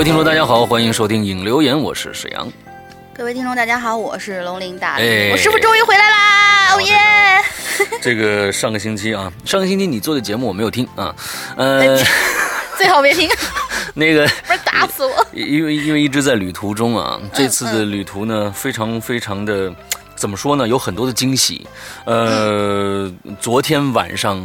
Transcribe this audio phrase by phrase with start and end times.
[0.00, 2.50] 各位听众，大家好，欢迎收听影留言，我是沈阳。
[3.12, 6.74] 各位听众，大家好，我是龙鳞大哎我师傅终于回来啦！
[6.74, 6.98] 哦耶！
[8.00, 11.14] 这个上个星期啊，上个星期你做的节目我没有听啊，
[11.54, 12.02] 呃，
[12.78, 13.28] 最好别听，
[13.92, 15.26] 那个不是打死我。
[15.34, 19.70] 因为因为一直在旅途中啊，这次的旅途呢，非常非常的
[20.16, 21.68] 怎么说呢，有很多的惊喜。
[22.06, 24.42] 呃，昨天晚上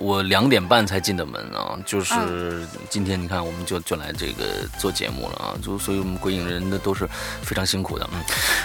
[0.00, 4.44] 我两点半才进的门啊，就是今天你看我们就就来这个
[4.78, 7.06] 做节目了啊，就所以我们鬼影人的都是
[7.42, 8.08] 非常辛苦的，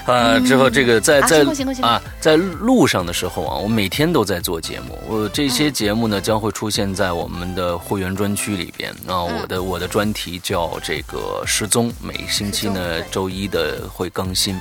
[0.07, 1.45] 嗯，啊，之后这个在啊在
[1.81, 14.59] 啊在路上的时候啊，我每天都在做节目，我这些节目呢将会出现在我们的会员专区里边啊，我的我的专题叫这个失踪，每星期呢周一的会更新，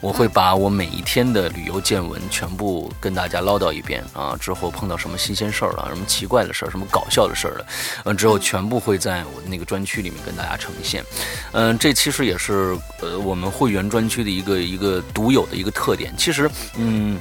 [0.00, 7.66] 我会把我每一天的旅游见闻全部跟大家唠叨一遍啊，之后碰到什么新鲜事儿了，什么奇怪的事儿，什么搞笑的事儿了，
[8.04, 11.04] 嗯，之后全部会在我的那个专区里面跟大家呈现。
[11.52, 16.14] 嗯，这其实也是呃我们会员专区的一个一个独有的一个特点。
[16.16, 17.18] 其实，嗯。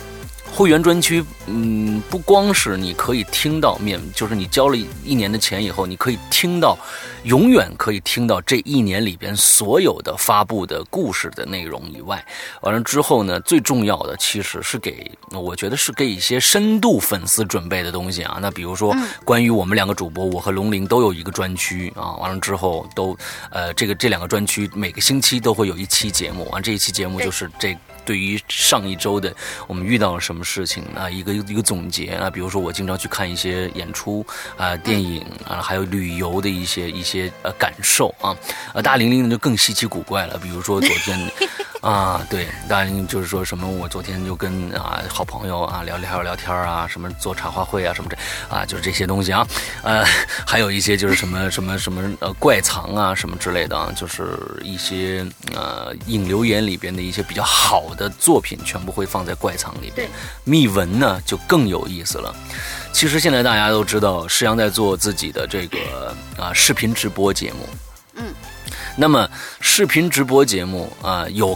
[0.56, 6.78] 会员专区，嗯，不光是你可以听到免，就是你交了一年的钱以后，你可以听到，
[7.24, 12.26] 永远可以听到这一年里边所有的发布的故事的内容以外，
[12.62, 18.38] 完了之后呢，最重要的其实是给，我觉得是给一些深度粉丝准备的东西啊。
[18.42, 18.96] 那比如说，
[19.26, 22.16] 关于我们两个主播，我和龙鳞都有一个专区啊。
[22.16, 23.14] 完了之后都，
[23.50, 27.78] 呃，这个这两个专区每个星期都会有一期节目，完这一期节目就是这。
[28.06, 29.36] 对于上一周的
[29.68, 34.26] 我们遇到了什么事情啊，一个一个总结啊，比如说我经常去看一些演出
[34.56, 38.36] 啊、电影啊，还有旅游的一些一些呃感受啊，
[38.74, 41.20] 呃，大玲玲就更稀奇古怪了，比如说昨天
[41.86, 48.18] 啊，对，大玲玲就是说什么我昨天就跟啊好朋友啊聊聊聊天啊，什么做茶话会啊什么这
[48.56, 49.48] 啊，就是这些东西啊，
[49.84, 50.04] 呃，
[50.48, 55.24] 还有一些就是什么什么什么呃怪藏啊什么之类的啊，就是一些
[55.54, 60.10] 呃引流言里边的一些比较好的作品，全部会放在怪藏里边对。
[60.44, 62.36] 秘闻呢就更有意思了。
[62.92, 67.70] 其实现在大家都知道，施阳在做自己的这个啊视频直播节目。
[68.16, 68.34] 嗯。
[68.98, 71.56] 那么视频直播节目啊有。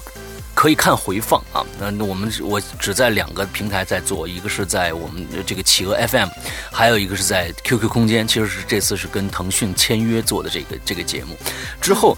[0.60, 6.28] 可以看回放啊，那那我们我只在两个平台在做，一个是在我们的这个企鹅 FM，
[6.70, 8.28] 还有一个是在 QQ 空间。
[8.28, 11.38] 其实是这次是跟腾讯签约做的这个这个节目，
[11.80, 12.18] 之后。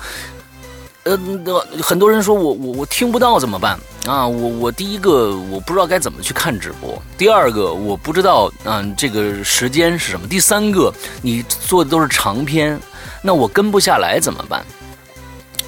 [1.03, 4.27] 呃，那很多人说我我我听不到怎么办啊？
[4.27, 12.79] 我我第一个我不知道该怎么去看直播，第二个我不知道嗯、这个时间是什么，第三个你做的都是长篇，
[13.23, 14.63] 那我跟不下来怎么办？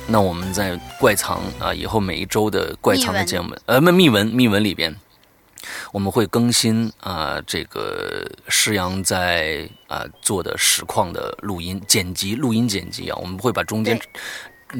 [0.05, 4.93] 那我们在怪藏啊，以后每一周的怪藏的节目，呃，秘密文秘文里边，
[5.91, 13.99] 我们会更新啊、这个施阳在啊、做的实况的录音剪辑、录音剪辑啊，我们会把中间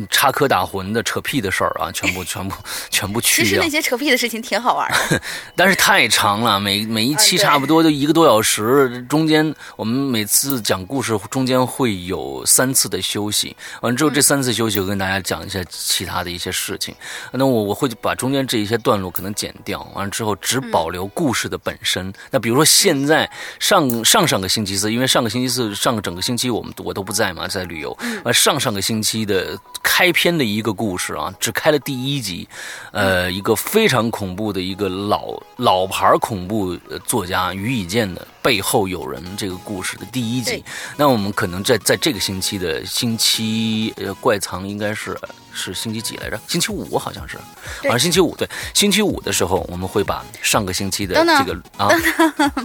[0.10, 2.56] 插科打诨的、扯屁的事儿啊，全部、 全部、
[2.90, 3.74] 全部去掉其实那。
[3.74, 5.20] 些扯屁的事情挺好玩的。
[5.58, 16.94] 但是太长了，每每一期差不多就一个多小时，中间我们每次讲故事中间会有三次的休息，完了之后这三次休息我跟大家讲一下其他的一些事情。
[17.32, 22.14] 那我我会把中间这一些段落可能剪掉，完了之后只保留故事的本身。
[22.30, 23.28] 那比如说现在
[23.60, 27.98] 上上上个星期四，因为上个星期四上个整个星期我们我都不在嘛，在旅游。
[28.24, 32.48] 呃，上上个星期的开篇的一个故事啊，只开了第一集，
[32.92, 40.64] 呃，一个非常恐怖的一个老老牌恐怖呃作家于以健的背后有人这个故事的第一集。
[40.98, 45.16] 那我们可能在在这个星期的星期呃怪藏应该是
[45.54, 46.40] 是星期几来着？
[46.48, 47.44] 星期五好像是，好
[47.82, 51.90] 对像星期五对，星期五的时候我们会把上个星期的这个啊，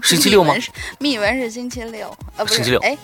[0.05, 0.55] 星期六吗？
[0.99, 1.39] 密文？
[1.39, 2.81] 是星期六，呃，不是，星期六。
[2.81, 2.97] 哎，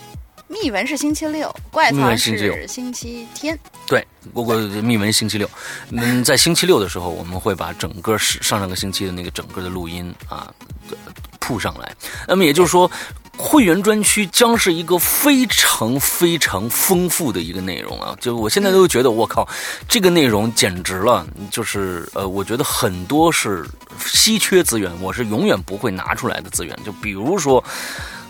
[0.47, 3.57] 密文是星期六，怪密藏文星期六是星期天。
[3.87, 5.49] 对，不过密文星期六，
[5.91, 10.53] 嗯，在星期六的时候，我们会把整个是上上个星期的那个整个的录音啊
[10.91, 10.97] 呃
[11.39, 11.91] 铺上来。
[12.27, 12.89] 那么也就是说，
[13.37, 18.15] 会员专区将是一个非常非常丰富的一个内容啊！
[18.21, 19.47] 就我现在都觉得，我靠，
[19.87, 21.25] 这个内容简直了！
[21.49, 23.65] 就是呃，我觉得很多是
[23.99, 26.79] 稀缺资源，我是永远不会拿出来的资源。
[26.85, 27.63] 就比如说。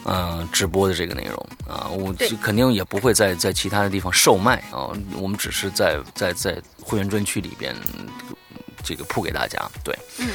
[0.06, 1.36] 呃，直播的这个内容
[1.68, 7.76] 啊，我对肯定也不会在在其他的地方售卖啊，我们只是在在在会员专区里边
[8.84, 9.60] 这个铺给大家。
[9.84, 10.30] 对，嗯，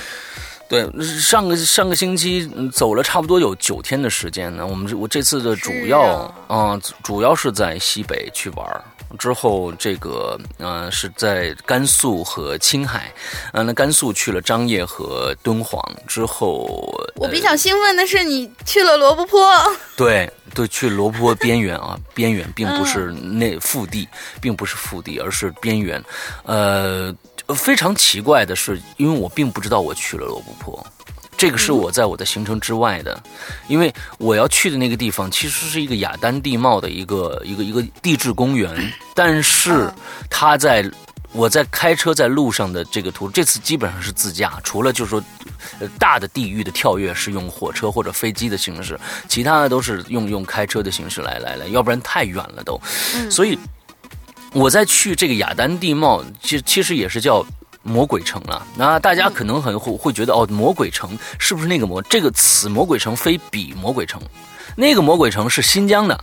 [0.68, 0.90] 对，
[1.20, 4.66] 上个上个星期嗯走了差不多有九天的时间呢。
[4.66, 8.84] 我们这我这次的主要嗯啊、主要是在西北去玩儿
[9.18, 13.12] 之后这个呃是在甘肃和青海，
[13.52, 16.64] 呃那甘肃去了张掖和敦煌之后，
[17.16, 19.38] 我比较兴奋的是你去了罗布泊，
[19.96, 24.08] 对对，去罗布泊边缘啊， 边缘并不是那腹地，
[24.40, 26.02] 并不是腹地，而是边缘。
[26.44, 27.14] 呃，
[27.54, 30.84] 非常奇怪的是，因为我并不知道我去了罗布泊。
[31.40, 33.18] 这个是我在我的行程之外的，
[33.66, 38.70] 因为我要去的那个地方其实是一个雅丹地貌的一个一个一个地质公园，
[39.16, 39.90] 但是
[40.28, 40.84] 它在
[41.32, 45.24] 我在开车在路上的这个途，这次基本上是自驾，除了就是说，
[45.78, 52.78] 呃，大的地域的跳跃是用火车或者飞机的形式，其他的都是用用开车的形式来来来，要不然太远了都，
[53.30, 53.58] 所以
[54.52, 57.42] 我在去这个雅丹地貌，其其实也是叫。
[57.82, 62.02] 魔鬼城了，那大家可能很会会觉得哦，魔鬼城是不是那个魔？
[62.02, 64.20] 这个此魔鬼城非彼魔鬼城，
[64.76, 66.22] 那个魔鬼城是新疆的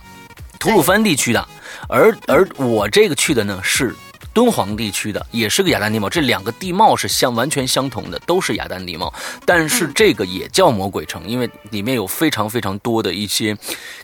[0.58, 1.48] 吐鲁番地区的，
[1.88, 3.94] 而而我这个去的呢是。
[4.38, 9.12] 敦煌地区的也是个雅丹地貌，这两个地貌是相完全相同的，都是雅丹地貌。
[9.44, 13.58] 但是这个也叫魔鬼城，因为里面有非常非常多的一些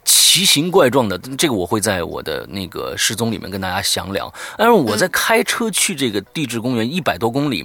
[0.05, 1.17] 奇形怪状的。
[1.39, 4.35] 这个我会在我的那个失踪里面跟大家详聊。
[4.59, 7.65] 但是我在开车去这个地质公园一百多公里，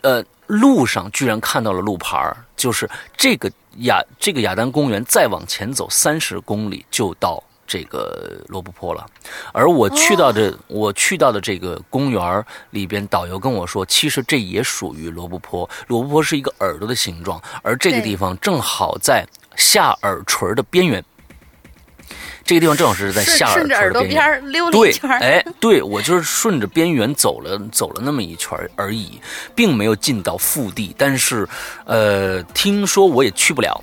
[0.00, 2.20] 呃，路上居然看到了路牌
[2.56, 3.48] 就是这个
[3.82, 7.40] 雅这个雅丹公园再往前走三十公里就到。
[7.66, 9.04] 这个罗布泊了，
[9.52, 15.68] 而我去到的我去到的这个公园里边，导游跟我说，其实这也属于罗布泊。
[15.88, 19.26] 罗布泊是一个耳朵的形状，而这个地方正好在
[19.56, 21.04] 下耳垂的边缘。
[22.44, 24.52] 这个地方正好是在下耳垂的边缘。
[24.52, 25.10] 溜了一圈。
[25.18, 29.20] 哎，对我就是顺着边缘走了走了那么一圈而已，
[29.52, 30.94] 并没有进到腹地。
[30.96, 31.48] 但是，
[31.84, 33.82] 呃，听说我也去不了。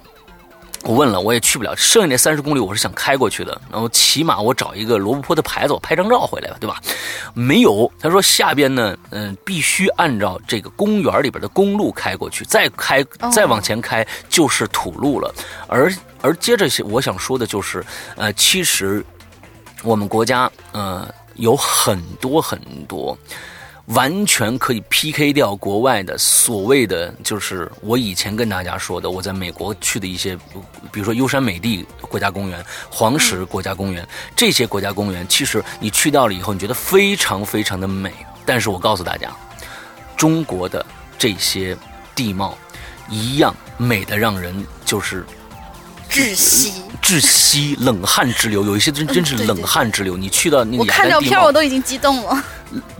[0.83, 1.73] 我问了，我也去不了。
[1.77, 3.59] 剩下那三十公里，我是想开过去的。
[3.71, 6.81] 然后起码我找一个罗布泊的牌子，我拍张照回来吧，对吧？
[7.33, 7.89] 没有。
[7.99, 13.01] 他说下边呢，嗯，必须按照这个公园里边的公路开过去，再开
[13.31, 15.33] 再往前开就是土路了。
[15.67, 17.83] 而而接着我想说的就是，
[18.17, 19.03] 呃，其实
[19.83, 23.17] 我们国家呃有很多很多。
[23.87, 30.37] 完全可以 PK 掉国外的所谓的，就是我以前跟大家说的，我在美国去的一些，
[30.89, 34.07] 比如说优山美地国家公园、黄石国家公园
[34.37, 38.13] 这些国家公园，其实你去到了以后，你觉得非常非常的美。
[38.45, 39.29] 但是我告诉大家，
[40.15, 40.85] 中国的
[41.17, 41.75] 这些
[42.15, 42.57] 地貌
[43.09, 45.25] 一样美的让人就是
[46.09, 48.63] 窒息、窒息、冷汗直流。
[48.63, 50.15] 有一些真真是冷汗直流。
[50.15, 52.41] 你去到那个，我看到片我都已经激动了。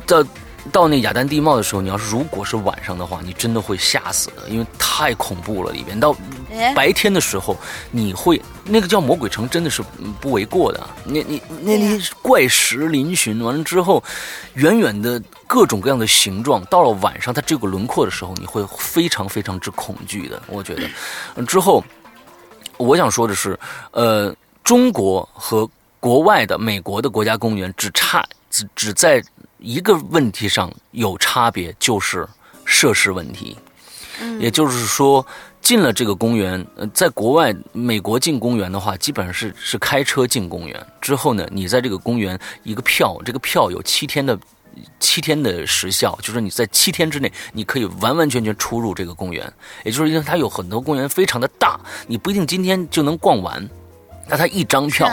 [0.05, 0.27] 的。
[0.71, 5.99] 到那雅丹地貌的时候，你要是如果是晚上的话，你真的会吓死的，因为太恐怖了里边。
[5.99, 6.15] 到
[6.75, 7.57] 白天的时候，
[7.91, 9.83] 你会那个叫魔鬼城，真的是
[10.21, 10.89] 不为过的。
[11.03, 14.01] 你你那那些怪石嶙峋，完了之后，
[14.53, 20.41] 远远的各种各样的形状，到了晚上它这个轮廓的时候，你会非常非常之恐惧的。
[20.47, 20.89] 我觉得，
[21.45, 21.83] 之后
[22.77, 23.59] 我想说的是，
[23.91, 24.33] 呃，
[24.63, 25.69] 中国和
[25.99, 29.21] 国外的美国的国家公园只差只只在。
[29.63, 32.27] 一个问题上有差别，就是
[32.65, 33.57] 设施问题。
[34.19, 35.25] 嗯，也就是说，
[35.61, 40.85] 进了这个公园，呃，在国外，美国进公园的话，基本上是是开车进公园。
[40.99, 44.37] 之后呢，你在这个公园一个票，这个票有七天的
[44.99, 49.51] 七天的时效，就是你在七天之内，你可以完完全全出入这个公园。
[49.85, 53.65] 也就是因为它有很多公园非常的大，你不一定今天就能逛完。
[54.27, 55.09] 那它一张票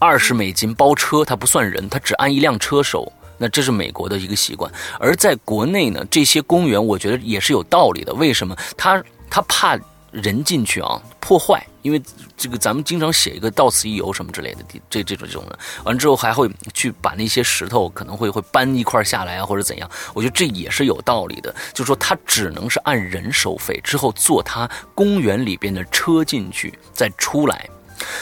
[0.00, 3.10] 二十美金包车，它不算人，它只按一辆车收。
[3.42, 8.14] 那这是美国的一个习惯，而在国内呢，这些公园我觉得也是有道理的。
[8.14, 8.56] 为什么？
[8.76, 9.76] 他他怕
[10.12, 12.00] 人进去啊破坏，因为
[12.36, 14.58] 这个咱们经常写一个到此一游什么之类的，
[14.88, 19.90] 这这种这种的，完了之后还会去把那些石头可能会会搬一块下来啊，或者怎样？
[20.14, 21.52] 我觉得这也是有道理的。
[21.72, 27.68] 就是说，他只能是按人收费，之后坐他公园里边的车进去再出来。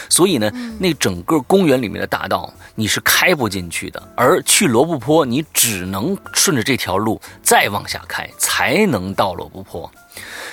[0.09, 9.91] 所以呢，那整个公园里面的大道你是开不进去的，而去罗布泊你只能顺着这条路再往下开，才能到罗布泊，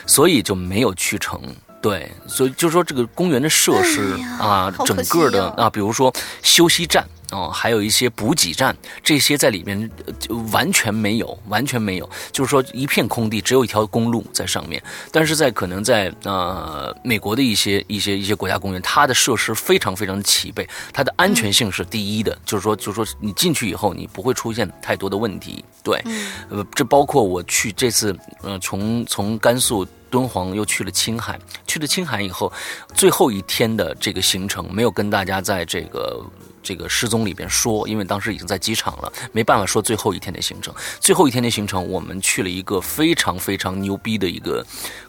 [0.07, 1.41] 所以就没有去成。
[1.81, 7.07] 对，所以就说这个公园的设施啊，整个的啊，比如说休息站。
[7.31, 14.83] 啊，还有一些补给站，这些在里面就完全没有，完全没有，就是说一片空地，只有一条公路在上面。
[15.13, 25.63] 但是在可能在呃美国的一些一些一些国家公园，它的设施非常非常的齐备，它的安全性是第一的，就是说就是说你进去以后，你不会出现太多的问题。
[25.83, 26.03] 对，
[26.49, 29.87] 呃，这包括我去这次，呃，从从甘肃。
[30.11, 32.53] 敦煌又去了青海，去了青海以后，
[32.95, 36.25] 最后一天的这个行程没有跟大家在这个
[36.63, 40.75] 这个失踪里边说，因为当时已经在机场了，没办法说最后一天的行程。
[41.01, 44.65] 最后一天的行程，我们去了一个非常非常牛逼的一个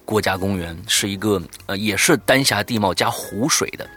[0.05, 3.89] 国家公园，是一个呃也是丹霞地貌加湖水的，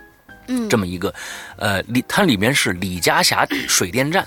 [0.48, 1.14] 嗯，这么一个，
[1.56, 4.26] 呃里它里面是李家峡水电站，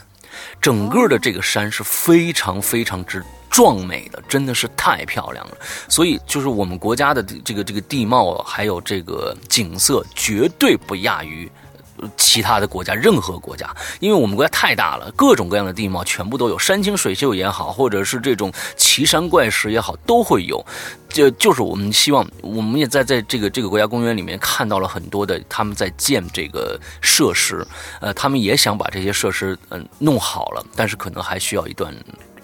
[0.62, 3.24] 整个的这个山是非常非常之。
[3.48, 5.58] 壮美的，真的是太漂亮了。
[5.88, 11.50] 所以，就是我们国家的这个这个地貌，还有这个景色，绝对不亚于
[12.18, 13.74] 其他的国家，任何国家。
[14.00, 20.64] 因为我们国家太大了，各种各样的地貌全部都有，山清水秀也好，或者是这种奇山怪石也好，都会有。
[21.10, 27.66] 就就是我们希望，我们也在在这个这个国家公园里面看到了很多的他们在建这个设施，
[28.02, 31.96] 呃，他们也想把这些设施嗯弄好了，但是可能还需要一段。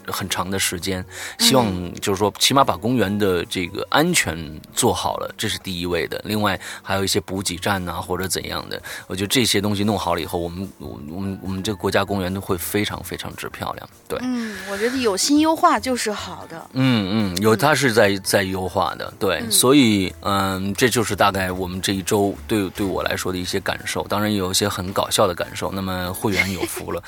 [0.07, 1.03] 很长的时间，
[1.39, 4.37] 希望就是说，起码把公园的这个安全
[4.73, 6.21] 做好了，这是第一位的。
[6.25, 13.89] 另外，还有一些补给站呐，或者怎样的，我觉得这些东西弄好了以后，我们我我们我们这个国家公园都会非常非常之漂亮。
[14.07, 16.61] 对，嗯，我觉得有心优化就是好的。
[16.73, 24.05] 嗯嗯，有它是在在优化的，对，所以嗯，这就是大概我们这一周对对我来说的一些感受。
[24.07, 25.71] 当然有一些很搞笑的感受。
[25.73, 27.01] 那么会员有福了，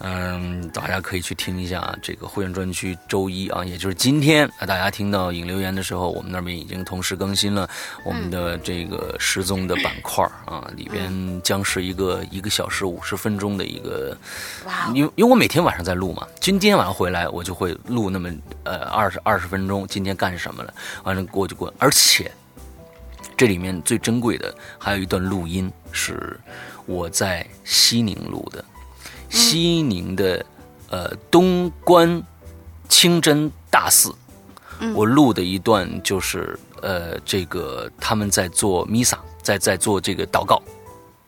[0.00, 2.50] 嗯，大家可以去听一下这个会员。
[2.50, 7.70] 专区周一啊，也就是今天啊，大家听到引留言的时候，我们那边已经同时更新了
[8.04, 14.16] 我们的这个失踪的板块啊，里边将是一个一个小时五十分钟的一个，
[14.92, 18.28] 因为因为我每天晚上在录嘛，今天晚上回来我就会录那么
[18.64, 22.28] 呃二十二十分钟，今天干什么了，完了过就过，而且
[23.36, 26.36] 这里面最珍贵的还有一段录音是
[26.84, 28.64] 我在西宁录的，
[29.28, 30.44] 西宁的。
[30.92, 32.20] 呃，东关
[32.90, 34.12] 清真大寺，
[34.94, 40.60] 我录的一段就是呃，这个他们在做弥撒，在在做这个祷告，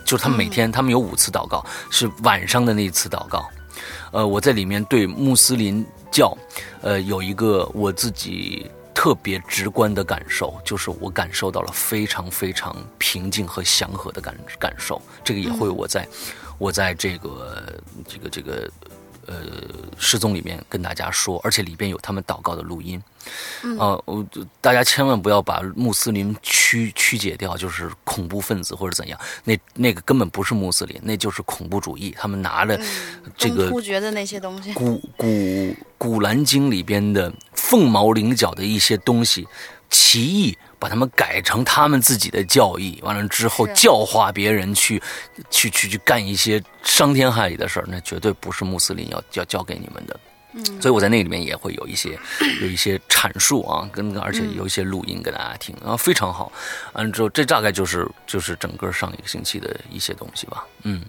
[0.04, 3.48] 就是他们每天他们有五次祷告，是晚上的那一次祷告。
[4.10, 6.36] 呃，我在里面对穆斯林教，
[6.82, 15.00] 呃，有一个我自己特别直观的感受，就是我感受到了非常非常平静和祥和的感感受。
[15.22, 16.06] 这个也会我在
[16.58, 18.70] 我在这个这个这个。
[19.26, 19.34] 呃，
[19.98, 23.02] 失踪里面跟大家说，而且里边有他们祷告的录音，
[23.78, 24.26] 啊，我
[24.60, 32.80] 大家千万不要把穆斯林曲曲解掉，就是恐怖分子或者怎样，那那个根本不是穆斯林，那就是恐怖主义，他们拿着
[33.36, 39.46] 这个突厥的那些东西，古古古兰经里边的凤毛麟角的一些东西，
[39.88, 40.58] 奇异。
[40.82, 45.00] 把他们改成他们自己的教义，完了之后教化别人去，
[45.48, 50.18] 去去去干一些伤天害理的事儿，那绝对不是穆斯林要要教给你们的。
[50.54, 52.18] 嗯，所以我在那里面也会有一些
[52.60, 56.50] 有一些阐述啊，跟而且有一些录音给大家听啊，非常好。
[56.94, 60.66] 完了之后，这大概就是就是整个上一个星期的一些东西吧。
[60.82, 61.04] 嗯，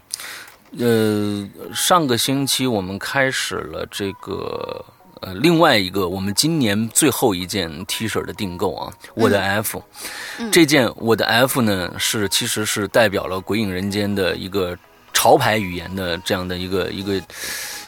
[0.78, 4.86] 呃，上个星期我们开始了这个。
[5.26, 9.82] 呃，另外一个，我们今年最后一件 T 恤的订购啊，我的 F，
[10.52, 14.78] 这件我的 F 呢，是其实是代表了《鬼影人间》的一个
[15.14, 17.14] 潮牌语言的这样的一个一个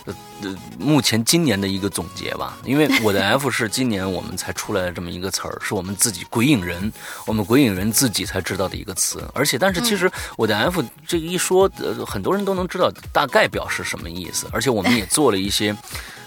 [0.05, 2.57] 呃呃，目前今年的一个总结吧。
[2.63, 6.89] 因为 我的 F 是今年我们才出来的这么一个词儿，是我们自己鬼影人，
[7.25, 9.27] 我们鬼影人自己才知道的一个词。
[9.33, 14.47] 而且，但是其实我的 F 这个一说，呃，很多人都能知道大概表示什么意思。
[14.53, 15.75] 而且我们也做了一些。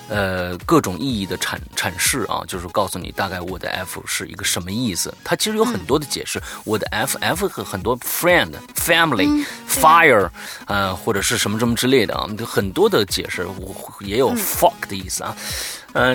[0.08, 5.12] 呃，各种意义的阐阐释啊，就是告诉你大概我的 F 是一个什么意思。
[5.22, 6.42] 它其实有很多的解释。
[6.64, 10.28] 我的 F，F 和很多 friend、family、fire，
[10.66, 13.46] 呃，或者是什么什么之类的啊，很多的解释。
[13.46, 15.36] 我也有 fuck 的意思啊。
[15.36, 15.44] 嗯，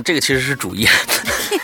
[0.04, 0.88] 这个其实是主页，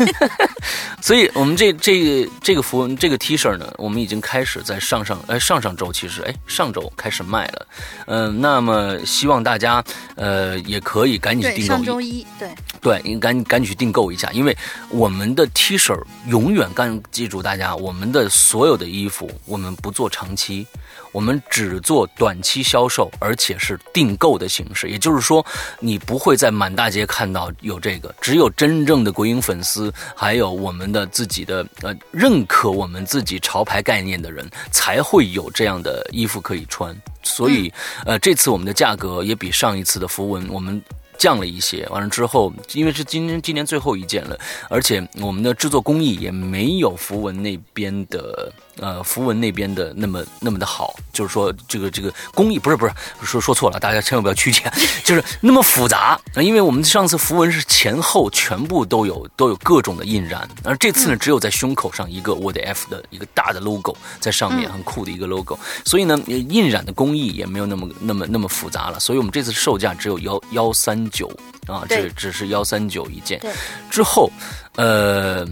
[1.01, 7.67] 所以我们这这个这个服这个 T 恤呢，我们已经开始在上上哎上上周其实哎上周开始卖了，
[8.07, 9.83] 嗯，那么希望大家
[10.15, 12.49] 呃也可以赶紧订购，上周一对。
[12.81, 14.57] 对，你赶赶紧去订购一下，因为
[14.89, 15.97] 我们的 T 恤
[16.27, 20.65] 永远干记住大家，我们的所有的衣服我们不做长期。
[21.11, 25.45] 我们只做短期销售，而且是订购的形式，也就是说，
[25.79, 36.95] 你不会在满大街看到有这个，只有真正的鬼影粉丝，还有我们的自己的呃认可我们自己潮牌概念的人，才会有这样的衣服可以穿。
[37.23, 37.71] 所以，
[38.05, 40.81] 呃，这次我们的价格也比上一次的符文我们。
[41.19, 41.85] 降了一些。
[41.89, 44.39] 完了之后，因为是今年今年最后一件了，
[44.69, 48.49] 而且我们的制作工艺也没有符文那边的。
[48.81, 52.93] 呃，符文那边的那么那么的好，就是说这个这个工艺不是不是
[53.23, 54.71] 说说错了，大家千万不要曲解，
[55.03, 56.19] 就是那么复杂。
[56.37, 65.59] 因为我们上次符文是前后全部都有都有各种的印染，而这次呢只有在胸口上一个我的 F 的一个大的 logo 在上面，很酷的一个 logo。
[65.83, 68.99] 所以呢，印染的工艺也没有那么那么那么复杂了。
[68.99, 71.27] 所以我们这次售价只有幺幺三九
[71.67, 73.41] 啊，这只是幺三九一件。
[73.89, 74.31] 之后，
[74.75, 75.45] 呃。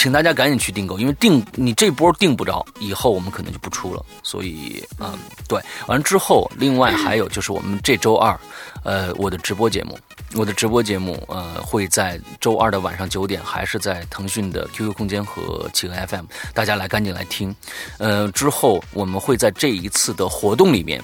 [0.00, 4.06] 请大家赶紧去订购，因为订你这波订不着，以后我们可能就不出了。
[4.22, 8.38] 所以，嗯，对，完之后，另外还有就是我们这周二，
[8.84, 9.98] 呃，我的直播节目，
[10.36, 17.52] 我的直播节目，呃，会在周二的晚上九点，还是在腾讯的 QQ 空间和企鹅 FM，大家来赶紧来听。
[17.98, 21.02] 呃，之后我们会在这一次的活动里面，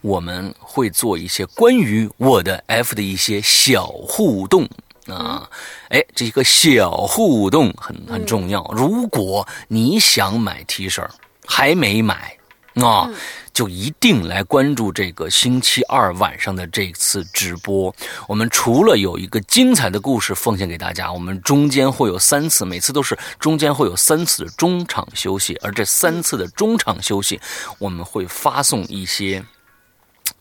[0.00, 4.68] 我们会做一些关于我的 F 的一些小互动。
[5.06, 5.50] 啊，
[5.88, 8.64] 哎，这个小互动很很重要。
[8.72, 11.06] 如果你想买 T 恤
[11.46, 12.38] 还没买，
[12.76, 13.10] 啊，
[13.52, 17.94] 就一定来关注这个星期二晚上的这次直播。
[18.26, 27.38] 我们除了有一个精彩的故事奉献给大家，我们中间会有三次，每次都是中间会有三次的中场休息，而这三次的中场休息，
[27.78, 29.44] 我们会发送一些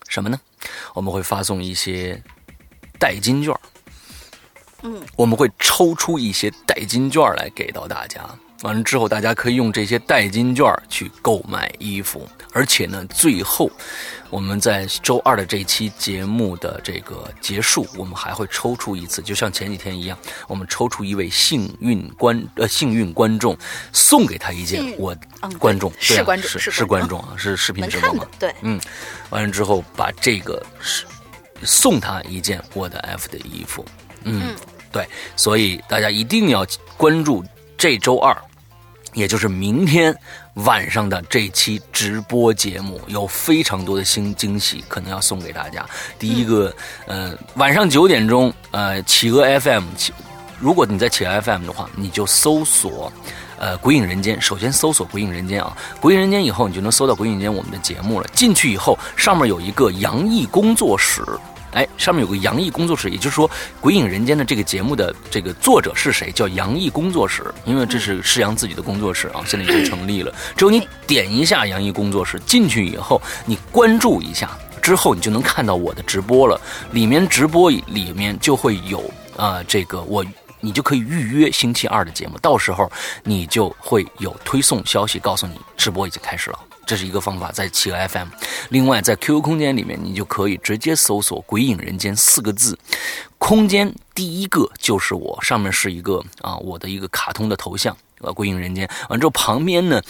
[0.08, 0.40] 什么呢？
[0.94, 2.24] 我们会发送一些
[2.98, 3.54] 代金券。
[4.84, 8.22] 嗯，我们会抽出一些代金券来给到大家，
[8.64, 13.70] 完了之后大家可以用这些代金券去购买衣服，而且呢，最后
[14.30, 23.58] 我们在周二的这期节目的这个结束，我们还会抽出一次，就像前几天一样，我们抽出一位幸运观呃幸运观众，
[23.94, 25.16] 送给他一件我
[25.60, 28.80] 观众是观众是是观众啊是视频直播嘛对嗯，
[29.30, 31.06] 完了之后把这个是
[31.64, 33.86] 送他一件我的 F 的衣服。
[34.26, 34.56] 嗯。
[34.94, 37.44] 对，所以大家一定要关注
[37.76, 38.34] 这周二，
[39.14, 40.16] 也就是明天
[40.54, 45.84] 晚上的这期直播节目，有非常多的新惊喜可能要送给大家。
[46.20, 46.74] 第一个，
[47.08, 49.84] 呃，晚上九点钟，呃，企鹅 FM，
[50.60, 53.12] 如果你在企鹅 FM 的话，你就搜索，
[53.58, 54.40] 呃，鬼影人间。
[54.40, 58.28] 首先搜索鬼影人间啊，鬼影人间以后，你就能搜到鬼影人间我们的节目了。
[58.34, 61.24] 进去以后，上面有一个杨毅工作室。
[61.74, 63.50] 哎，上面有个杨毅工作室，也就是说，
[63.82, 66.32] 《鬼影人间》的这个节目的这个作者是谁？
[66.32, 70.34] 叫杨毅工作室，因为这是施阳自己的工作室啊，现在已经成立了。
[70.56, 74.50] 只有你点一下杨毅工作室进去以后，你关注一下
[74.82, 76.60] 之后，你就能看到我的直播了。
[76.92, 79.04] 里面直播里面就会有
[79.36, 80.24] 啊，这个我
[80.60, 82.92] 你就可以预约星期二的节目，到时候
[83.24, 86.60] 你就会有推送消息告诉你直播已经开始了。
[86.86, 88.28] 这是一个方法，在企鹅 FM。
[88.70, 92.78] 另外，在 QQ 空间里面，你就可以直接搜索“鬼影人间”四个字。
[93.38, 98.90] 空间第一个就是我，上面是一个啊，我的一个卡通的头像，呃，“鬼影人间”。
[99.10, 100.02] 完之后，旁边呢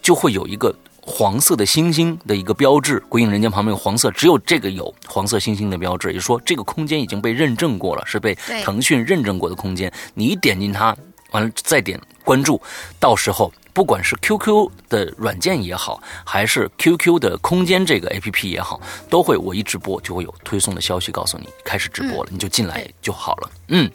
[0.00, 9.92] 就会有一个黄色的星星的一个标志，“鬼影人间”旁边有黄色，只有这个有黄色星星的标志，也就是说，这个空间已经被认证过了，是被腾讯认证过的空间。
[10.14, 10.96] 你一点进它，
[11.32, 12.60] 完了再点关注，
[12.98, 13.52] 到时候。
[13.72, 23.50] 不管是 QQ 的软件也好，还是 QQ 的空间这个 APP 也好，都会我一直播就会有推送的消息告诉你开始直播了，你就进来就好了。
[23.68, 23.90] 嗯，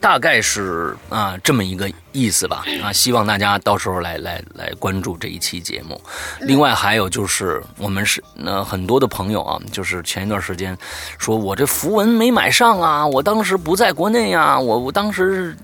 [0.00, 2.64] 大概是啊这么一个意思吧。
[2.82, 6.00] 啊，希望大家到时候来来来关注这一期节目。
[6.40, 10.76] 另外还有就是我们是那很多的朋友啊，就是前一段时间
[11.18, 15.56] 说我这符文没买上啊，我当时不在国内呀，我我当时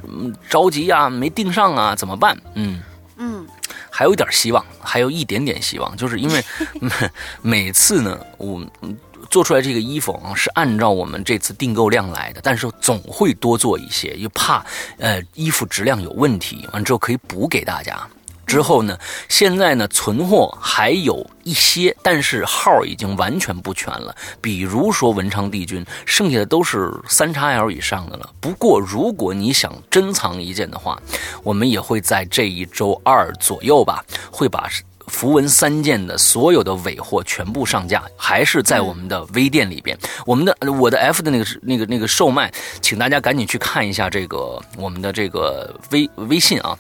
[0.49, 2.37] 着急呀，没订上啊，怎么办？
[2.55, 2.83] 嗯。
[3.25, 3.47] 嗯，
[3.89, 6.45] 还有一点希望，还有一点点希望，就是因为
[7.41, 8.61] 每次呢，我
[9.31, 14.67] 做出来这个衣服啊，是按照我们这次订购量来的，但是总会多做一些，又怕
[14.99, 18.05] 呃衣服质量有问题，完之后可以补给大家。
[18.47, 18.99] 之后呢？
[19.29, 24.15] 现在呢，存货还有一些，但是号已经完全不全了。
[24.41, 28.29] 比如说文昌帝君，剩下的都是三叉 L 以上的了。
[28.41, 31.01] 不过，如果你想珍藏一件的话，
[31.43, 34.69] 我们也会在这一周二左右吧，会把
[35.09, 39.99] 符文三件的所有的尾货全部上架，还是在我们的微店里边。
[40.27, 46.79] 我们的我的 F 的那个那个那个售卖，请大家赶紧去看一下这个我们的这个微微信啊。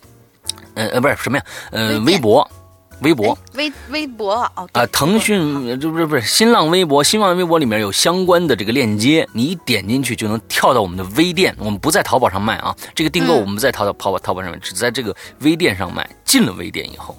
[0.74, 1.44] 呃呃，不是什么呀？
[1.70, 2.48] 呃，微博，
[3.00, 11.54] 微博，微微博哦啊，腾讯这不是不是新浪微博，新浪微博里面有相关的这个链接，你一点进去就能跳到我们的微店。
[11.58, 16.08] 我们不在淘宝上卖啊，这个订购我们在淘淘淘宝淘宝上面，只在这个微店上卖。
[16.24, 17.14] 进了微店以后，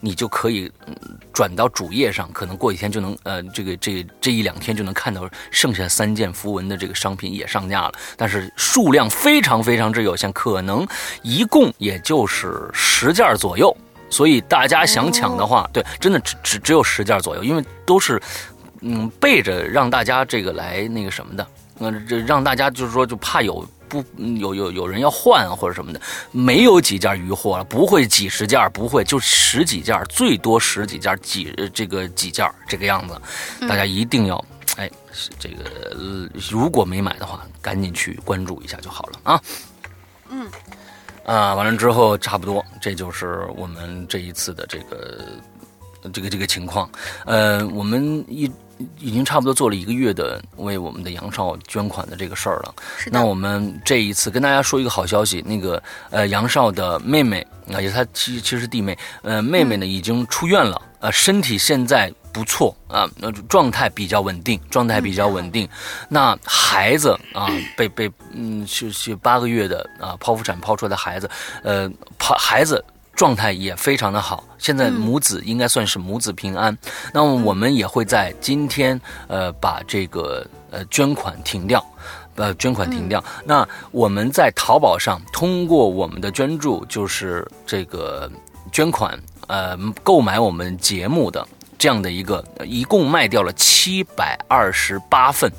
[0.00, 0.96] 你就可以嗯
[1.32, 10.86] 转到主页上，可能过几天就能呃这个这这一两天就能看到剩下三件符文的这个商品也上架了，但是数量非常非常之有限，可能
[11.22, 13.76] 一共也就是十件左右。
[14.08, 18.20] 所以大家想抢的话，对，真的只只只有十件左右，因为都是
[18.80, 21.46] 嗯背着让大家这个来那个什么的，
[21.78, 23.64] 嗯、这让大家就是说就怕有。
[23.90, 26.00] 不，嗯有有有人要换啊或者什么的，
[26.30, 33.20] 没有几件余货了，不会几十件，不会就十几件，最多十几件，几呃这个几件这个样子，
[33.68, 34.42] 大家一定要
[34.76, 34.88] 哎，
[35.38, 39.42] 这个、呃如果没买的话，赶紧去关注一下就好了啊。
[40.30, 40.48] 嗯，
[41.26, 45.26] 啊，完了之后差不多，这就是我们这一次的这个
[46.12, 46.88] 这个这个情况。
[47.26, 48.50] 呃，我们一
[48.98, 52.74] 已经差不多做了一个月的为我们的杨少捐款的这个事儿了。
[53.06, 65.68] 那我们这一次跟大家说一个好消息，那个呃杨少的妹妹啊，也是他其其实弟妹，呃妹妹呢已经出院了，呃身体现在不错啊，呃状态比较稳定，状态比较稳定。
[66.08, 71.30] 那孩子啊，被被嗯是是八个月的啊剖腹产剖出来的孩子，
[71.62, 71.88] 呃
[72.18, 72.84] 剖孩子。
[73.20, 76.74] 状态也非常的好，现在母子应该算是母子平安。
[77.12, 81.84] 那么我们也会在今天呃把这个呃捐款停掉。
[82.36, 83.22] 呃，捐款停掉。
[83.44, 88.30] 那我们在淘宝上通过我们的捐助，就是这个
[88.72, 95.52] 捐款，呃，购买我们节目的这样的一个，呃一共卖掉了七百二十八份，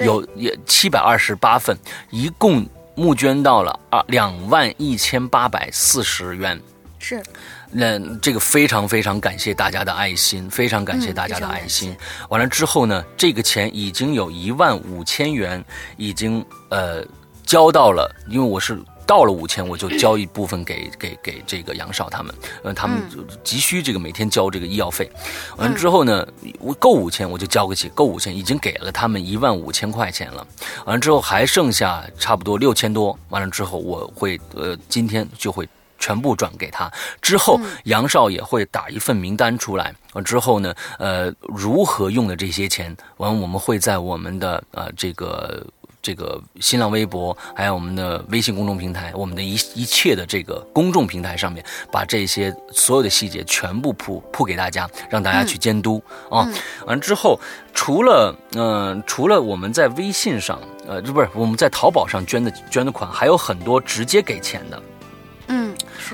[0.00, 1.74] 有也七百二十八份，
[2.10, 6.60] 一共募捐到了啊两万一千八百四十元。
[7.02, 7.22] 是
[7.70, 11.94] 那这个非常非常感谢大家的爱心，非常感谢大家的爱心。
[12.28, 15.62] 完了之后呢，这个钱已经有一万五千元
[15.96, 17.04] 已经呃
[17.44, 18.80] 交到了，因为我是。
[19.04, 25.10] 到了五千，我就交一部分给给给这个杨少他们，呃，他们就急需这个每天交这个医药费。
[25.56, 26.26] 完了之后呢，
[26.60, 30.46] 我够五千我就交给起，够五千已经给了他们一万五千块钱了。
[30.86, 35.68] 完了之后还剩下差不多六千多，完了之后我会呃今天就会。
[36.02, 39.94] 全部转给他之后，杨少也会打一份名单出来。
[40.14, 45.64] 完之后呢，呃，如何用的这些钱，完我们会在我们的呃这个
[46.02, 56.46] 这个新浪微博，还有我们的微信公众平台，我们的一一切的这个公众平台上面，把这些所有的细节全部铺铺给大家，让大家去监督啊。
[56.84, 57.38] 完之后，
[57.72, 64.82] 除了嗯、呃除了我们在微信上，呃，这不是我们在淘宝上捐的捐的款，还有很多直接给钱的。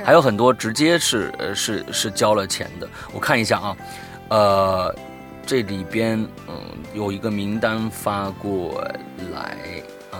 [0.04, 2.88] 还有很多直接是呃是是交了钱的。
[3.12, 3.76] 我看一下啊，
[4.30, 4.94] 呃，
[5.46, 6.54] 这里边嗯
[6.94, 8.82] 有一个名单发过
[9.32, 9.56] 来，
[10.12, 10.18] 嗯，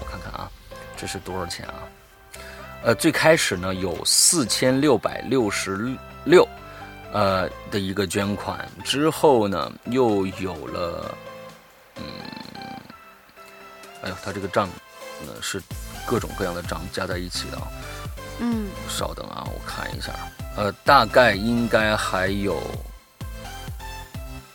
[0.00, 0.50] 我看看啊，
[0.96, 1.74] 这是多少钱啊？
[2.84, 6.46] 呃，最开始呢有四千六百六十六，
[7.12, 11.14] 呃的一个捐款，之后呢又有了，
[11.96, 12.04] 嗯，
[14.02, 14.68] 哎呦，他这个账
[15.26, 15.60] 呢是
[16.06, 17.66] 各种各样的账加在一起的啊。
[18.40, 20.12] 嗯稍等啊，我看一下，
[20.56, 22.60] 呃，大概应该还有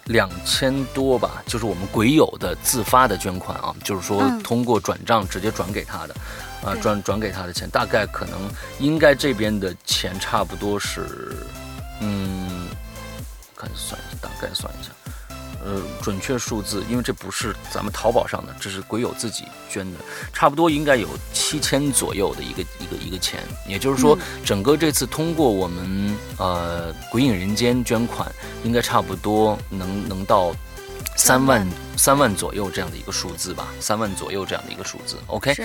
[0.06, 6.14] 两千多吧，就是我们鬼友的自发的捐款啊，就是说嗯通过转账直接转给他的，
[6.64, 8.40] 啊、对转转给他的钱，大概可能
[8.80, 11.36] 应该这边的钱差不多是，
[12.02, 12.68] 嗯，
[13.56, 14.90] 我看算一下，大概算一下。
[15.64, 20.00] 呃，准确数字，因为这不是咱们淘宝上的，这是鬼友自己捐的，
[20.34, 23.42] 差不多应该有七千左右的一个一个一个钱。
[23.68, 28.32] 也就是说，整个这次通过我们呃鬼影人间捐款，
[28.64, 30.56] 应该差不多能能到
[31.16, 35.18] 三万三万左右这样的一个数字吧，三万左右这样的一个数字。
[35.28, 35.64] OK，是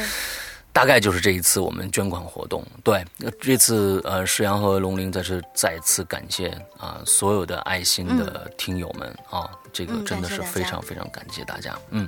[0.76, 2.62] 大概就是这一次我们捐款活动。
[2.84, 11.74] 对，呃这次呃，世阳和龙鳞在这再次感谢啊、所有的爱心的听友们啊，这个嗯真的是非常非常感谢大家。
[11.92, 12.06] 嗯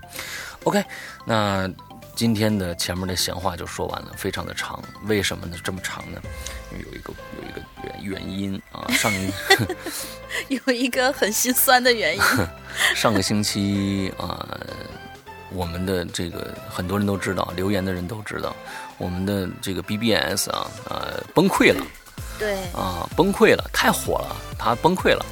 [0.65, 0.85] ，OK，
[1.25, 1.67] 那
[2.15, 4.83] 今天的前面的闲话就说完了，非常的长。
[5.07, 5.57] 为什么呢？
[5.65, 6.21] 这么长呢？
[6.71, 7.63] 因为有一个有一个
[8.05, 9.33] 原原因啊，上一
[10.55, 12.23] 有一个很心酸的原因。
[12.95, 14.47] 上个星期啊、
[15.53, 18.55] 我们的这个很多人都知道，留言的人都知道，
[18.97, 21.85] 我们的这个 BBS 啊，呃，崩溃了
[22.39, 25.27] 对，啊，崩溃了，太火了，它崩溃了。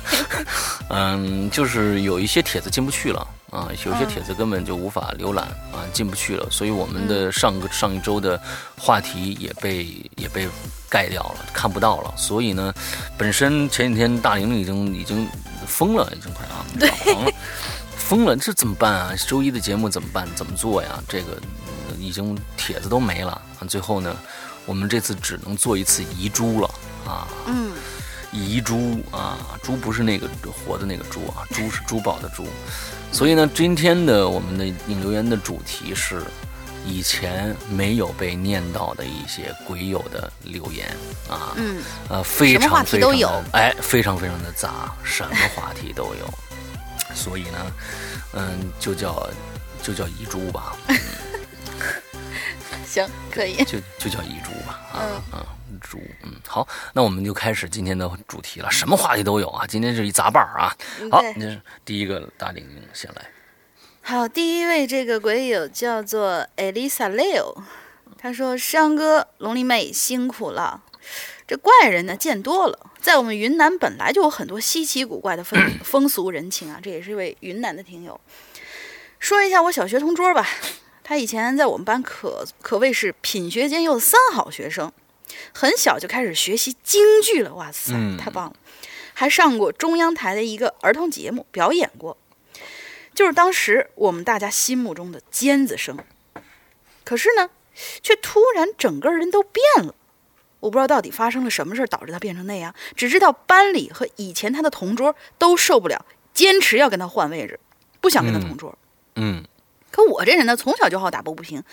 [0.88, 8.40] 嗯，就是有一些帖子进不去了啊，有些帖子根本就无法浏览啊，进不去了，所以我们的上个上一周的
[8.78, 9.84] 话题也被
[10.16, 10.48] 也被
[10.88, 12.14] 盖掉了，看不到了。
[12.16, 12.72] 所以呢，
[13.18, 15.28] 本身前几天大玲已经已经
[15.66, 17.32] 疯了，已经快啊，发狂了，
[18.12, 19.14] 疯了，这怎么办啊？
[19.26, 20.28] 周一的节目怎么办？
[20.34, 21.02] 怎么做呀？
[21.08, 21.32] 这个、
[21.88, 24.14] 呃已经帖子都没了啊，最后呢，
[24.66, 26.68] 我们这次只能做一次遗珠了
[27.06, 27.26] 啊。
[27.46, 27.72] 嗯
[28.30, 32.46] 遗珠啊，珠不是那个活的那个珠啊，珠是珠宝的珠。
[33.10, 36.22] 所以呢，今天的我们的引留言的主题是
[36.84, 40.86] 以前没有被念到的一些鬼友的留言
[41.30, 46.34] 啊，嗯，呃，非常非常哎，非常非常的杂，什么话题都有。
[47.14, 47.72] 所以呢，
[48.34, 49.28] 嗯，就叫
[49.82, 50.76] 就叫遗珠吧，
[52.86, 53.56] 行，可以。
[53.64, 55.00] 就就叫遗珠吧，啊
[55.32, 55.38] 嗯。
[55.38, 55.46] 啊，
[55.80, 60.76] 珠，嗯，好，那我们就开始今天的主题了，什么话题都有啊，今天是一杂伴儿啊。
[61.10, 61.32] 好，对。
[61.36, 63.26] 那是第一个大玲玲先来，
[64.02, 67.62] 好，第一位这个鬼友叫做 Elisa Leo，
[68.18, 70.82] 他说：“山哥、龙鳞妹辛苦了，
[71.46, 78.18] 这怪人呢见多了，在我们云南本来就有很多稀奇古怪的风 风俗人情啊，这也是一位云南的听友。
[79.18, 80.48] 说一下我小学同桌吧，
[81.02, 84.92] 他以前在我们班可可谓是品学兼优的三好学生，
[85.52, 88.56] 很小就开始学习京剧了，哇塞，嗯太棒了！
[89.14, 92.16] 还上过中央台的一个儿童节目，表演过。”
[93.14, 95.98] 就是当时我们大家心目中的尖子生，
[97.04, 97.50] 可是呢，
[98.02, 99.94] 却突然整个人都变了。
[100.62, 107.58] 我不知道到底发生了什么事儿导致他变成那样，只知道班里和以前他的同桌都受不了，坚持要跟他换位置，
[108.00, 108.78] 不想跟他同桌。
[109.16, 109.44] 嗯
[109.90, 111.64] 可我这人呢，从小就好打抱不平，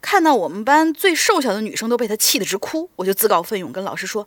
[0.00, 4.26] 看到我们班最瘦小的女生都被他气得直哭，我就自告奋勇跟老师说：“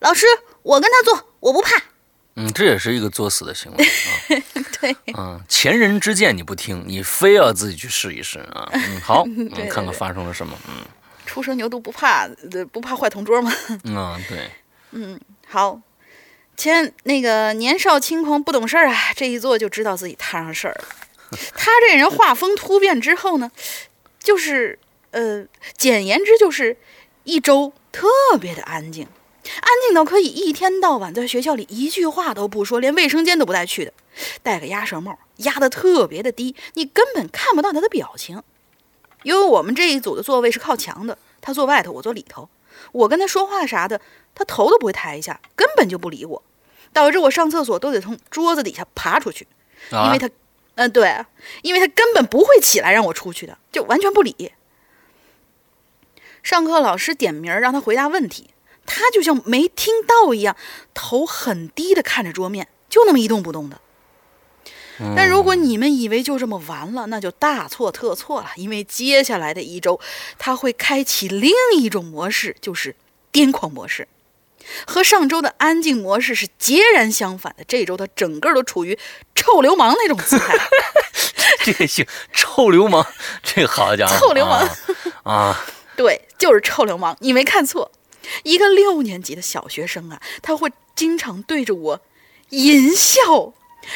[0.00, 0.26] 老师，
[0.62, 1.70] 我跟他做，我不怕。
[2.34, 4.42] 嗯，这也是一个作死的行为啊。
[4.80, 8.68] ”对，嗯，前人之见你不听，你非要自己去试一试啊。
[8.72, 10.58] 嗯，好， 嗯，对看看发生了什么。
[10.68, 10.84] 嗯
[11.26, 13.52] 初生牛犊不怕，呃不怕坏同桌嘛。
[13.84, 15.80] 嗯啊，对，好，
[16.56, 20.84] 前那个年少轻狂不懂事儿啊，这一做就知道自己摊上事儿了。
[21.56, 23.50] 他这人画风突变之后呢，
[24.20, 24.78] 就是
[25.10, 25.44] 呃，
[25.76, 26.76] 简言之就是
[27.24, 28.06] 一周特
[28.40, 33.92] 别的安静，安静到可以一天到晚在学校里一句话都不说，连卫生间都不带去的，
[34.42, 38.42] 戴个鸭舌帽，压得特别的低，你根本看不到他的表情。
[39.24, 42.48] 因为我们这一组的座位是靠墙的，他坐外头，我坐里头。
[42.92, 44.00] 我跟他说话啥的，
[44.34, 46.42] 他头都不会抬一下，根本就不理我，
[46.92, 49.46] 导致我上厕所都得从桌子底下爬出去，
[49.90, 50.28] 因啊为，他，
[50.76, 51.24] 嗯、对，
[51.62, 54.52] 因为他根本不会起来让我出去的，就完全不理。
[56.42, 58.50] 上课老师点名儿让他回答问题，
[58.84, 60.56] 他就像没听到一样，
[60.92, 63.80] 头很低的看着桌面，就那么一动不动的。
[65.16, 68.50] 但如果你们以为就这么完了，那就大错特错了。
[68.56, 69.98] 因为接下来的一周，
[70.38, 72.94] 他会开启另一种模式，就是
[73.32, 74.06] 癫狂模式，
[74.86, 77.64] 和上周的安静模式是截然相反的。
[77.64, 78.98] 这周他整个都处于
[79.34, 80.56] 臭流氓那种姿态。
[81.64, 83.06] 这个行，臭流氓，
[83.42, 85.64] 这个好家伙，臭流氓啊啊，
[85.96, 87.90] 对，就是臭流氓，你没看错。
[88.42, 92.00] 一个六年级的小学生啊，他会经常对着我
[92.50, 93.52] 淫笑，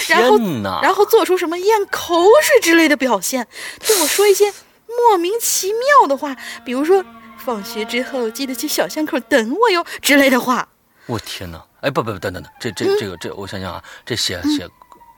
[0.09, 0.38] 然后！
[0.83, 3.46] 然后做出什么咽口水之类的表现，
[3.87, 4.53] 对我说一些
[4.87, 7.05] 莫名其妙的话，比如说
[7.37, 10.68] “放学之后记得去小巷口等我哟”之类的话。
[11.07, 11.62] 我天哪！
[11.81, 14.68] 哎，不不不，等等等，这这这个这，我想想啊，这写写，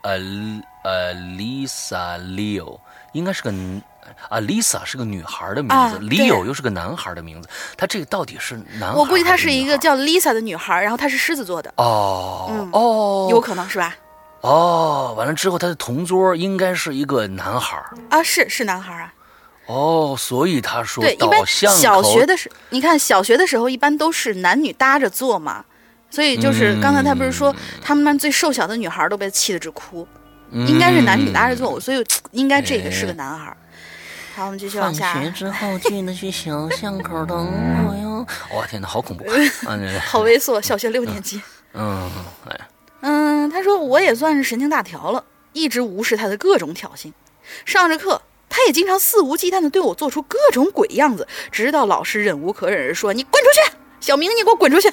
[0.03, 0.17] 呃
[0.83, 2.79] 呃，Lisa Leo
[3.13, 3.51] 应该是个
[4.29, 8.95] 啊，Lisa 是个女孩的名字啊，Leo 又是个男孩的名字，他这个到底是男孩？
[8.95, 9.77] 我估计她是一个。
[9.79, 13.95] 叫 Lisa 的女孩，然后她是狮子座的，哦、嗯哦，有可能是吧？
[14.41, 19.13] 哦，完了之后他的同桌应该是一个男孩儿啊，是是男孩啊。
[19.67, 25.63] 哦，所以他说对，一般小学的时，你看小学的时候一般都是男女搭着坐嘛，
[26.09, 30.05] 所以就是刚才他不是说、他们班最瘦小的女孩都被气得直哭，
[30.51, 33.55] 应该是男女搭着坐，所以应该这个是个男孩。
[34.35, 35.21] 好，我们继续往放下。
[35.21, 38.25] 学之后记得去小巷口等我哟。
[38.51, 39.23] 我、天哪，好恐怖
[40.05, 41.41] 好猥琐，小学六年级。
[41.73, 42.09] 嗯，
[42.49, 42.59] 哎，
[43.01, 47.11] 嗯，他说我也算是神经大条了，一直无视他的各种挑衅。
[47.65, 54.89] 上着课，他也经常肆无忌惮地对我做出各种鬼样子，直到老师忍无可忍地说：“你滚出去，小明，你给我滚出去。”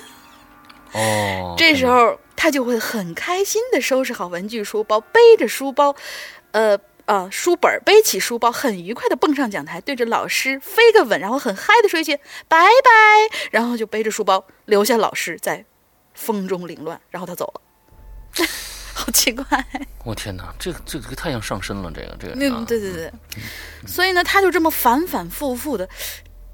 [0.94, 5.94] 哦， 这时候他就会很开心地收拾好文具书包，背着书包，
[6.52, 12.16] 呃呃书本儿，背起书包，很愉快的蹦上讲台，对着老师飞个吻，然后很嗨的说一句
[12.48, 15.66] “拜拜”，然后就背着书包留下老师在
[16.14, 17.60] 风中凌乱，然后他走了。
[18.94, 19.44] 好奇怪，
[20.04, 22.34] 我天哪，这个这个太像上身了，这个这个。
[22.66, 23.12] 对对对，
[23.86, 25.88] 所以呢，他就这么反反复复的，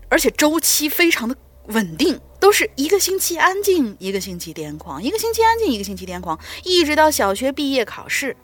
[0.08, 1.34] 而且周期非常的
[1.68, 8.36] 稳定，都是一个星期安静，一个星期癫狂，一个星期安静，一个星期癫狂，一直到小学毕业考试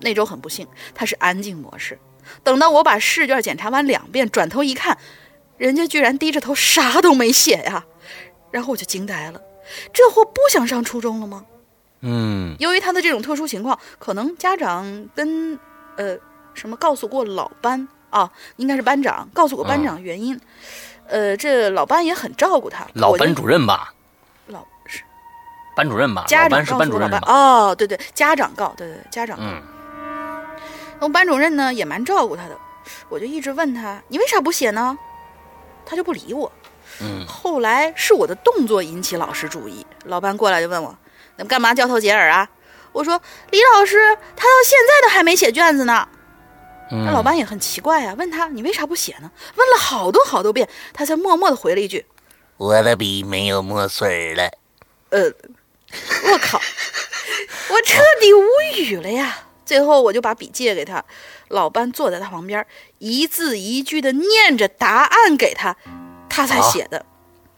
[0.00, 1.98] 那周，很不幸，他是安静模式。
[2.44, 4.98] 等到我把试卷检查完两遍，转头一看，
[5.56, 7.86] 人家居然低着头啥都没写呀，
[8.50, 9.40] 然后我就惊呆了，
[9.92, 11.46] 这货不想上初中了吗？
[12.08, 15.58] 嗯由于他的这种特殊情况，可能家长跟
[15.96, 16.16] 呃
[16.54, 20.40] 什么告诉过老班啊，应该是班长告诉过班长原因。
[21.08, 23.92] 呃，这老班也很照顾他，老班主任吧，
[24.46, 25.02] 老是
[25.76, 27.20] 班主任吧，家长是告诉老班班主任吧？
[27.26, 29.44] 哦，对对，家长告，对对对，家长告。
[29.44, 29.62] 嗯
[30.98, 32.56] 那么班主任呢也蛮照顾他的，
[33.10, 34.96] 我就一直问他，你为啥不写呢？
[35.84, 36.50] 他就不理我。
[37.00, 40.96] 嗯后来是我的动作引起老师注意，老班过来就问我，
[41.36, 42.48] 那么干嘛交头接耳啊？
[42.92, 43.20] 我说
[43.50, 46.08] 李老师，他到现在都还没写卷子呢。
[46.90, 49.30] 那嗯，老班也很奇怪呀、问他你为啥不写呢？
[49.56, 52.06] 问了好多好多遍，他才默默的回了一句，
[52.56, 54.44] 我的笔没有墨水了。
[55.10, 55.24] 呃，
[56.30, 56.58] 我靠，
[57.70, 58.42] 我彻底无
[58.78, 59.38] 语了呀！
[59.64, 61.04] 最后我就把笔借给他，
[61.48, 62.64] 老班坐在他旁边，
[62.98, 65.76] 一字一句的念着答案给他，
[66.28, 67.04] 他才写的。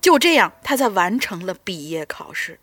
[0.01, 2.59] 就这样，他才完成了毕业考试。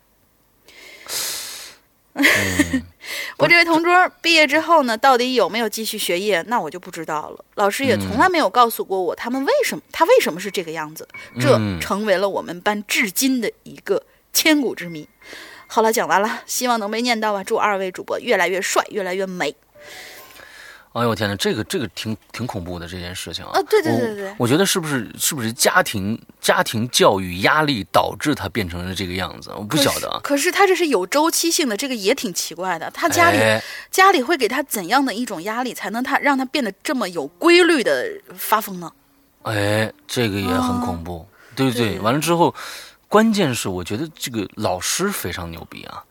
[3.38, 7.44] 我这位同桌毕业之后呢，到底有没有继续学业，那我就不知道了。
[7.54, 11.06] 老师也从来没有告诉过我，他们为什么他为什么是这个样子，
[11.38, 14.02] 这嗯成为了我们班至今的一个
[14.32, 15.08] 千古之谜。
[15.66, 17.44] 好了，讲完了，希望能被念到吧。
[17.44, 19.54] 祝二位主播越来越帅，越来越美。
[20.96, 23.50] 哎呦我天哪，这个这个挺挺恐怖的这件事情啊！
[23.52, 29.50] 啊对对我对对我觉得是不是是不是家庭家庭教育压力导致他变成了这个样子？
[29.54, 30.18] 我不晓得啊。
[30.22, 32.90] 可是他这是有周期性的，这个也挺奇怪的。
[32.92, 38.90] 他家里、哎家里会给他怎样的一种压力，才能他让他变得这么有规律的发疯呢？
[39.42, 42.54] 哎，这个也很恐怖，对不对完了之后，
[43.06, 46.02] 关键是我觉得这个老师非常牛逼啊！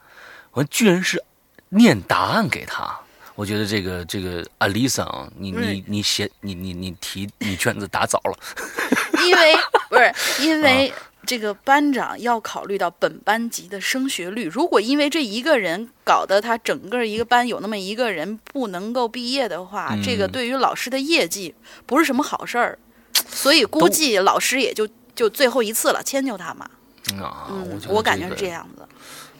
[0.52, 1.24] 我居然是
[1.70, 3.00] 念答案给他，
[3.36, 8.38] 我觉得这个这个阿丽莎啊，你你你写你你你提你卷子打早了，
[9.28, 9.56] 因为
[9.90, 10.94] 不是因为
[11.26, 21.54] 这个班长要考虑到本班级的升学率，如果因为这一个人搞得他整个一个班有那么一个人不能够毕业的话，嗯这个对于老师的业绩
[21.86, 22.80] 不是什么好事儿，
[23.28, 26.70] 所以估计老师也就就最后一次了，迁就他嘛。
[27.12, 28.88] 嗯啊，嗯我我感觉是这样子，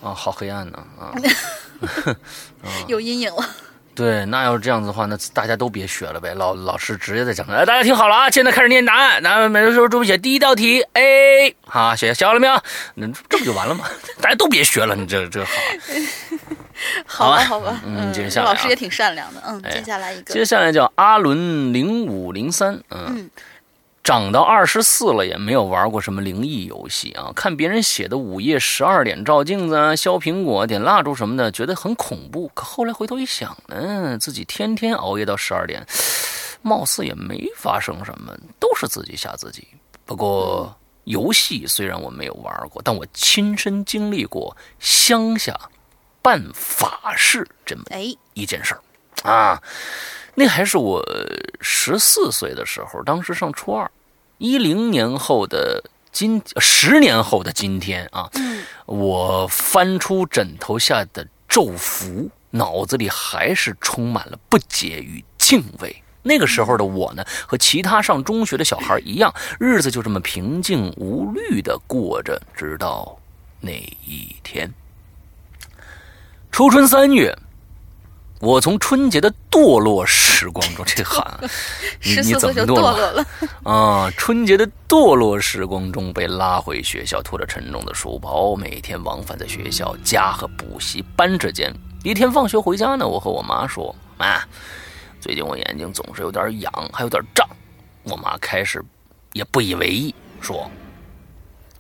[0.06, 1.14] 啊，好黑暗呢 啊！
[2.88, 3.56] 有阴影了。
[3.96, 6.34] 对，那要是这样子的话，那大家都别学了呗。
[6.36, 9.24] 老老师直接在讲，哎，大家听好了啊，现在开始念答案。
[9.24, 12.62] 那每个时候准备写第一道题，A，好，写写好了没有？
[12.96, 13.86] 那这不就完了吗？
[14.22, 15.44] 大家都别学了，你这这
[17.06, 17.44] 好 啊。
[17.46, 23.30] 好吧，好吧，嗯接下来啊老师也挺善良的，嗯，哎接下来一个，接下来叫阿伦零五零三，嗯嗯，
[24.06, 32.48] 长到二十四了也没有玩过什么灵异游戏啊，看别人写的午夜十二点照镜子啊、削苹果、点蜡烛什么的，觉得很恐怖。
[32.54, 35.84] 可后来回头一想呢，自己天天熬夜到十二点，
[36.62, 39.68] 貌似也没发生什么，都是自己吓自己。
[40.06, 45.60] 不过游戏虽然我没有玩过，但我亲身经历过乡下
[46.22, 48.82] 办法事这么哎，一件事儿
[49.28, 49.60] 啊，
[50.36, 51.02] 那还是我
[51.62, 53.90] 十四岁的时候，当时上初二，
[54.38, 58.30] 一零年后的今十年后的今天啊，
[58.86, 66.04] 我翻出枕头下的咒符，脑子里还是充满了不解与敬畏。
[66.22, 73.18] 那个时候的我呢，和其他上中学的小孩一样，日子就这么平静无虑的过着，直到
[73.62, 74.70] 那一天。
[76.52, 77.38] 初春三月，
[78.40, 80.04] 我从春节的堕落
[80.36, 81.40] 时光中，这喊啊
[82.04, 83.26] 你十你四岁就堕怎么堕落落了，
[83.64, 84.12] 啊？
[84.18, 91.74] 春节的堕落时光中被拉回学校，拖着沉重的书包，每天往返在学校、家和补习班之间。
[92.04, 94.42] 一天放学回家呢，我和我妈说：“妈，
[95.22, 97.48] 最近我眼睛总是有点痒，还有点胀。”
[98.04, 98.84] 我妈开始
[99.32, 100.70] 也不以为意，说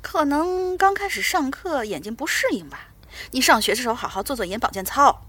[0.02, 2.88] 可能刚开始上课眼睛不适应吧。
[3.32, 5.22] 你上学的时候好好做做眼保健操。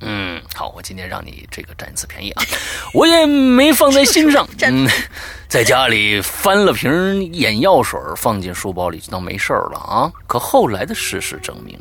[0.00, 2.42] 嗯，好，我今天让你这个占一次便宜啊，
[2.94, 4.48] 我也没放在心上。
[4.62, 4.88] 嗯，
[5.48, 10.12] 在家里翻了瓶眼药水，放进书包里，就当没事儿了啊。
[10.26, 11.78] 可后来的事实证明，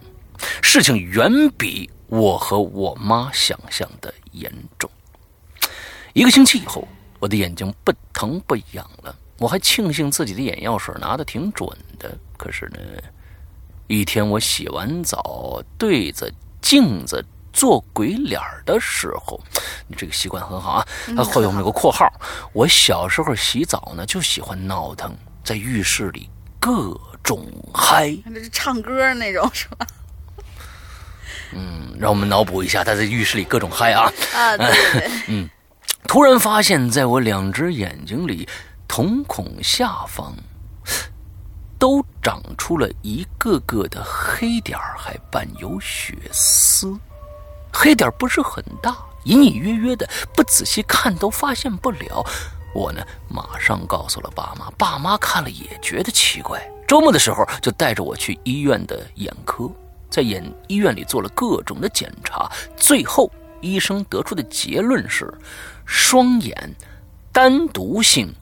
[0.61, 4.89] 事情远比我和我妈想象的严重。
[6.13, 6.87] 一个星期以后，
[7.19, 12.17] 我的眼睛不疼不痒了，我还庆幸自己的眼药水拿的挺准的。
[12.35, 12.79] 可是呢，
[13.85, 17.23] 一天我洗完澡，对着镜子
[17.57, 19.41] 做鬼脸儿的时候，
[19.87, 20.87] 你这个习惯很好啊。
[21.15, 22.07] 它后面有个括号，
[22.53, 25.11] 我小时候洗澡呢，就喜欢闹腾，
[25.43, 28.15] 在浴室里各种嗨。
[28.25, 29.87] 那是唱歌那种是吧？
[31.53, 34.03] 嗯，让我们脑补一下，他在浴室里各种嗨啊。
[34.35, 35.49] 啊，对对对，
[36.05, 38.47] 突然发现，在我两只眼睛里，
[38.87, 40.31] 瞳孔下方
[41.79, 46.95] 都长出了一个个的黑点儿，还伴有血丝。
[47.79, 52.25] 黑点不是很大，隐隐约约的，不仔细看都发现不了。
[52.73, 56.59] 我呢，马上告诉了爸妈，爸妈看了也觉得奇怪。
[56.87, 59.69] 周末的时候，就带着我去医院的眼科，
[60.09, 65.31] 在眼医院里做了各种的检查，最后医生得出的结论是，
[65.85, 66.75] 双眼
[67.31, 68.33] 单独性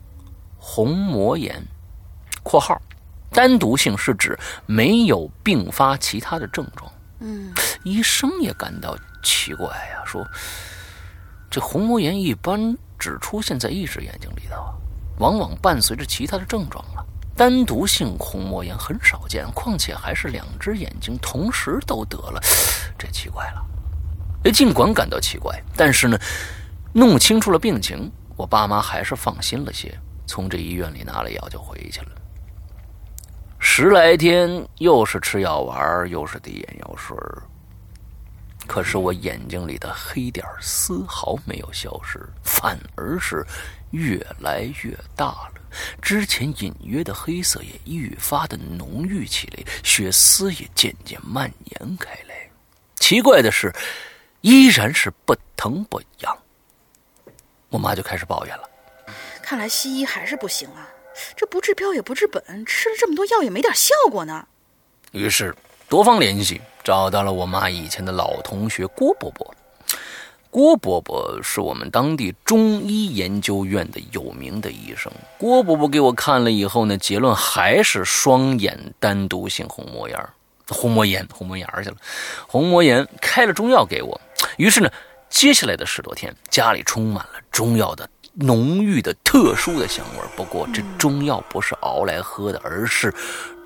[0.56, 1.62] 虹膜炎
[2.42, 2.80] （括号，
[3.30, 6.90] 单独性是指没有并发其他的症状）。
[7.20, 7.52] 嗯，
[7.82, 10.26] 医生也感到奇怪呀、说
[11.50, 14.74] 这虹膜炎一般只出现在一只眼睛里头，
[15.18, 17.04] 往往伴随着其他的症状啊。
[17.34, 22.40] 单独性虹膜炎很少见，况且还是两只眼睛同时都得了，
[22.98, 23.66] 这奇怪了。
[24.44, 26.18] 哎，尽管感到奇怪，但是呢，
[26.94, 32.08] 弄清楚了病情，我爸妈还是放心了些，从这医院里拿了药就回去了。
[33.68, 37.14] 十来天，又是吃药丸，又是滴眼药水
[38.66, 43.44] 可是我眼睛里的黑点丝毫没有消失，反而是
[43.90, 45.52] 越来越大了。
[46.00, 52.48] 之前隐约的黑色也愈发的浓郁起来，血丝也渐渐蔓延开来。
[52.94, 53.70] 奇怪的是，
[54.42, 56.38] 依然是不疼不痒。
[57.68, 58.70] 我妈就开始抱怨了。
[59.42, 60.88] 看来西医还是不行啊，
[61.36, 64.46] 这不治标也不治本，吃了这么多药也没点效果呢。
[65.12, 65.54] 于是
[65.88, 69.54] 多方联系，找到了我妈以前的老同学郭伯伯。
[70.50, 75.12] 郭伯伯是我们当地中医研究院的有名的医生。
[75.36, 80.32] 郭伯伯给我看了以后呢，结论还是双眼单独性虹膜炎儿，
[80.68, 81.96] 虹膜炎，虹膜炎去了，
[82.48, 84.18] 虹膜炎开了中药给我。
[84.56, 84.90] 于是呢，
[85.28, 90.28] 接下来的十多天，家里充满了中药的浓郁的特殊的香味儿。
[90.36, 93.12] 不过这中药不是熬来喝的，而是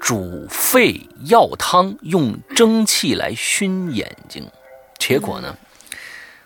[0.01, 4.49] 煮沸药汤，用蒸汽来熏眼睛。
[4.99, 5.57] 结果呢，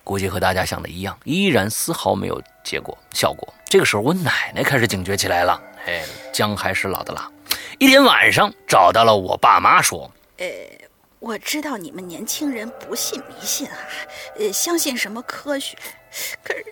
[0.03, 3.53] 估计和大家想的一样，依然丝毫没有结果效果。
[3.69, 5.61] 这个时候，我奶奶开始警觉起来了。
[5.87, 7.31] 哎，姜还是老的辣。
[7.79, 10.47] 一天晚上，找到了我爸妈，说呃
[11.19, 13.77] 我知道你们年轻人不信迷信啊，
[14.39, 15.77] 呃，相信什么科学，
[16.43, 16.65] 可是，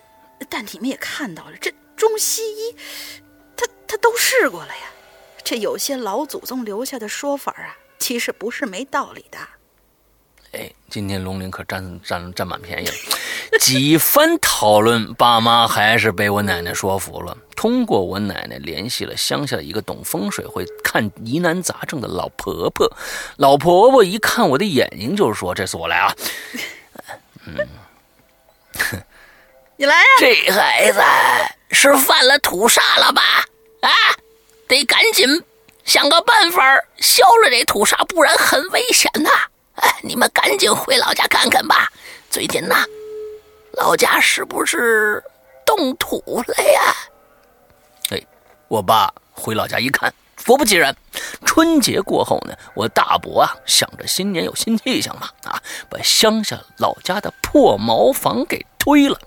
[0.53, 2.75] 但你们也看到了，这中西医，
[3.57, 4.83] 他他都试过了呀。
[5.43, 9.39] 这有些老祖宗留下的说法啊，其实不是没道理的。
[10.51, 12.93] 哎，今天龙鳞可占占占满便宜了。
[13.59, 17.35] 几番讨论，爸妈还是被我奶奶说服了。
[17.55, 22.87] 通过我奶奶联系了乡下的一个懂风水、会看疑难杂症的老婆婆。
[23.37, 26.15] 老婆婆一看我的眼睛，就说：“这次我来啊。
[27.47, 27.57] 嗯
[29.83, 31.01] 你来呀、这孩子
[31.71, 33.21] 是犯了土煞了吧？
[33.81, 33.91] 啊，
[34.65, 35.43] 得赶紧
[35.83, 36.61] 想个办法
[36.99, 39.29] 消了这土煞，不然很危险呐！
[39.75, 41.91] 哎，你们赶紧回老家看看吧。
[42.29, 42.85] 最近呐，
[43.73, 45.21] 老家是不是
[45.65, 46.95] 动土了呀？
[48.11, 48.23] 哎，
[48.69, 50.13] 我爸回老家一看，
[50.45, 50.95] 果不其然，
[51.45, 59.19] 春节过后呢，我大伯啊想着新年有新气象嘛，啊，把乡下老家的破茅房给推了。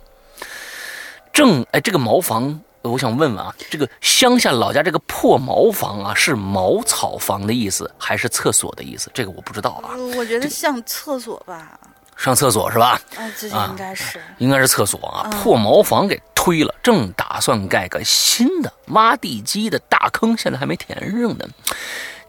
[1.37, 9.11] 正哎，这个茅房，我想问问啊，这个乡下老家这个破茅房啊，是茅草房的意思，还是厕所的意思？
[9.12, 9.93] 这个我不知道啊。
[9.93, 11.78] 呃我觉得像厕所吧，
[12.16, 12.99] 上厕所是吧？
[13.16, 14.18] 啊，这啊应该是。
[14.39, 21.45] 应该是厕所啊，嗯破茅房给推了，正打算盖个新的挖地基的大坑，现在还没填上呢。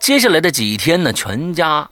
[0.01, 1.89] 接下来的几天呢，全家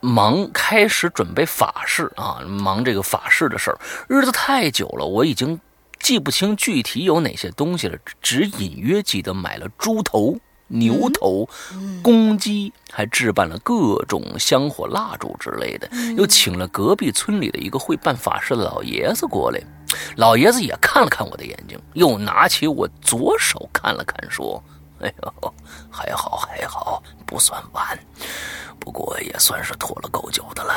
[0.00, 3.78] 忙开始准备法事啊，忙这个法事的事儿。
[4.08, 5.60] 日子太久了，我已经
[6.00, 10.38] 记不清具体有哪些东西了，只隐约记得买了猪头。
[10.70, 11.48] 牛头、
[12.02, 19.58] 公鸡，还置办了各种香火蜡烛之类的，又请了隔壁村里的一个会办法事的老爷子过来。
[20.16, 24.62] 老爷子也看了看我的眼睛，又拿起我左手看了看，说
[25.00, 25.54] ：“哎呦，
[25.90, 27.98] 还好还好，不算晚，
[28.78, 30.74] 不过也算是拖了够久的了。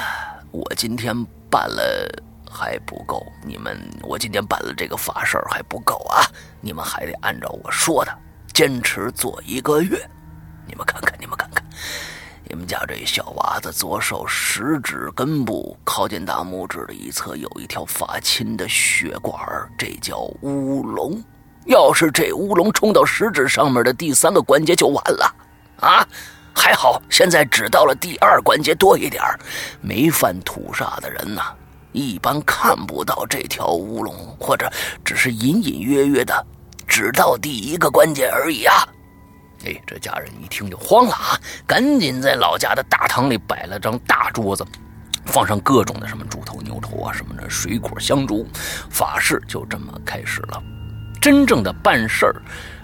[0.51, 1.13] 我今天
[1.49, 6.25] 办了还不够，你们我今天办了这个法事还不够啊，
[6.59, 8.11] 你们还得按照我说的
[8.53, 9.97] 坚持做一个月。
[10.67, 11.63] 你们看看，你们看看。”
[12.43, 19.33] 你们家这小娃子左手食指根部靠近大拇指的一侧有一条发青的血管，
[19.77, 21.23] 这叫乌龙。
[21.65, 25.33] 要是这乌龙冲到食指上面的第三个关节就完了
[25.79, 26.05] 啊！
[26.53, 29.23] 还好现在只到了第二关节多一点
[29.79, 31.55] 没犯土煞的人呐、
[31.91, 34.71] 一般看不到这条乌龙，或者
[35.03, 36.45] 只是隐隐约约的
[36.87, 38.75] 只到第一个关节而已啊。
[39.65, 44.65] 哎，这家人一听就慌了啊，赶紧在老家的大堂里摆了张大桌子，
[45.25, 48.47] 放上各种的什么猪头、牛头啊什么的水果、香烛，
[48.89, 50.63] 法事就这么开始了。
[51.21, 52.41] 真正的办事儿，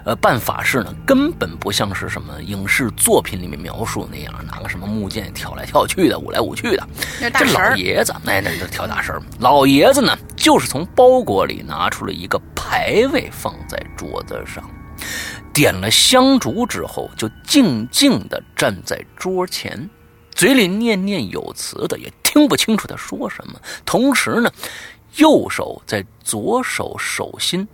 [0.08, 6.88] 呃，办法事呢，根本不像是什么影视作品里面描述那样，拿个什么木剑跳来跳去的，舞来舞去的。
[7.20, 9.20] 这老爷子，那那那跳大神儿。
[9.38, 14.64] 老爷子呢，就是从包裹里拿出了一个牌位，放在桌子上，
[15.52, 19.90] 点了香烛之后，就静静地站在桌前，
[20.30, 23.60] 嘴里念念有词的，也听不清楚他说什么。
[23.84, 24.50] 同时呢，
[25.16, 27.68] 右手在左手手心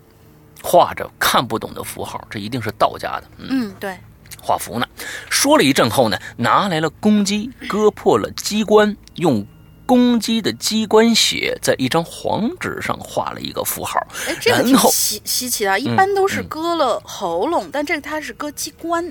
[0.66, 3.24] 画着看不懂的符号，这一定是道家的。
[3.36, 3.98] 嗯嗯，对，
[4.40, 4.88] 画符呢。
[5.28, 9.46] 说了一阵后呢，拿来了公鸡，割破了鸡冠，用
[9.84, 14.00] 公鸡的鸡冠血在一张黄纸上画了一个符号。
[14.26, 19.06] 哎，这个挺稀稀奇的，一般都是割了喉咙，但这个它是割鸡冠，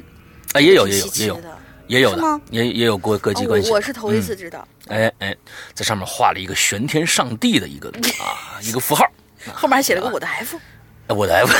[0.54, 1.58] 啊，也有也有也有的。
[1.88, 3.68] 也有的也也有过割鸡冠血。
[3.68, 5.36] 哦我我是头一次知道，哎哎，
[5.76, 7.90] 在上面画了一个玄天上帝的一个
[8.20, 9.06] 啊一个符号。
[9.54, 10.62] 后面还写了个我的 F，哎
[11.14, 11.54] 我的 F，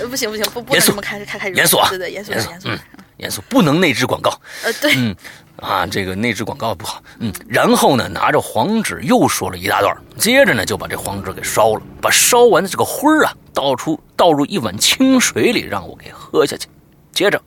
[0.00, 2.78] 呃，不行 不行，不不能这么开开开始，严肃啊对对，严肃严肃严肃，嗯
[3.18, 4.30] 严肃，不能内置广告。
[4.64, 5.14] 呃，对，嗯，
[5.56, 7.02] 啊，这个内置广告不好。
[7.18, 16.66] 嗯，然后呢，拿着黄纸又说了一大段，接着呢就把这黄纸给烧了，把烧完的这个灰儿啊倒出倒入一碗清水里，让我给喝下去。
[17.12, 17.38] 接着，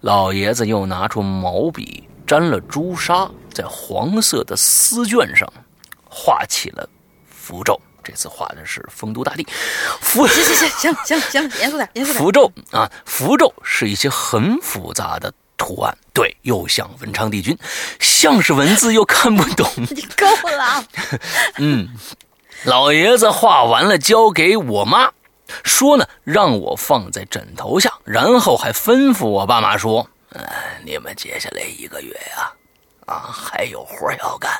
[0.00, 5.46] 老爷子又拿出毛笔沾了朱砂，在黄色的丝绢上
[6.08, 6.88] 画起了
[7.28, 7.78] 符咒。
[8.04, 9.46] 这次画的是丰都大帝，
[10.00, 17.56] 符行行行行行行，严肃点严肃点，符咒啊，符咒是一些很复杂的图案，对，又像文昌帝君，
[17.98, 19.66] 像是文字又看不懂。
[19.90, 20.84] 你够了，
[21.58, 21.88] 嗯，
[22.64, 25.12] 老爷子画完了，交给我妈，
[25.64, 30.44] 说呢，让我放在枕头下，然后还吩咐我爸妈说：“呃、
[30.84, 32.52] 你们接下来一个月呀、
[33.06, 34.52] 啊，还有活要干，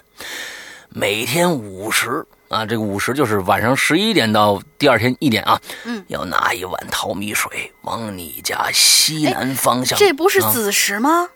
[0.90, 2.24] 每天午时
[2.54, 9.98] 啊，这个午时就是晚上十一点到第二天一点啊，嗯，要拿一碗淘米水往你家西南方向。
[9.98, 11.28] 这不是啊子时吗？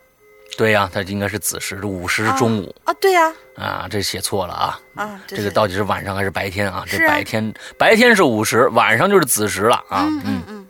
[0.56, 4.80] 对呀、它应该是子时，午时是中午啊，对呀，啊这写错了啊。
[4.94, 6.84] 啊，这个到底是晚上还是白天啊？
[6.86, 10.06] 这白天白天是午时，晚上就是子时了啊。
[10.08, 10.66] 嗯嗯嗯，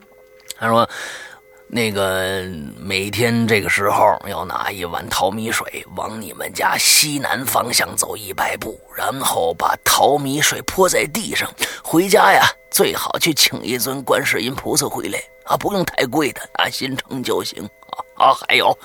[0.58, 0.88] 他说，
[1.70, 2.44] 那个
[2.78, 11.46] 每天这个时候要拿一碗淘米水往你们家西南方向走一百步，然后把淘米水泼在地上。
[11.84, 17.62] 回家呀，最好去请一尊观世音菩萨回来啊，不用太贵的啊，心诚就行
[18.16, 18.26] 啊。
[18.28, 18.76] 啊，还有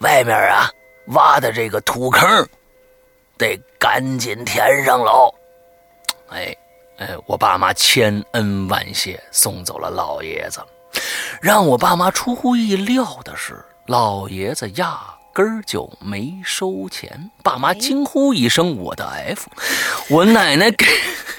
[0.00, 0.70] 外面啊
[1.06, 2.46] 挖的这个土坑，
[3.38, 5.34] 得赶紧填上喽。
[6.28, 6.54] 哎
[6.98, 10.60] 哎，我爸妈千恩万谢，送走了老爷子。
[11.40, 14.98] 让我爸妈出乎意料的是，老爷子压
[15.32, 17.30] 根儿就没收钱。
[17.42, 19.46] 爸妈惊呼一声：“我的 F！”
[20.08, 20.86] 我奶奶给，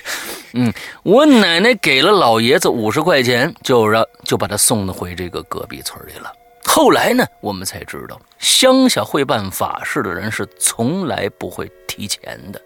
[0.54, 6.32] 嗯，我奶奶给了老爷子五十块钱，就让就把他送回这个隔壁村里了。
[6.68, 12.62] 后来呢，我们才知道，乡下会办法事的人是从来不会提钱的，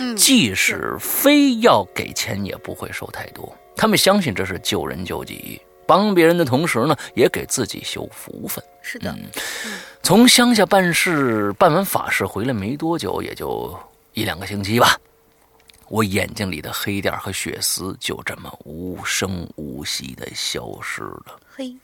[0.00, 3.56] 嗯即使非要给钱，也不会收太多。
[3.76, 5.60] 他们相信这是救人救己，
[5.92, 8.64] 帮别人的同时呢，也给自己修福分。
[8.80, 9.14] 是的，
[10.02, 13.78] 从乡下办事办完法事回来没多久，也就
[14.14, 14.98] 一两个星期吧。
[15.88, 21.38] 我眼睛里的黑点和血丝就这么无声无息地消失了。
[21.54, 21.76] 嘿，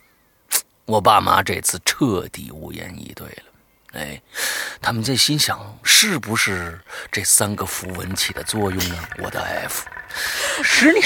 [0.86, 3.42] 我爸妈这次彻底无言以对了。
[3.92, 4.22] 哎，
[4.80, 6.80] 他们在心想，是不是
[7.12, 8.96] 这三个符文起的作用呢？
[9.18, 9.86] 我的 F，
[10.62, 11.04] 十年，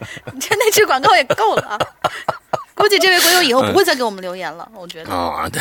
[0.32, 1.78] 你这内置广告也够了啊！
[2.74, 5.12] 估计这位鬼友以后不会再给我们留言了，我觉得。
[5.12, 5.60] 啊，对，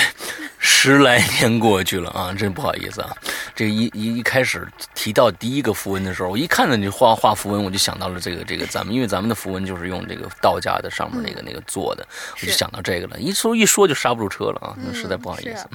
[0.60, 3.10] 十来年过去了啊，真不好意思啊。
[3.56, 12.08] 这一一一开始提到第一个符文的时候，我一看到你画画符文，我就想到了这个这个咱们，因为咱们的符文就是用这个道家的上面那个、那个做的，
[12.40, 13.18] 我就想到这个了。
[13.18, 15.68] 一说一说就刹不住车了啊，那实在不好意思。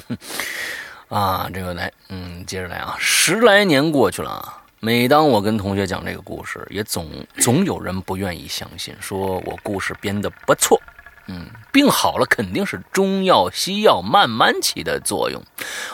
[1.11, 4.62] 啊，这个来，嗯，接着来啊，十来年过去了啊。
[4.85, 7.09] 每当我跟同学讲这个故事，也总
[7.39, 10.83] 总有人不愿意相信，说我故事编得不错。
[11.29, 15.41] 嗯，病好了肯定是中药西药慢慢起的作用，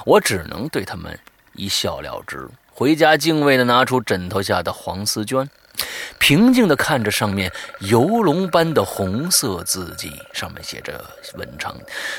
[0.07, 1.19] 我只能对他们
[1.53, 2.49] 一笑了之。
[2.73, 5.47] 回家敬畏地拿出枕头下的黄丝绢，
[6.19, 11.77] 平静地看着上面游龙般的红色字迹，上面写着文昌，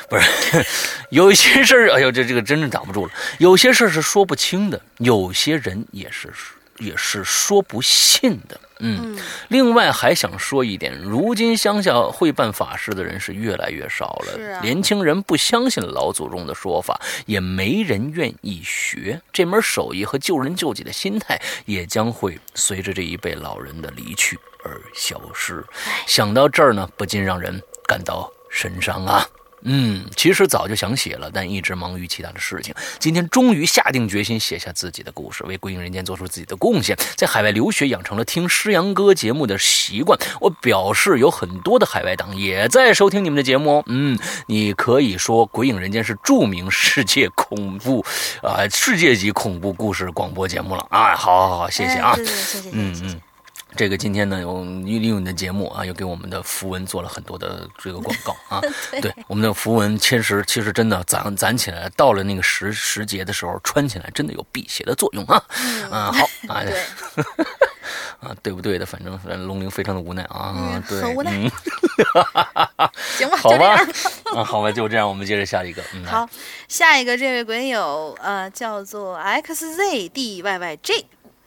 [0.07, 0.63] 不是
[1.09, 3.11] 有些事儿，哎呦，这这个真是挡不住了。
[3.39, 6.31] 有些事儿是说不清的，有些人也是
[6.79, 8.59] 也是说不信的。
[8.81, 9.19] 嗯，
[9.49, 25.61] 另外还想说一点，如今乡下会办法事的人是越来越少了，年轻人不相信老祖宗的说法，也没人愿意学这门手艺和救人救己的心态，也将会随着这一辈老人的离去而消失。
[26.07, 29.27] 想到这儿呢，不禁让人感到神伤啊。
[29.63, 32.73] 嗯，其实早就想写了，但一直忙于其他的事情。
[32.99, 36.97] 今天终于下定决心写下自己的故事，为《归隐人间》做出自己的贡献。
[37.15, 40.17] 在海外留学，养成了听诗阳哥节目的习惯。
[40.39, 43.83] 我表示有很多的海外党也在收听你们的节目哦。
[43.87, 48.05] 嗯，你可以说《鬼影人间》是著名世界恐怖
[48.41, 51.15] 啊、世界级恐怖故事广播节目了啊！
[51.15, 52.15] 好好好，谢谢啊。
[52.15, 53.28] 谢谢嗯嗯。
[53.75, 58.59] 这个今天呢，有利用你的节目啊，又给我们的符文做了很多的这个广告啊。
[59.01, 65.43] 对，我们的符文其实其实真的攒攒起来，到了那个时时节的时候，穿起来真的有辟邪的作用啊。
[65.91, 66.81] 啊，好 啊，对，
[68.27, 71.31] 啊，对不对的，反正反正龙鳞非常的无奈啊，嗯对，很无奈。
[71.31, 71.49] 嗯，
[73.17, 73.63] 行吧，好吧就这
[74.33, 76.27] 样。，啊，好吧，就这样，我们接着下一个，嗯，好，
[76.67, 80.41] 下一个这位鬼友，呃，叫做 xzdyyj，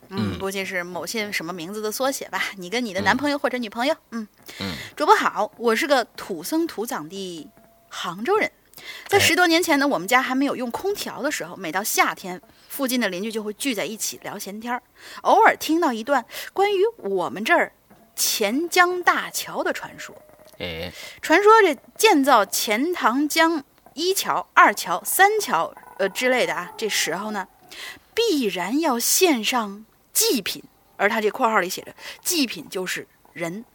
[0.09, 2.51] 嗯，估计是某些什么名字的缩写吧。
[2.57, 4.27] 你跟你的男朋友或者女朋友，嗯
[4.59, 7.49] 嗯，主播好，我是个土生土长的
[7.89, 8.51] 杭州人。
[9.07, 14.81] 在哎十多年前呢，我们家还没有用空调的时候，每到夏天，附近的邻居就会聚在一起聊闲天儿。
[15.21, 17.71] 偶尔听到一段关于我们这儿
[18.15, 20.15] 钱江大桥的传说。
[20.59, 20.91] 哎，
[21.21, 27.47] 传说这建造钱塘江一桥、二桥、三桥呃之类的啊，这时候呢，
[28.13, 30.63] 必然要献上祭品，
[30.95, 33.65] 而他这括号里写着祭品就是人，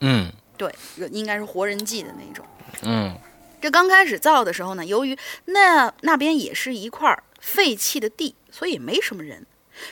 [0.00, 0.72] 嗯对，
[1.10, 2.46] 应该是活人祭的那种。
[2.82, 3.18] 嗯
[3.60, 9.46] 这刚开始造的时候呢，由于那那边也是一块废弃的地，所以也没什么人，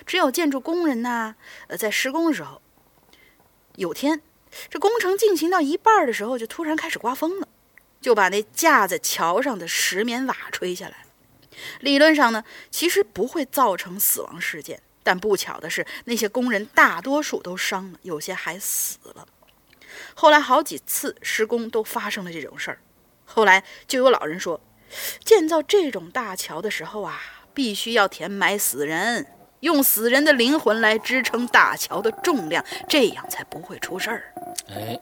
[0.07, 1.34] 只有建筑工人呐、
[1.66, 2.61] 呃，在施工的时候，
[3.76, 4.20] 有天
[4.68, 7.48] 这工程进行到一半的时候，就突然开始刮风了，
[8.00, 11.07] 就把那架在桥上的石棉瓦吹下来。
[11.80, 19.28] 理论上呢，其实不会造成死亡事件，但不巧的是，那些工人大多数都伤了，有些还死了。
[20.14, 22.80] 后来好几次施工都发生了这种事儿。
[23.24, 24.61] 后来就有老人说，
[25.24, 27.20] 建造这种大桥的时候啊，
[27.52, 29.26] 必须要填埋死人，
[29.64, 34.22] 用死人的灵魂来支撑大桥的重量，这样才不会出事儿。
[34.68, 34.98] 哎，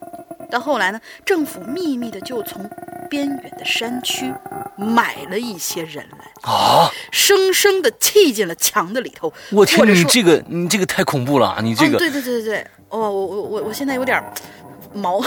[0.49, 2.67] 到后来呢，政府秘密的就从
[3.09, 4.33] 边远的山区
[4.77, 9.31] 买了一些人来，啊，生生的砌进了墙的里头。
[9.51, 14.23] 我天你这个你这个太恐怖了啊，你这个嗯，，对对对对对，哦，我我我我现在有点
[14.93, 15.21] 毛。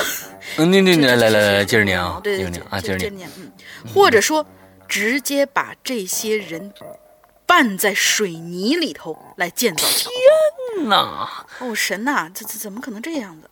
[0.56, 3.52] 嗯，你你 来来来来，接着念啊，对对对接着念，啊，接着念，接着念，嗯，
[3.92, 4.44] 或者说
[4.88, 6.72] 直接把这些人
[7.46, 13.48] 拌在水泥里头来建造天哪哦，神呐，这这怎么可能这样子？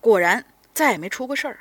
[0.00, 1.60] 果然再也没出过事儿。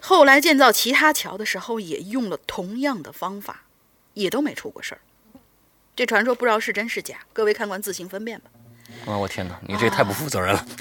[0.00, 3.62] 后来建造其他桥的时候，也用了同样的方法，
[4.14, 5.00] 也都没出过事儿。
[5.96, 8.50] 这传说不知道是真是假，各位看官自行分辨吧。
[9.06, 10.66] 啊，我天哪，你这太不负责任了。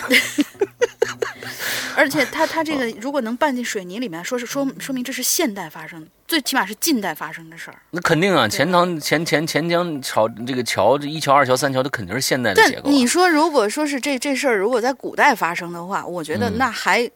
[1.96, 7.78] 而且他他这个如果能拌进水泥里面，说是说说明这是现代发生的，最起码是近代发生的事儿。
[7.92, 12.92] 那肯定啊，钱塘钱钱钱江桥这个桥，这一桥、二桥、三桥，它肯定是现代的结构啊。
[12.92, 17.10] 你说，如果说是这这事儿，如果在古代发生的话，我觉得那还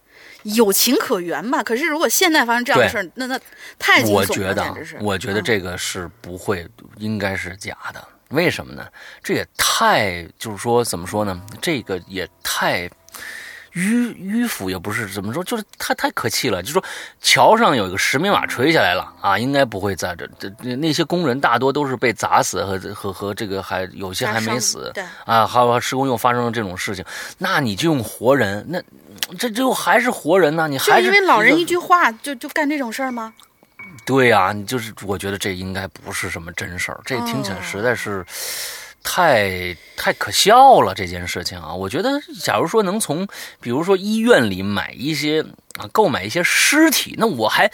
[0.44, 1.62] 有情可原吧。
[1.62, 3.38] 可是如果现代发生这样的事儿，那那
[3.78, 6.66] 太惊悚了，我觉得啊简直是。，我觉得嗯这个是不会，
[6.98, 8.02] 应该是假的。
[8.30, 8.88] 为什么呢？
[9.22, 11.42] 这也太就是说怎么说呢？
[11.62, 12.90] 这个也太
[13.74, 16.62] 迂迂腐，也不是怎么说，就是太太可气了。
[16.62, 16.84] 就说
[17.22, 27.04] 桥上有一个石棉瓦垂下来了啊，应该不会在这这这那些工人大多都是被砸死和和和这个还有些还没死对，啊，还有施工又发生了这种事情，
[27.38, 28.82] 那你就用活人，那
[29.38, 30.68] 这就还是活人呢？
[30.68, 33.34] 你还是因为老人一句话就就干这种事儿吗？
[34.04, 38.26] 对呀、你就是我觉得这应该不是什么真事儿，这听起来哦实在是
[39.04, 40.94] 太太可笑了。
[40.94, 43.28] 这件事情啊，我觉得，假如说能从
[43.60, 45.42] 比如说医院里买一些
[45.80, 47.72] 啊，购买一些尸体，那我还。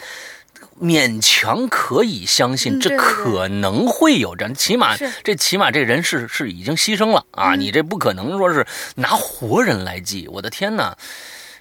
[0.80, 7.54] 勉强可以相信，这可能会有这样，起码这起码这人是是已经牺牲了啊！
[7.54, 8.64] 嗯你这不可能说是
[8.94, 10.96] 拿活人来祭，我的天哪！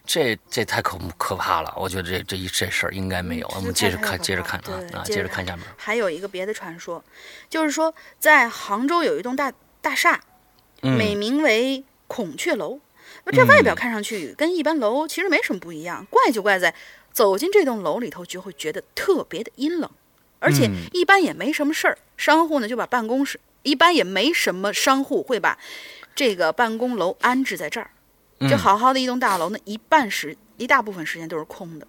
[0.08, 3.48] 这这太可可怕了，我觉得这这一这事儿应该没有。
[3.50, 5.66] 嗯我们接着看，接着看啊啊，接着看下面。
[5.76, 7.04] 还有一个别的传说，
[7.50, 9.52] 就是说在杭州有一栋大
[9.82, 10.20] 大厦，
[10.82, 12.80] 嗯美名为孔雀楼。
[13.26, 16.74] 那这外表看上去跟一般楼其实没什么不一样，怪就怪在
[17.12, 19.90] 走进这栋楼里头就会觉得特别的阴冷，
[20.40, 21.98] 而且嗯一般也没什么事儿。
[22.16, 25.58] 商户呢就把办公室，一般也没什么商户会把
[26.16, 27.97] 这个办公楼安置在这儿，嗯
[28.42, 31.88] 就好好的一栋大楼呢，一半时一大部分时间都是空的。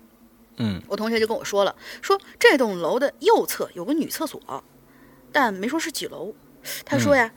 [0.61, 4.64] 嗯我同学就跟我说了，说这栋楼的右侧有个女厕所，
[5.30, 6.34] 但没说是几楼。
[6.84, 7.30] 他说呀，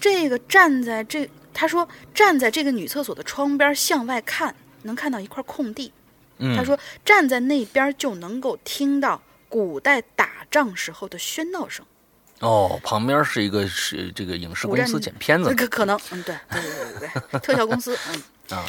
[0.00, 5.92] 这个站在这，他说站在这个女厕所的窗边向外看，能看到一块空地。
[6.38, 11.84] 嗯，他说站在那边就能够听到古代打仗时候的喧闹声。
[12.38, 18.22] 哦，旁边是一个是这个影视公司剪片子可可能，嗯，对对对对对对，特效公司，嗯。
[18.54, 18.66] 啊。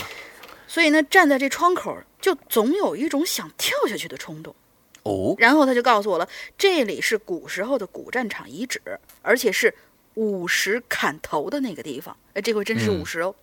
[0.68, 4.56] 所以呢，站在这窗口，就总有一种想跳下去的冲动。
[5.04, 8.80] 哦，然后他就告诉我了，这里是古时候的古战场遗址，
[9.22, 9.74] 而且是
[10.14, 12.16] 午时砍头的那个地方。
[12.34, 13.36] 哎，这回真是嗯午时哦。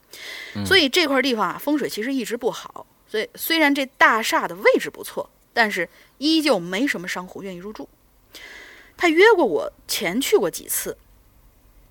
[0.64, 2.86] 所以这块地方啊，风水其实一直不好。
[3.06, 7.88] 所以虽然这大厦的位置不错，但是依旧没什么商户愿意入住。
[8.96, 10.96] 他约过我前去过几次，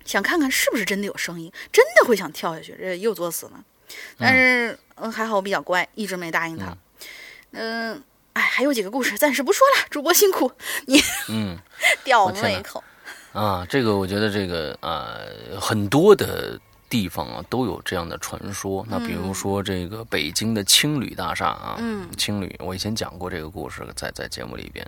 [0.04, 3.64] 想看看是不是真的有声音，真的会想跳下去，这又作死呢。
[4.18, 6.76] 但是嗯，还好我比较乖，一直没答应他。
[7.52, 9.86] 嗯，哎，还有几个故事，暂时不说了。
[9.90, 10.52] 主播辛苦，
[10.86, 11.58] 你嗯。
[12.04, 12.82] 吊我胃口。
[13.32, 16.58] 啊，这个我觉得这个呃很多的
[16.88, 18.84] 地方啊都有这样的传说。
[18.88, 24.86] 那比如说这个北京的青旅大厦啊，嗯，青旅我以前讲过这个故事，在在节目里边，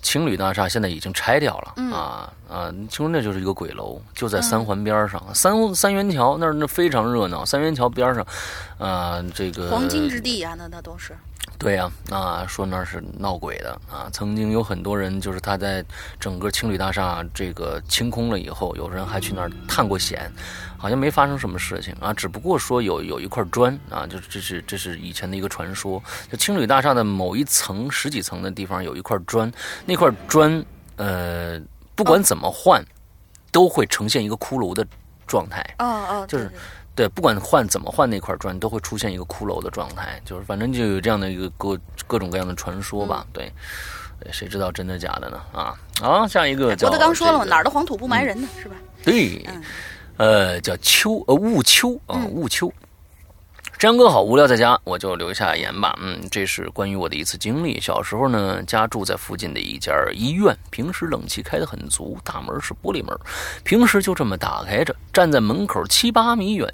[0.00, 1.92] 青旅大厦现在已经拆掉了、嗯。
[1.92, 8.26] 啊啊，听说那就是一个鬼楼，就在三环边上，三三元桥那儿那非常热闹，三元桥边上，
[8.78, 11.16] 啊这个黄金之地啊、那那都是。
[11.62, 14.10] 对呀、啊说那儿是闹鬼的啊。
[14.12, 15.84] 曾经有很多人，就是他在
[16.18, 20.28] 整个青旅大厦这个清空了以后，有人还去那儿探过险，
[20.76, 22.12] 好像没发生什么事情啊。
[22.12, 26.02] 只不过说有有一块砖啊，就是这是这是以前的一个传说。
[26.28, 29.50] 就青旅大厦的某一层十几层的地方有一块砖，
[29.86, 30.64] 那块砖
[30.96, 31.60] 呃
[31.94, 32.84] 不管怎么换，
[33.52, 34.84] 都会呈现一个骷髅的
[35.28, 35.64] 状态。
[35.78, 36.58] 哦哦，就是对对
[36.94, 43.26] 对，不管换怎么换那块砖，都会出现一个骷髅的状态，就是反正就有这样的一个各各种各样的传说吧。
[43.32, 43.50] 对，
[44.20, 45.40] 对谁知道真的假的呢？
[45.52, 48.76] 啊，好，下一个叫、郭德纲说了嘛，哪儿的黄土不埋人呢，是吧？
[49.02, 49.62] 对，嗯
[50.18, 52.72] 呃，叫秋呃雾秋啊嗯雾秋。
[53.82, 55.98] 张哥好，无聊在家，我就留下言吧。
[56.00, 57.80] 嗯，这是关于我的一次经历。
[57.80, 63.12] 小时候呢，家住在附近的一家医院，平时冷气开得很足，大门是玻璃门，
[63.64, 66.68] 平时就这么打开着，站在门口七八米远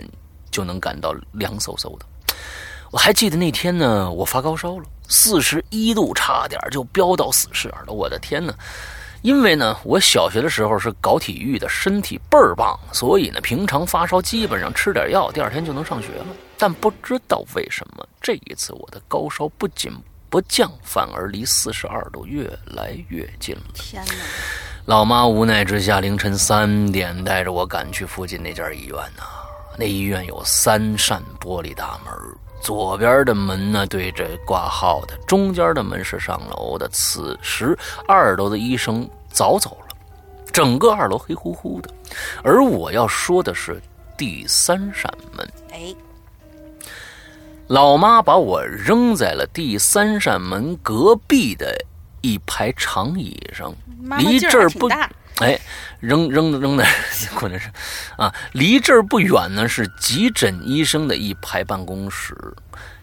[0.51, 2.05] 就能感到凉飕飕的。
[2.91, 7.87] 我还记得那天呢，我发高烧了，四十一度，差点就飙到四十了。
[7.87, 8.53] 我的天呐！
[9.23, 16.27] 因为呢，我小学的时候是搞体育的，身体倍儿棒，所以呢，平常发烧基本上吃点药，第二天就能上学了。
[16.59, 19.93] 但不知道为什么，这一次我的高烧不仅
[20.29, 23.63] 不降，反而离四十二度越来越近了。
[23.75, 24.13] 天哪！
[24.87, 29.23] 老妈无奈之下，凌晨三点带着我赶去附近那家医院呐、
[29.79, 32.13] 那医院有三扇玻璃大门，
[32.61, 36.89] 左边的门呢对着挂号的，中间的门是上楼的。
[36.89, 39.97] 此时二楼的医生早走了，
[40.53, 41.91] 整个二楼黑乎乎的。
[42.43, 43.81] 而我要说的是
[44.17, 45.47] 第三扇门。
[45.71, 45.95] 哎，
[47.69, 51.77] 老妈把我扔在了第三扇门隔壁的
[52.23, 53.75] 一排长椅上，
[54.19, 54.89] 离这儿不。
[55.37, 55.57] 哎，
[56.01, 56.85] 扔扔扔的，
[57.37, 57.71] 可 能是
[58.16, 62.35] 啊，离这儿不远呢是急诊医生的一排办公室，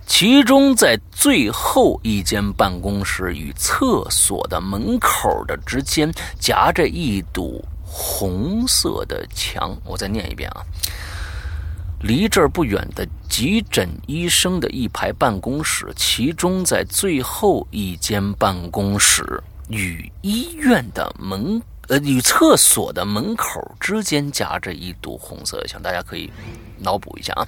[0.08, 9.78] 其中在最后一间办公室与厕所的门口的之间夹着一堵红色的墙。
[9.86, 10.66] 我再念一遍啊。
[12.06, 26.32] 离这儿不远的急诊医生的一排办公室，其中在最后一间办公室与医院的门呃与厕所的门口之间夹着一堵红色的墙，大家可以
[26.78, 27.48] 脑补一下啊，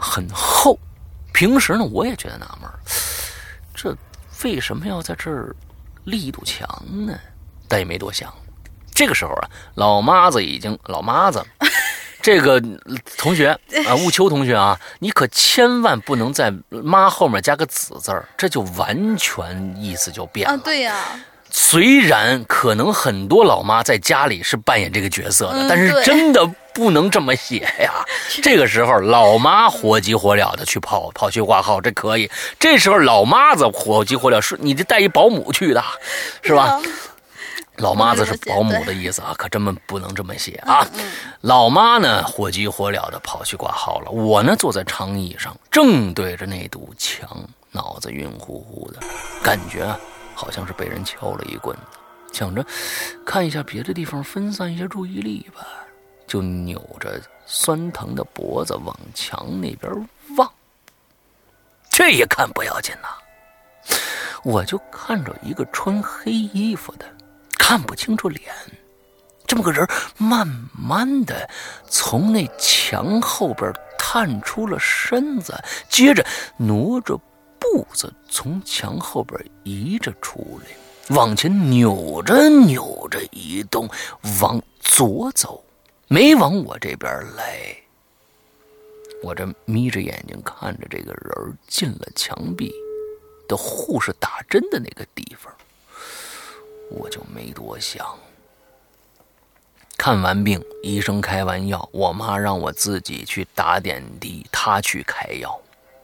[0.00, 0.76] 很厚。
[1.32, 2.68] 平时呢，我也觉得纳闷，
[3.72, 3.96] 这
[4.42, 5.54] 为什么要在这儿
[6.02, 6.66] 立一堵墙
[7.06, 7.16] 呢？
[7.68, 8.34] 但也没多想。
[8.92, 11.40] 这个时候啊，老妈子已经老妈子。
[12.22, 12.62] 这个
[13.18, 13.48] 同学
[13.86, 20.54] 啊， 雾秋同学啊，你可千万不能在“妈”后面加个“子”字儿，这就完全意思就变了。
[20.54, 20.94] 啊，对呀、
[21.50, 27.92] 虽然可能很多老妈在家里是扮演这个角色的，嗯但是真的不能这么写呀。
[28.42, 32.30] 这个时候，老妈火急火燎的去跑跑去挂号，这可以。
[32.58, 35.82] 这时候，老妈子火急火燎，是你这带一保姆去的，
[36.42, 36.62] 是吧？
[36.64, 36.82] 啊
[37.82, 40.86] 老妈子是保姆的意思啊，可真么不能这么写啊。
[41.40, 47.28] 老妈呢，火急火燎的跑去挂号了，我呢坐在长椅上，正对着那堵墙，
[47.72, 49.00] 脑子晕乎乎的，
[49.42, 49.98] 感觉啊
[50.32, 51.98] 好像是被人敲了一棍子，
[52.32, 52.64] 想着
[53.26, 55.66] 看一下别的地方，分散一下注意力吧。
[56.28, 59.92] 就扭着酸疼的脖子往墙那边
[60.38, 60.48] 望。
[61.90, 63.08] 这一看不要紧呐，
[64.44, 67.04] 我就看着一个穿黑衣服的，
[67.62, 68.42] 看不清楚脸，
[69.46, 69.88] 这么个人
[70.18, 70.44] 慢
[70.76, 71.48] 慢的
[71.88, 75.54] 从那墙后边探出了身子，
[75.88, 77.16] 接着挪着
[77.60, 83.88] 步子从墙后边移着出来，往前扭着扭着移动，
[84.40, 85.64] 往左走，
[86.08, 87.76] 没往我这边来。
[89.22, 92.72] 我这眯着眼睛看着这个人进了墙壁
[93.46, 95.50] 的护士打针的那个地方，
[96.98, 98.06] 我就没多想。
[99.96, 105.60] 看完病，医生开完药，我妈让我自己去打点滴，她去开药。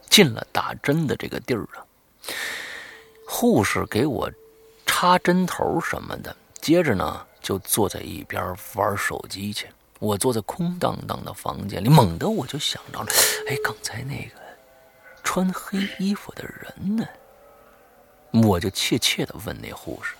[0.09, 1.85] 进了打针的这个地儿啊，
[3.27, 4.31] 护士给我
[4.85, 9.67] 插针头什么的，接着呢就坐在一边玩手机去。
[9.99, 13.07] 我坐在空荡荡的房间里，猛地我就想到了，
[13.47, 14.41] 哎，刚才那个
[15.23, 17.05] 穿黑衣服的人呢？
[18.31, 20.15] 我就怯怯地问那护士：“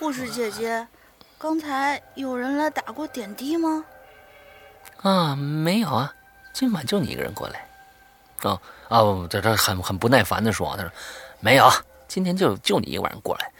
[0.00, 0.88] 护士姐姐，
[1.38, 3.84] 刚才有人来打过点滴吗？”
[5.02, 6.10] 啊，没有啊，
[6.54, 7.68] 今晚就你一个人过来。
[8.42, 10.90] 啊啊，这这很很不耐烦的说：“他说
[11.40, 11.70] 没有，
[12.08, 13.52] 今天就就你一个晚上过来。”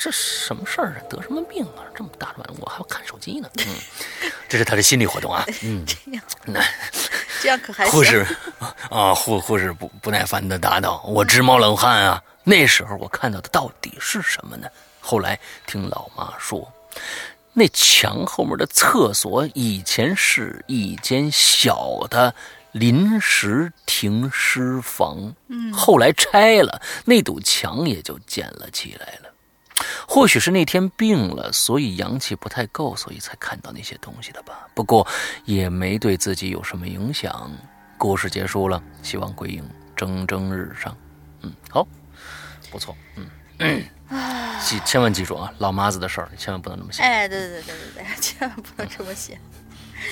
[0.00, 1.02] 这什么事儿啊？
[1.10, 1.82] 得什么病啊？
[1.92, 3.50] 这么大的晚上我还要看手机呢。
[3.66, 5.44] 嗯，这是他的心理活动啊。
[5.64, 6.60] 嗯， 这样那
[7.42, 8.24] 这样可还行护士
[8.90, 12.22] 啊，护护士不不耐烦的答道：“我直冒冷汗啊！
[12.44, 14.68] 那时候我看到的到底是什么呢？”
[15.08, 16.70] 后来听老妈说，
[17.54, 22.34] 那墙后面的厕所以前是一间小的
[22.72, 29.32] 临时停尸房，嗯后来拆了，那堵墙也就建了起来了。
[30.06, 34.68] 或许是那天病了，所以阳气不太够，所以才看到那些东西的吧。
[34.74, 35.06] 不过
[35.46, 37.50] 也没对自己有什么影响。
[37.96, 39.64] 故事结束了，希望鬼影
[39.96, 40.94] 蒸蒸日上。
[41.40, 41.88] 嗯，好，
[42.70, 42.94] 不错。
[43.16, 43.82] 嗯，
[44.64, 47.02] 记千万记住啊，老妈子的事儿，你千万不能这么写。
[47.02, 49.38] 哎，对对对对对对，千万不能这么写。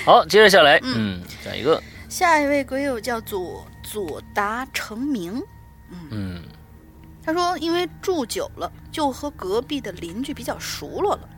[0.05, 5.42] 好，接着下来，嗯，下一个，下一位鬼友叫做左达成明，
[6.11, 6.42] 嗯。
[7.24, 11.28] 他说因为住久了，就和隔壁的邻居比较熟络了。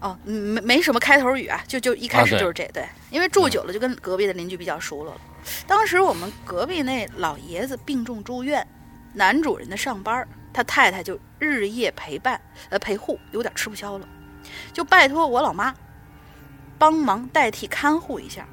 [0.00, 5.20] 哦，嗯没没什么开头语啊，就就一开始就是这、对，因为住久了就跟隔壁的邻居比较熟络了。
[5.66, 8.66] 当时我们隔壁那老爷子病重住院，
[9.12, 14.08] 男主人的上班儿，他太太就日夜陪伴呃陪护，有点吃不消了，
[14.72, 15.74] 就拜托我老妈
[16.78, 18.46] 帮忙代替看护一下。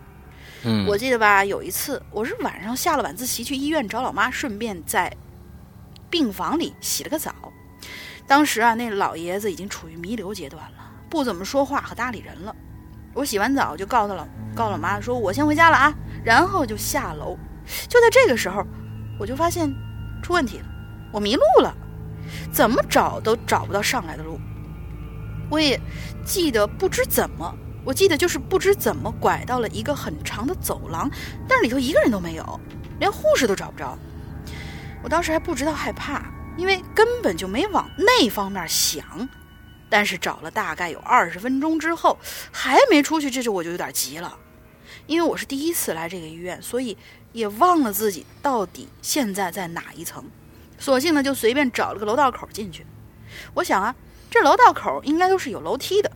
[0.64, 5.16] 嗯，我记得吧，有一次我是晚上下了晚自习去医院找老妈，顺便在
[6.10, 7.34] 病房里洗了个澡。
[8.26, 12.56] 当时啊，那老爷子已经处于弥留阶段了，不怎么说话和搭理人了。
[13.14, 15.94] 我洗完澡就告诉老告诉老妈说，我先回家了啊，
[16.24, 17.38] 然后就下楼。
[17.88, 18.66] 就在这个时候，
[19.20, 19.74] 我就发现
[20.22, 20.66] 出问题了，
[21.14, 21.76] 我迷路了，
[22.52, 24.40] 怎么找都找不到上来的路。
[25.50, 25.80] 我也
[26.26, 27.56] 记得不知怎么，
[27.86, 31.10] 我记得就是不知怎么拐到了一个很长的走廊，
[31.48, 32.60] 但是里头一个人都没有，
[33.00, 33.98] 连护士都找不着。
[35.04, 36.26] 我当时还不知道害怕，
[36.58, 39.06] 因为根本就没往那方面想。
[39.90, 42.18] 但是找了大概有二十分钟之后，
[42.52, 44.38] 还没出去，这就我就有点急了，
[45.06, 46.98] 因为我是第一次来这个医院，所以
[47.32, 50.26] 也忘了自己到底现在在哪一层，
[50.78, 52.86] 索性呢就随便找了个楼道口进去。
[53.54, 53.96] 我想啊，
[54.30, 56.12] 这楼道口应该都是有楼梯的，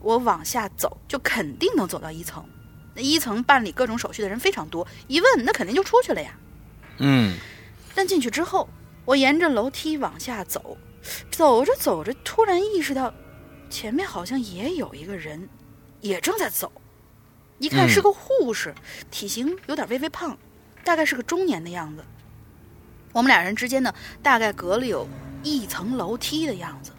[0.00, 2.44] 我往下走就肯定能走到一层。
[2.94, 6.36] 那一层办理各种手续的人非常多，一问那肯定就出去了呀。
[6.98, 7.36] 嗯
[7.94, 8.68] 但进去之后，
[9.04, 10.76] 我沿着楼梯往下走，
[11.30, 13.12] 走着走着，突然意识到
[13.70, 15.48] 前面好像也有一个人，
[16.00, 16.70] 也正在走。
[17.58, 18.74] 一看是个护士，
[19.10, 20.36] 体型有点微微胖，
[20.84, 22.04] 大概是个中年的样子。
[23.12, 25.08] 我们俩人之间呢，大概隔了有
[25.42, 26.92] 一层楼梯的样子。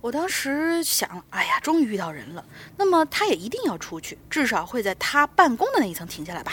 [0.00, 2.44] 我当时想，哎呀，终于遇到人了，
[2.76, 6.52] 那么他也一定要出去，至少会在他办公的那一层停下来吧。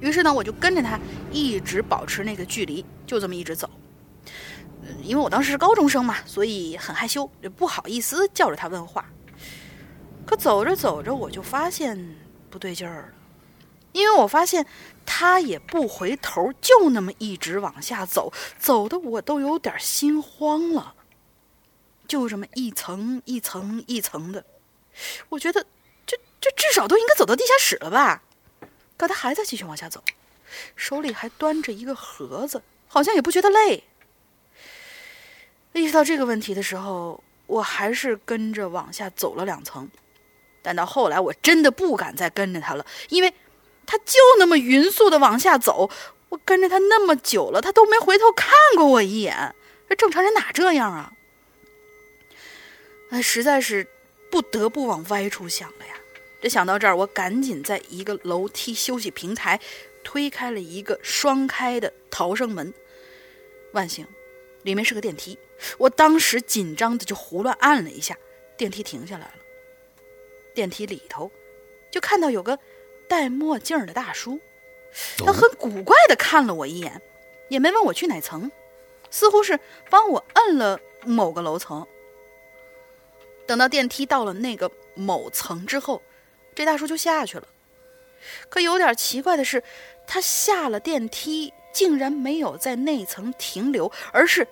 [0.00, 0.98] 于是呢，我就跟着他
[1.32, 3.70] 一直保持那个距离，就这么一直走。
[5.02, 9.04] 因为我当时是高中生嘛，所以很害羞，也不好意思叫着他问话。
[10.26, 11.98] 可走着走着，我就发现
[12.50, 13.08] 不对劲儿了，
[13.92, 14.66] 因为我发现
[15.06, 20.94] 他也不回头，就那么一直往下走，走的我都有点心慌了。
[22.06, 24.44] 就这么一层一层一层的，
[25.30, 25.64] 我觉得
[26.04, 28.22] 这这至少都应该走到地下室了吧？
[28.96, 30.02] 可他还在继续往下走，
[30.74, 33.84] 手里还端着一个盒子，好像也不觉得累。
[35.72, 39.88] 意识到这个问题的时候，我还是跟着往下走了两层，
[40.62, 43.34] 但到后来，我真的不敢再跟着他了，因为
[43.86, 45.88] 他就那么匀速的往下走，
[46.28, 49.54] 我跟着他那么久了，他都没回头看过我一眼。
[49.88, 51.12] 这正常人哪这样啊？
[53.10, 53.86] 哎，实在是
[54.30, 55.94] 不得不往歪处想了呀。
[56.42, 59.60] 这想到这儿，我赶紧在一个楼梯休息平台
[60.02, 62.74] 推开了一个双开的逃生门。
[63.72, 64.06] 万幸，
[64.62, 65.38] 里面是个电梯。
[65.78, 68.18] 我当时紧张的就胡乱按了一下，
[68.56, 69.34] 电梯停下来了。
[70.54, 71.30] 电梯里头，
[71.90, 72.58] 就看到有个
[73.08, 74.40] 戴墨镜的大叔，
[75.18, 77.00] 他很古怪的看了我一眼，
[77.48, 78.50] 也没问我去哪层，
[79.10, 79.58] 似乎是
[79.90, 81.86] 帮我摁了某个楼层。
[83.46, 86.02] 等到电梯到了那个某层之后，
[86.54, 87.46] 这大叔就下去了。
[88.48, 89.62] 可有点奇怪的是，
[90.06, 94.48] 他下了电梯，竟然没有在那层停留，而是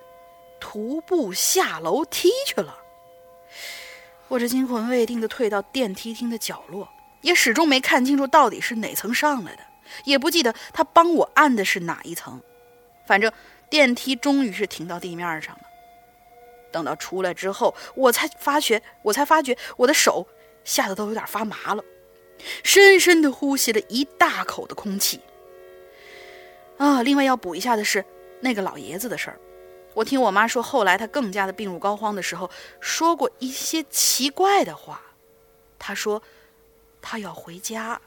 [0.61, 2.79] 徒步下楼梯去了。
[4.29, 6.87] 我这惊魂未定的退到电梯厅的角落，
[7.25, 9.63] 也始终没看清楚到底是哪层上来的，
[10.03, 12.39] 也不记得他帮我按的是哪一层。
[13.07, 13.31] 反正
[13.67, 15.61] 电梯终于是停到地面上了。
[16.71, 20.27] 等到出来之后，我才发觉，我才发觉我的手
[20.63, 21.83] 吓得都有点发麻了，
[22.63, 25.19] 深深的呼吸了一大口的空气。
[26.77, 28.05] 啊，另外要补一下的是
[28.41, 29.39] 那个老爷子的事儿。
[29.95, 35.01] 我听我妈说，后来他更加的病入膏肓的时候，说过一些奇怪的话。
[35.79, 36.21] 他说，
[37.07, 38.01] 他要回家，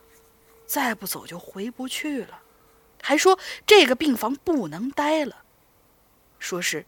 [0.67, 2.41] 再不走就回不去了，
[3.01, 5.45] 还说这个病房不能待了，
[6.41, 6.85] 说是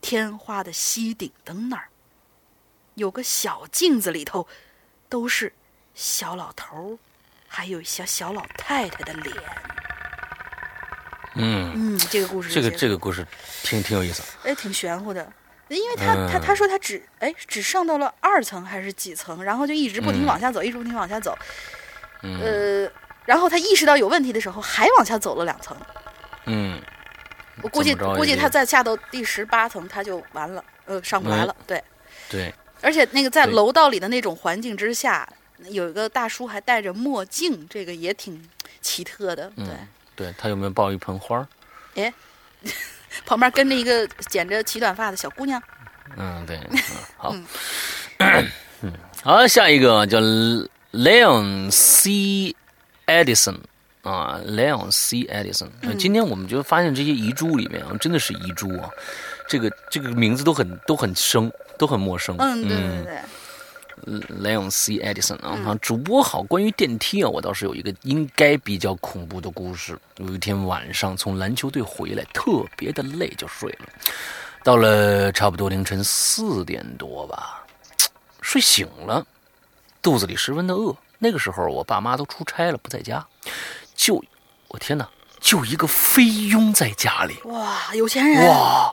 [0.00, 1.88] 天花的吸顶灯那儿
[2.96, 4.48] 有个小镜子，里头
[5.08, 5.52] 都是
[5.94, 6.98] 小老头儿，
[7.46, 9.36] 还有小小老太太的脸。
[11.36, 13.24] 嗯，嗯，这个故事这个这个故事
[13.62, 14.24] 挺挺有意思。
[14.42, 15.32] 哎，挺玄乎的。
[15.68, 21.36] 因为他、他嗯他说他只哎只上到了二层还是几层，然后就一直不停嗯往下走，一直不停往下走。
[22.22, 22.90] 嗯呃，
[23.26, 25.76] 然后他意识到有问题的时候，还往下走了两层。
[26.46, 26.80] 嗯，
[27.62, 31.54] 我估计估计他再下到第十八层，他就完了，呃，上不来了。
[31.66, 31.82] 对，
[32.28, 35.28] 对，而且那个在楼道里的那种环境之下，
[35.68, 38.42] 有一个大叔还戴着墨镜，这个也挺
[38.80, 39.50] 奇特的。
[39.56, 41.48] 对，嗯对他有没有抱一盆花儿？
[43.26, 45.62] 旁边跟着一个剪着齐短发的小姑娘。
[46.16, 46.78] 嗯，对，嗯、
[47.16, 47.34] 好，
[48.82, 48.92] 嗯，
[49.22, 50.18] 好，下一个叫
[50.92, 52.54] Leon C.
[53.06, 53.56] Edison
[54.02, 55.24] 啊，Leon C.
[55.24, 58.88] Edison、嗯今天我们就发现这些遗珠里面啊，真的是遗珠啊，
[59.48, 62.34] 这个这个名字都很都很生，都很陌生。
[62.38, 63.18] 嗯，对对对。
[64.04, 64.98] Leon C.
[64.98, 69.98] Edison 啊，啊主播好，关于电梯啊，我倒是有一个应该比较恐怖的故事。
[70.18, 73.86] 有一天晚上从篮球队回来，特别的累，就睡了。
[74.62, 77.64] 到了差不多凌晨四点多吧，
[78.40, 79.26] 睡醒了，
[80.00, 80.96] 肚子里十分的饿。
[81.18, 83.26] 那个时候我爸妈都出差了，不在家，
[83.94, 84.22] 就
[84.68, 85.08] 我天哪，
[85.40, 87.38] 就一个菲佣在家里。
[87.44, 88.46] 哇，有钱人。
[88.48, 88.90] 哇，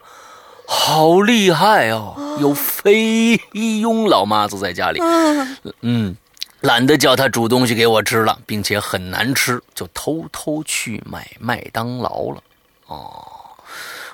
[0.92, 2.38] 好厉害哦！
[2.42, 3.40] 有菲
[3.80, 6.18] 佣老妈子在家里，嗯，嗯，
[6.60, 12.44] 懒得叫她煮东西给我吃了，并且很难吃，就偷偷去买麦当劳了。
[12.88, 13.26] 哦，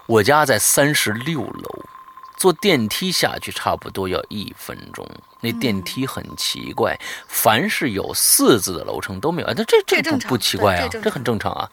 [0.05, 1.85] 我家在三十六楼，
[2.37, 5.05] 坐电梯下去差不多要一分钟。
[5.41, 11.69] 那电梯很奇怪，凡是有四字的楼层都没有，啊，那这这不这不奇怪啊，这这很正常啊。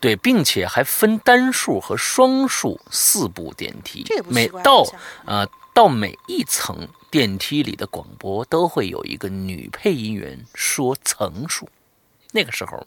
[0.00, 11.68] 对，并且还分单数和双数四部电梯，这也不奇怪每到好像啊、到每一层电梯里的广播都会有一个女配音员说层数。
[12.32, 12.86] 那个时候，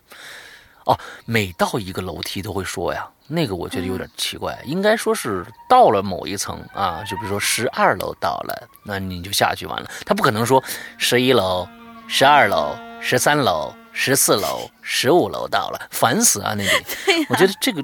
[0.85, 9.89] 哦，每到一个楼梯都会说呀，那个我觉得有点奇怪，应该说是到了某一层啊，就比如说十二楼到了，那你就下去完了。
[10.05, 10.61] 他不可能说
[10.97, 11.67] 十一楼、
[12.07, 16.53] 十二楼、十三楼、十四楼、十五楼到了，烦死啊！
[16.57, 16.71] 那得，
[17.29, 17.81] 我觉得这个。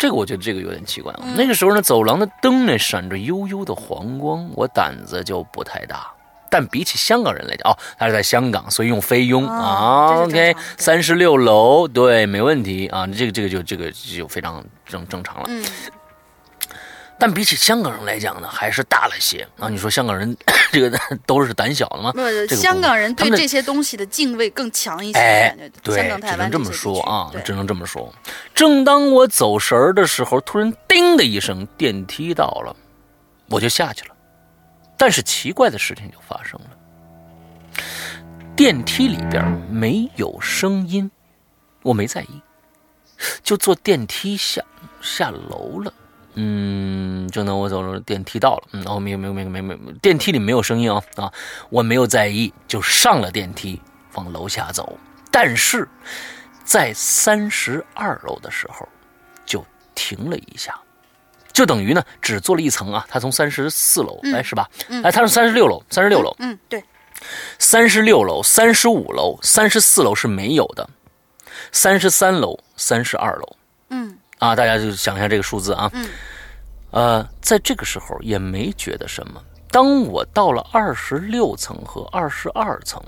[0.00, 1.24] 这个我觉得这个有点奇怪啊。
[1.36, 6.06] 那个时候呢，走廊的灯呢闪着幽幽的黄光，我胆子就不太大。
[6.50, 10.24] 但比起香港人来讲，哦，他是在香港，所以用菲佣哦啊。
[10.24, 13.06] OK，三十六楼，对，没问题啊。
[13.06, 15.44] 这个这个就这个就非常正正常了。
[15.48, 15.64] 嗯，
[17.18, 19.68] 但比起香港人来讲呢，还是大了些啊。
[19.68, 20.36] 你说香港人
[20.72, 22.12] 这个都是胆小的吗？
[22.12, 25.72] 不这个，香港人对这些东西的敬畏更强一些。
[25.82, 28.12] 对只能这么说啊，只能这么说。
[28.54, 32.74] 正当我走神儿的时候，突然“叮”的一声，电梯到了，
[33.48, 34.14] 我就下去了。
[34.98, 37.82] 但是奇怪的事情就发生了，
[38.56, 41.08] 电梯里边没有声音，
[41.82, 42.42] 我没在意，
[43.42, 44.60] 就坐电梯下
[45.00, 45.94] 下楼了。
[46.34, 48.68] 嗯，正当我走了，电梯到了。
[48.72, 51.32] 嗯，哦，没有没有没有没有没有，电梯里没有声音啊啊，
[51.70, 53.80] 我没有在意，就上了电梯，
[54.14, 54.98] 往楼下走，
[55.30, 55.88] 但是
[56.64, 58.88] 在三十二楼的时候
[59.46, 60.78] 就停了一下，
[61.58, 63.04] 就等于呢只做了一层啊。
[63.08, 64.70] 他从三十四楼，哎是吧？
[65.02, 66.84] 哎，他是三十六楼，三十六楼，嗯，对，
[67.58, 70.88] 三十六楼、三十五楼、三十四楼是没有的，
[71.72, 73.56] 三十三楼、三十二楼
[73.90, 75.90] 嗯啊，大家就想一下这个数字啊。
[75.94, 76.08] 嗯
[76.92, 79.42] 呃，在这个时候也没觉得什么。
[79.70, 83.02] 当我到了二十六层和二十二层、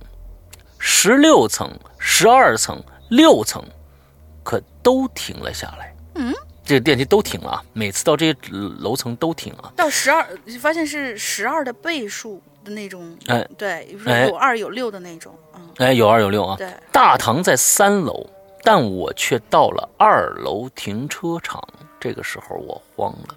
[0.79, 3.65] 十六层、十二层、六层，
[4.43, 5.95] 可都停了下来。
[6.17, 6.35] 嗯，
[6.71, 8.37] 这个电梯都停了啊，每次到这些
[8.79, 9.73] 楼层都停啊。
[9.75, 10.25] 到十二，
[10.61, 16.55] 发现是十二的倍数的那种，哎对，比如说哎有二有六的那种，嗯，哎，有二有六啊。
[16.57, 18.25] 对，大堂在三楼，
[18.63, 21.61] 但我却到了二楼停车场。
[21.99, 23.35] 这个时候我慌了，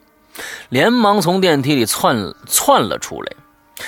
[0.69, 2.15] 连忙从电梯里窜
[2.45, 3.31] 窜了出来，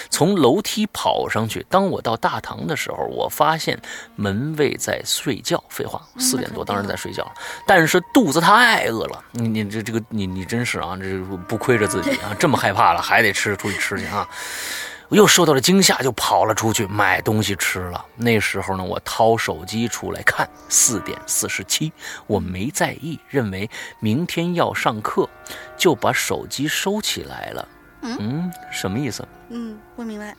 [0.10, 1.66] 从楼梯跑上去。
[1.70, 3.80] 当我到大堂的时候，我发现
[4.16, 5.64] 门卫在睡觉。
[5.70, 7.34] 废话，四点多当然在睡觉了，
[7.68, 9.24] 但是肚子太饿了。
[9.32, 14.28] 你你这这个你你真是啊，这不亏着自己啊， 这么害怕了还得吃，出去吃去啊。
[15.08, 18.04] 我又受到了惊吓，就跑了出去买东西吃了。
[18.16, 21.94] 那时候呢，我掏手机出来看，四点四十七，
[22.26, 23.70] 我没在意，认为
[24.00, 25.30] 明天要上课，
[25.78, 27.68] 就把手机收起来了。
[28.20, 29.28] 嗯，什么意思？
[29.50, 30.36] 嗯，不明白，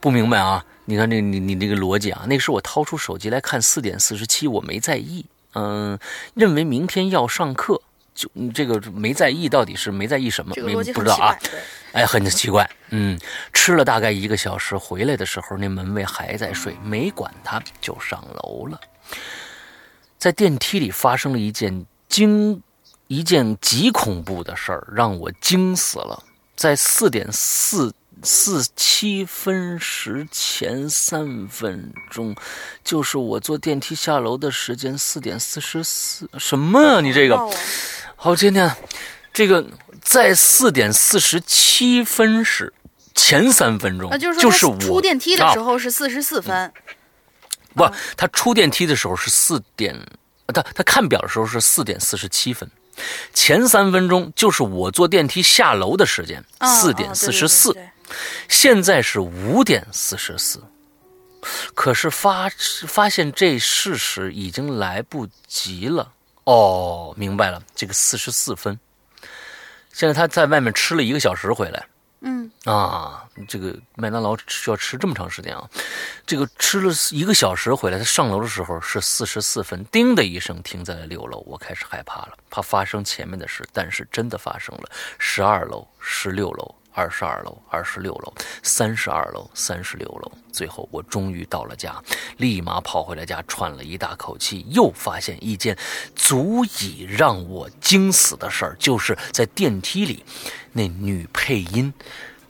[0.00, 0.64] 不明白啊？
[0.84, 5.98] 你看这你你这个逻辑啊，那是我掏出手机来看四点四十七，我没在意，嗯，
[6.34, 7.80] 认为明天要上课，
[8.14, 10.54] 就嗯这个没在意，到底是没在意什么？
[10.56, 11.36] 没这个逻辑不知道啊。
[11.92, 13.18] 哎，很奇怪，嗯，
[13.52, 18.80] 吃了大概一个小时，回来的时候那门卫还在睡，没管他，就上楼了。
[20.18, 22.62] 在电梯里发生了一件惊，
[23.06, 26.22] 一件极恐怖的事儿，让我惊死了。
[26.58, 27.94] 在四点四
[28.24, 32.34] 四七分时前三分钟，
[32.82, 36.28] 就是我坐电梯下楼的时间，四点四十四。
[36.36, 37.00] 什么啊？
[37.00, 37.36] 你这个？
[37.36, 37.48] 哦
[38.16, 38.68] 好，今天
[39.32, 39.64] 这个
[40.02, 42.74] 在四点四十七分时
[43.14, 46.72] 前三分钟，啊，就是就是我出电梯的时啊候是四十四分，
[47.76, 49.96] 不，他出电梯的时候是四点，
[50.48, 52.68] 他他看表的时候是四点四十七分，
[53.32, 57.76] 前三分钟就是我坐电梯下楼的时间，啊四点啊四十四。
[58.48, 60.62] 现在是五点四十四，
[61.74, 62.48] 可是发
[62.86, 66.10] 发现这事实已经来不及了。
[66.44, 68.78] 哦，明白了，这个四十四分。
[69.92, 71.86] 现在他在外面吃了一个小时回来
[72.20, 75.68] 嗯，啊，这个麦当劳需要吃这么长时间啊，
[76.26, 86.74] 这个吃了一个小时回来，他上楼的时候是四十四分，叮的一声停在了六楼，我开始害怕了，怕发生前面的事，但是真的发生了，十二楼、十六楼。
[86.94, 91.94] 二十二楼、二十六楼、三十二楼、三十六楼，最后我终于到了家，
[92.38, 95.78] 立马跑回了家，喘了一大口气，又发现一件
[96.16, 100.24] 足以让我惊死的事儿，就是在电梯里，
[100.72, 101.94] 那女配音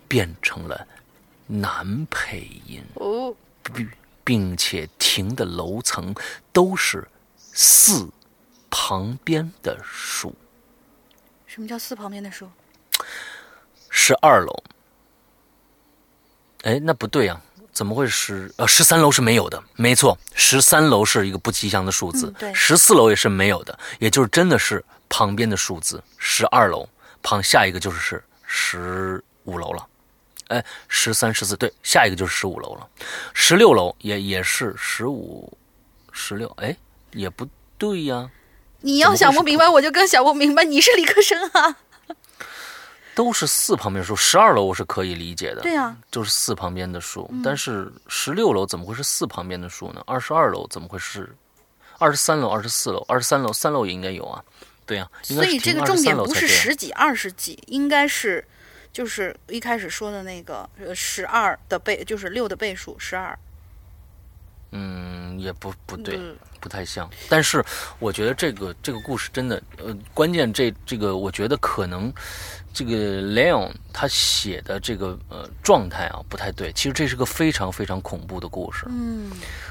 [0.09, 0.87] 变成了
[1.47, 3.35] 男配音，哦，
[3.75, 3.91] 并
[4.25, 6.15] 并且停的楼层
[6.53, 7.07] 都是
[7.37, 8.09] 四
[8.71, 10.35] 旁边的数。
[11.47, 12.49] 什么叫四旁边的数？
[13.91, 14.63] 十二楼。
[16.63, 17.41] 哎，那不对呀、
[17.73, 19.63] 怎么会十呃十三楼是没有的？
[19.77, 26.03] 没错，十三楼是一个不吉祥的数字嗯，对十四楼也是没有的，也就是真的是旁边的数字。
[26.19, 26.87] 十二楼
[27.23, 29.88] 旁下一个就是十五楼了，
[30.49, 32.89] 哎，十三、十四对，下一个就是十五楼了，
[33.33, 35.51] 十六楼也也是十五、
[36.13, 36.77] 十六，哎，
[37.13, 37.47] 也不
[37.77, 38.31] 对呀、
[38.81, 40.65] 你要想不明白，我就更想不明白。
[40.65, 41.77] 你是理科生啊？
[43.15, 50.03] 都是四旁边数，十二楼我是可以理解的，对呀、就是四旁边的数，但是十六楼怎么会是四旁边的数呢？
[50.07, 51.35] 二十二楼怎么会是？
[51.99, 54.41] 二十三楼、二十四楼、二十三楼、三楼也应该有啊。
[54.87, 58.47] 对呀、所以这个重点不是十几、二十几，应该是
[58.93, 63.39] 就是一开始说的那个呃十二的倍，就是六的倍数十二。
[64.73, 66.37] 嗯，也不不对，嗯
[66.69, 67.09] 不太像。
[67.31, 67.65] 但是
[67.99, 72.13] 我觉得这个这个故事真的，呃，关键这这个，我觉得可能
[72.75, 76.71] 这个 Leon 他写的这个呃状态啊不太对。
[76.75, 78.85] 其实这是个非常非常恐怖的故事。
[78.89, 79.31] 嗯，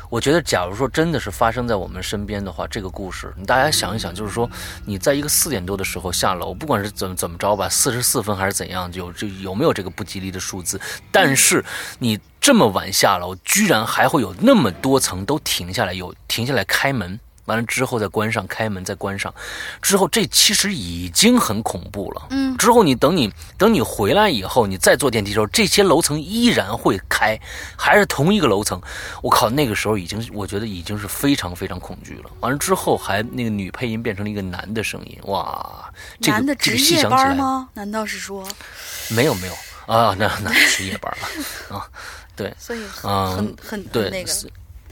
[0.10, 4.49] 我觉得，假如说真的是发生在我们身边的话，这个故事，你大家想一想，就是说，
[4.86, 10.82] 你在一个四点多的时候下楼，不管是怎么怎么着吧，四十四分还是怎样，有这有没有这个不吉利的数字？
[11.11, 11.64] 但是
[11.99, 19.34] 你这么晚下楼，居然还会有那么多层都停下来，有停下来开门，完了之后再关上，开门再关上，
[19.81, 22.27] 之后这其实已经很恐怖了。
[22.31, 27.39] 嗯，之后你等你等你回来以后，你再坐电梯的时候，这些楼层依然会开，
[27.77, 28.81] 还是同一个楼层。
[29.22, 32.30] 我靠，那个时候已经我觉得已经是非常非常恐惧了。
[32.41, 35.89] 完了之后还那个女配音变成了一个男的声音，哇，
[36.19, 37.69] 这个男的这个细想起来班吗？
[37.73, 38.45] 难道是说，
[39.09, 39.53] 没有没有
[39.85, 41.88] 啊，那那是夜班了啊，
[42.35, 42.53] 对。
[42.59, 44.51] 所以嗯很很对那个，是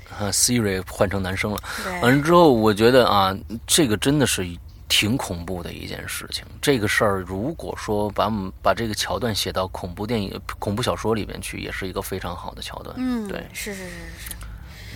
[0.10, 1.62] 啊，Siri 换成男生了。
[2.02, 4.48] 完了之后，我觉得啊，这个真的是
[4.88, 6.46] 挺恐怖的一件事情。
[6.62, 12.96] 这个事儿，如果说把我们把这个桥段写到恐怖电影、恐怖小说里面去，也是一个非常好的桥段。
[12.98, 13.46] 嗯，对。
[13.52, 14.36] 是是是是是。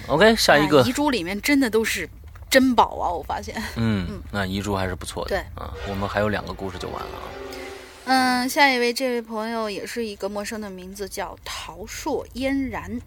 [0.08, 2.10] OK，下一个哎，遗珠里面真的都是
[2.50, 3.12] 珍宝啊！
[3.12, 3.62] 我发现。
[3.76, 5.30] 嗯，那遗珠还是不错的。
[5.30, 7.28] 对啊，我们还有两个故事就完了啊。
[8.06, 13.00] 嗯，下一位这位朋友也是一个陌生的名字，叫陶硕嫣然。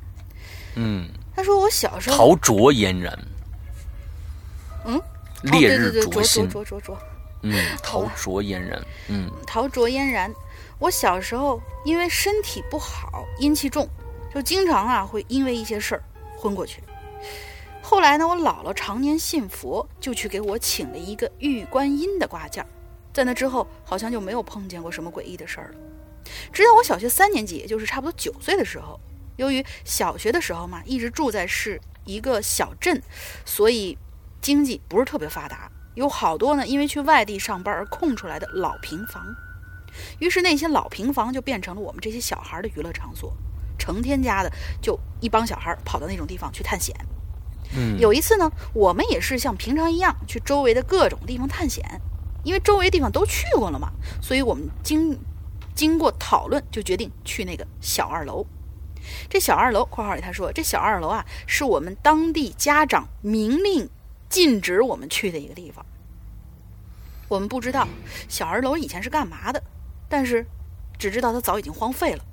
[0.74, 3.18] 嗯，他说我小时候，陶灼嫣然，
[4.84, 5.00] 嗯，
[5.42, 6.98] 烈日灼心灼，灼灼灼，
[7.42, 10.32] 嗯，陶灼嫣然，嗯陶灼嫣然。
[10.78, 13.88] 我小时候因为身体不好，阴气重，
[14.34, 16.02] 就经常啊会因为一些事儿
[16.36, 16.82] 昏过去。
[17.80, 22.66] 后来呢，我姥姥常年信佛，就去给我请了一个玉观音的挂件儿。
[23.12, 25.78] 在那之后，好像就没有碰见过什么诡异的事儿了。
[26.52, 28.98] 直到我小学三年级，也就是差不多九岁的时候，
[29.36, 33.02] 由于小学的时候嘛，一直住在是一个小镇，
[33.44, 33.96] 所以
[34.40, 39.24] 经济不是特别发达，有好多呢因为去外地上班而空出来的老平房。
[40.18, 43.32] 于是那些老平房就变成了我们这些小孩的娱乐场所，
[43.78, 44.50] 成天家的
[44.80, 46.96] 就一帮小孩跑到那种地方去探险。
[47.76, 51.84] 嗯，有一次呢，我们也是像平常一样去周围的各种地方探险，
[52.42, 55.18] 因为周围地方都去过了嘛，所以我们经
[55.74, 58.46] 经过讨论就决定去那个小二楼。
[59.28, 63.88] 这小二楼（括号里他说这小二楼啊是我们当地家长明令
[64.28, 65.84] 禁止我们去的一个地方。
[67.28, 67.88] 我们不知道
[68.28, 69.62] 小二楼以前是干嘛的，
[70.08, 70.46] 但是
[70.98, 72.24] 只知道它早已经荒废了。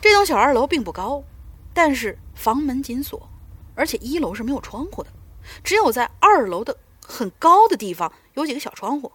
[0.00, 1.22] 这栋小二楼并不高，
[1.74, 3.28] 但是房门紧锁，
[3.74, 5.10] 而且一楼是没有窗户的，
[5.62, 6.76] 只有在二楼的
[7.06, 9.12] 很高的地方有几个小窗户。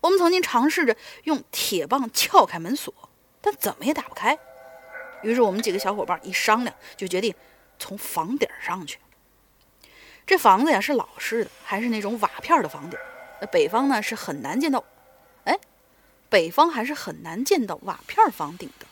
[0.00, 2.92] 我们曾经尝试着用铁棒撬开门锁，
[3.40, 4.38] 但怎么也打不开。
[5.22, 7.34] 于是我们几个小伙伴一商量，就决定
[7.78, 8.98] 从房顶上去。
[10.26, 12.98] 这房子呀是老式的，还是那种瓦片的房顶。
[13.40, 14.84] 那北方呢是很难见到，
[15.44, 15.58] 哎，
[16.28, 18.86] 北方还是很难见到瓦片房顶的。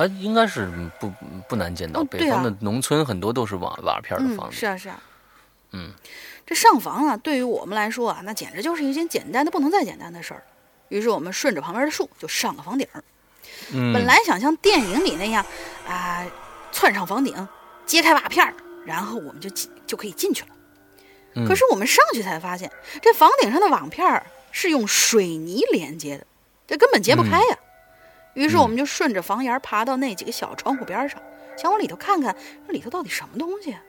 [0.00, 0.70] 啊，应该是
[1.00, 1.10] 不
[1.48, 4.56] 不难见到，北方的农村很多都是瓦瓦片的房嗯，子。
[4.56, 5.02] 是啊是啊，
[5.72, 5.92] 嗯，
[6.44, 10.42] 这上房啊，对于我们来说啊，那简直就是一件简单的不能再简单的事儿。
[10.88, 13.02] 于是我们顺着旁边的树就上了房顶儿。
[13.72, 15.44] 嗯，本来想像电影里那样
[15.88, 16.24] 啊、
[16.72, 17.48] 窜上房顶，
[17.84, 18.54] 揭开瓦片儿，
[18.84, 20.48] 然后我们就进就可以进去了。
[21.34, 22.70] 嗯可是我们上去才发现，
[23.02, 26.26] 这房顶上的瓦片儿是用水泥连接的，
[26.66, 27.58] 这根本揭不开呀。
[28.34, 31.20] 于是我们就顺着房檐爬到那几个小窗户边上，
[31.56, 32.34] 想往里头看看，
[32.66, 33.82] 这里头到底什么东西啊？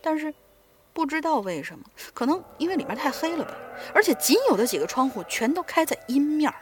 [0.00, 0.32] 但是
[0.92, 3.56] 不知道为什么，可能因为里面太黑了吧，
[3.92, 6.56] 而且仅有的几个窗户全都开在阴面儿，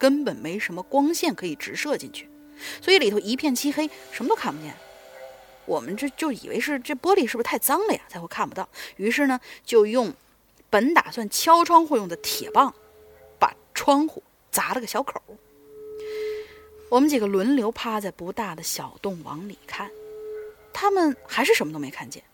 [0.00, 2.26] 根本没什么光线可以直射进去，
[2.80, 4.74] 所以里头一片漆黑，什么都看不见。
[5.66, 8.66] 我们这就以为是这玻璃是不是太脏了呀，才会看不到。
[8.96, 10.12] 于是呢，就用
[10.70, 12.74] 本打算敲窗户用的铁棒，
[13.38, 15.22] 把窗户砸了个小口。
[16.88, 19.90] 我们几个轮流趴在不大的小洞往里看，
[20.72, 22.24] 他们还是什么都没看见。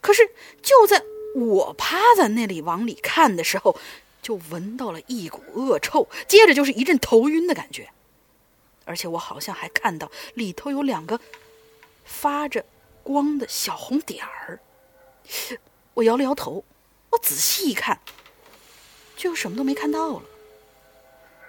[0.00, 0.28] 可是
[0.60, 1.02] 就在
[1.34, 3.78] 我趴在那里往里看的时候，
[4.26, 7.90] 就闻到了一股恶臭，接着就是一阵头晕的感觉，
[8.84, 11.20] 而且我好像还看到里头有两个
[12.04, 12.64] 发着
[13.04, 14.58] 光的小红点儿。
[15.94, 16.64] 我摇了摇头，
[17.10, 18.00] 我仔细一看，
[19.16, 20.22] 就什么都没看到了。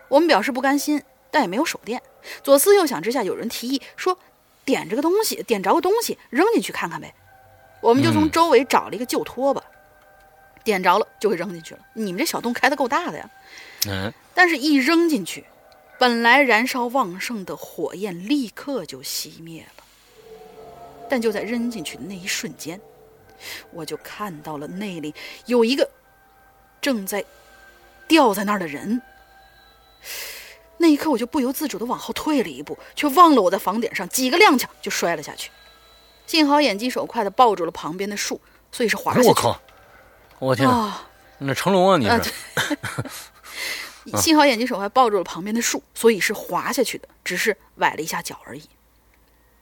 [0.07, 1.01] 我们表示不甘心，
[1.31, 2.03] 但也没有手电。
[2.43, 4.19] 左思右想之下，有人提议说
[4.63, 7.15] ：“点着个东西，点着个东西，扔进去看看呗。”
[7.81, 9.63] 我们就从嗯周围找了一个旧拖把，
[10.67, 11.79] 点着了就会扔进去了。
[11.93, 13.29] 你们这小洞开的够大的呀！
[13.87, 15.45] 嗯，但是，一扔进去，
[15.97, 19.83] 本来燃烧旺盛的火焰立刻就熄灭了。
[21.09, 22.77] 但就在扔进去的那一瞬间，
[23.71, 25.15] 我就看到了那里
[25.45, 25.89] 有一个
[26.81, 27.23] 正在
[28.09, 29.01] 吊在那儿的人。
[30.75, 35.49] 那一刻，我就不由自主的往后退了一步，却忘了我在房顶上，几个踉跄就摔了下去。
[36.25, 39.27] 幸好眼疾手快的抱住了旁边的树，所以是滑下去。
[39.29, 39.57] 我靠！
[40.39, 40.69] 我天！
[41.39, 42.31] 那成龙啊你啊是？
[44.17, 48.63] 幸好眼疾手快抱住了旁边的树，所以是滑下去的，只是崴了一下脚而已。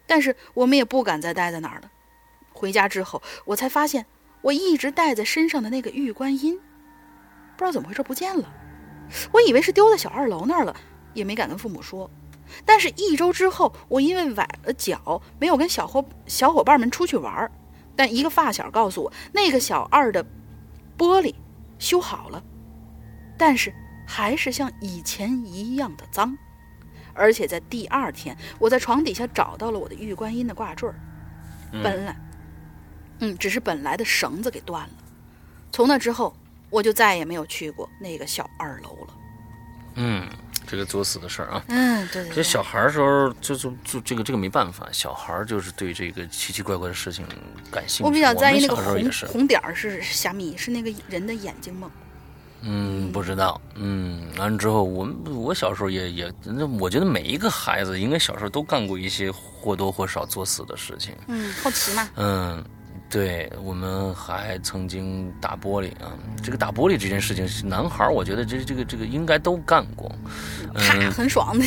[0.05, 1.89] 但是我们也不敢再待在那儿了。
[2.53, 4.05] 回家之后，我才发现
[4.41, 6.59] 我一直带在身上的那个玉观音，
[7.57, 8.53] 不知道怎么回事不见了。
[9.31, 10.75] 我以为是丢在小二楼那儿了，
[11.13, 12.09] 也没敢跟父母说。
[12.63, 17.51] 但是，一周之后，我因为崴了脚，没有跟小伙小伙伴们出去玩儿。
[17.95, 20.23] 但一个发小告诉我，那个小二的
[20.97, 21.33] 玻璃
[21.79, 22.43] 修好了，
[23.37, 23.73] 但是
[24.07, 26.37] 还是像以前一样的脏。
[27.13, 30.95] 而且在第二天，我在床底下找到了我的玉观音的挂坠儿，
[31.81, 32.15] 本来，
[33.19, 34.93] 嗯，只是本来的绳子给断了。
[35.71, 36.35] 从那之后，
[36.69, 39.13] 我就再也没有去过那个小二楼了。
[39.95, 40.29] 嗯，
[40.65, 41.63] 这个作死的事儿啊。
[41.69, 42.35] 嗯，对对对。
[42.35, 47.25] 这小孩儿时候就就就这个这个没办法，小孩儿就是对这个奇奇怪怪的事情
[47.71, 48.03] 感兴趣。
[48.03, 49.11] 我比较在意那个红。
[49.27, 51.91] 红点儿是虾米，是那个人的眼睛吗？
[52.67, 53.61] 嗯，不知道。
[53.75, 61.13] 嗯，完了之后，我们我小时候也也，那我觉得每一个孩子应该小时候都干过一些或多或少作死的事情。
[61.27, 62.09] 嗯，好奇嘛。
[62.15, 62.63] 嗯，
[63.09, 66.11] 对，我们还曾经打玻璃啊。
[66.43, 70.09] 这个打玻璃这件事情，是男孩我觉得这这个这个应该都干过。
[70.73, 71.65] 啪，嗯很爽的。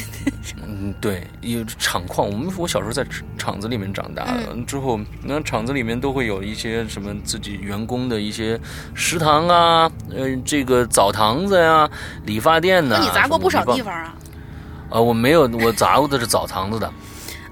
[0.66, 3.06] 嗯，对，有厂矿，我们我小时候在
[3.38, 8.60] 厂子里面长大的，之后那厂子里面都会有一些什么自己员工的一些
[8.94, 11.88] 食堂啊，呃，这个澡堂子呀、
[12.26, 13.84] 理发店呐、那你砸过不少地方。
[13.86, 14.14] 方啊？
[14.90, 16.92] 啊，我没有，我砸过的是澡堂子的。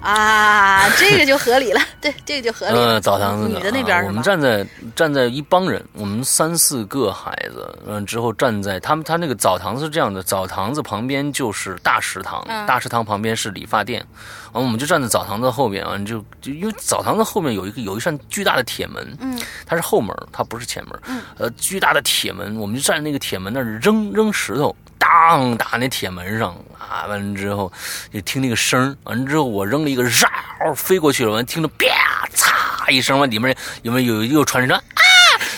[0.00, 1.80] 啊，这个就合理了。
[2.00, 2.98] 对，这个就合理了。
[2.98, 4.22] 嗯，澡堂子女的那边啊我们？
[4.22, 4.64] 站在
[4.94, 14.04] 站在一帮人，我们三四个孩子，嗯，之后站在他们他那个澡堂子是这样的，澡堂子旁边就是大食堂，嗯大食堂旁边是理发店，
[14.52, 27.72] 完我们就站在澡堂子后边啊，就就因为澡堂子后面有一个有一扇巨大的铁门，嗯，它是后门，它不是前门，嗯，呃，巨大的铁门，我们就站在那个铁门那儿扔扔石头，当打那铁门上啊，完了之后
[28.12, 30.28] 就听那个声儿完了之后我扔了一个绕
[30.74, 34.82] 飞过去了，完了听着啪嚓一声，完里面有没有又传着啊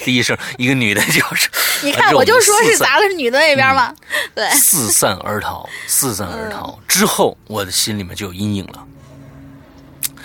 [0.05, 1.49] 的一声，一个女的就 是，
[1.83, 3.95] 你看，我就说是砸的是女的那边嘛。
[4.35, 8.85] 对，四散而逃，四散而逃之后，我的心里面就有阴影了。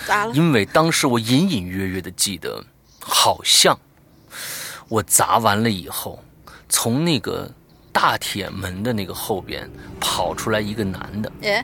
[0.07, 0.34] 砸了。
[0.34, 2.64] 因为当时我隐隐约约的记得，
[3.02, 3.77] 好像
[4.88, 6.23] 我砸完了以后，
[6.69, 7.52] 从那个
[7.94, 9.70] 大铁门的那个后边
[10.02, 11.64] 跑出来一个男的，哎，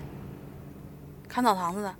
[1.27, 1.93] 看澡堂子的，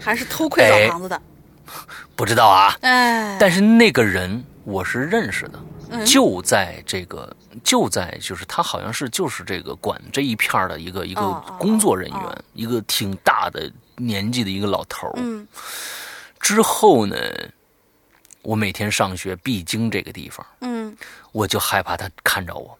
[0.00, 1.20] 还是偷窥哎澡堂子的？
[2.16, 5.58] 不知道啊，哎，但是那个人我是认识的，
[5.90, 6.06] 嗯。
[6.06, 11.22] 就在这个就在就是他好像是就是这个管这一片儿的一个一个
[11.58, 12.44] 工作人员，哦。
[12.54, 15.12] 一个挺大的年纪的一个老头儿。
[15.16, 15.46] 嗯。
[16.40, 17.16] 之后呢，
[18.42, 20.44] 我每天上学必经这个地方。
[20.60, 20.94] 嗯，
[21.30, 22.76] 我就害怕他看着我，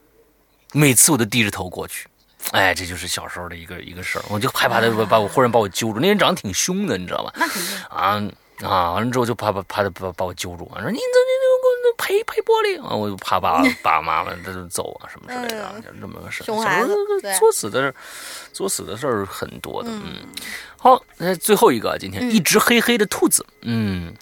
[0.72, 2.08] 每次我都低着头过去。
[2.50, 6.00] 哎，这就是小时候的一个一个事儿，我就害怕他把把我忽然把我揪住。
[6.00, 7.32] 那人长得挺凶的，你知道吧？
[7.36, 7.76] 那肯定。
[7.88, 8.20] 啊
[8.68, 8.92] 啊！
[8.92, 12.94] 完了之后就怕怕怕他把把我揪住，说你怎么你给我赔赔玻璃啊！
[12.94, 16.46] 我就怕爸 爸爸妈妈他就走啊什么之类的啊，就这么个事儿。
[16.46, 17.94] 小时候熊孩子作死的事儿，
[18.52, 19.90] 作死的事儿很多的。
[19.90, 20.16] 嗯，
[20.76, 23.44] 好，那最后一个啊，今天一只黑黑的兔子。
[23.62, 24.14] 嗯。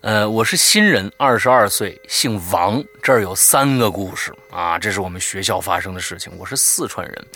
[0.00, 2.82] 呃，我是新人，二十二岁，姓王。
[3.02, 6.32] 这儿有三个故事啊，这是我们学校发生的事情。
[6.38, 7.26] 我是四川人，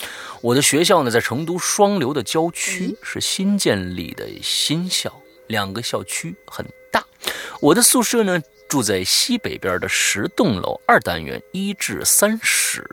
[0.41, 5.13] 我的学校呢在成都双流的郊区，是新建立的新校，
[5.49, 7.05] 两个校区很大。
[7.61, 12.85] 我的宿舍呢住在西北边的十栋楼二单元一至三室，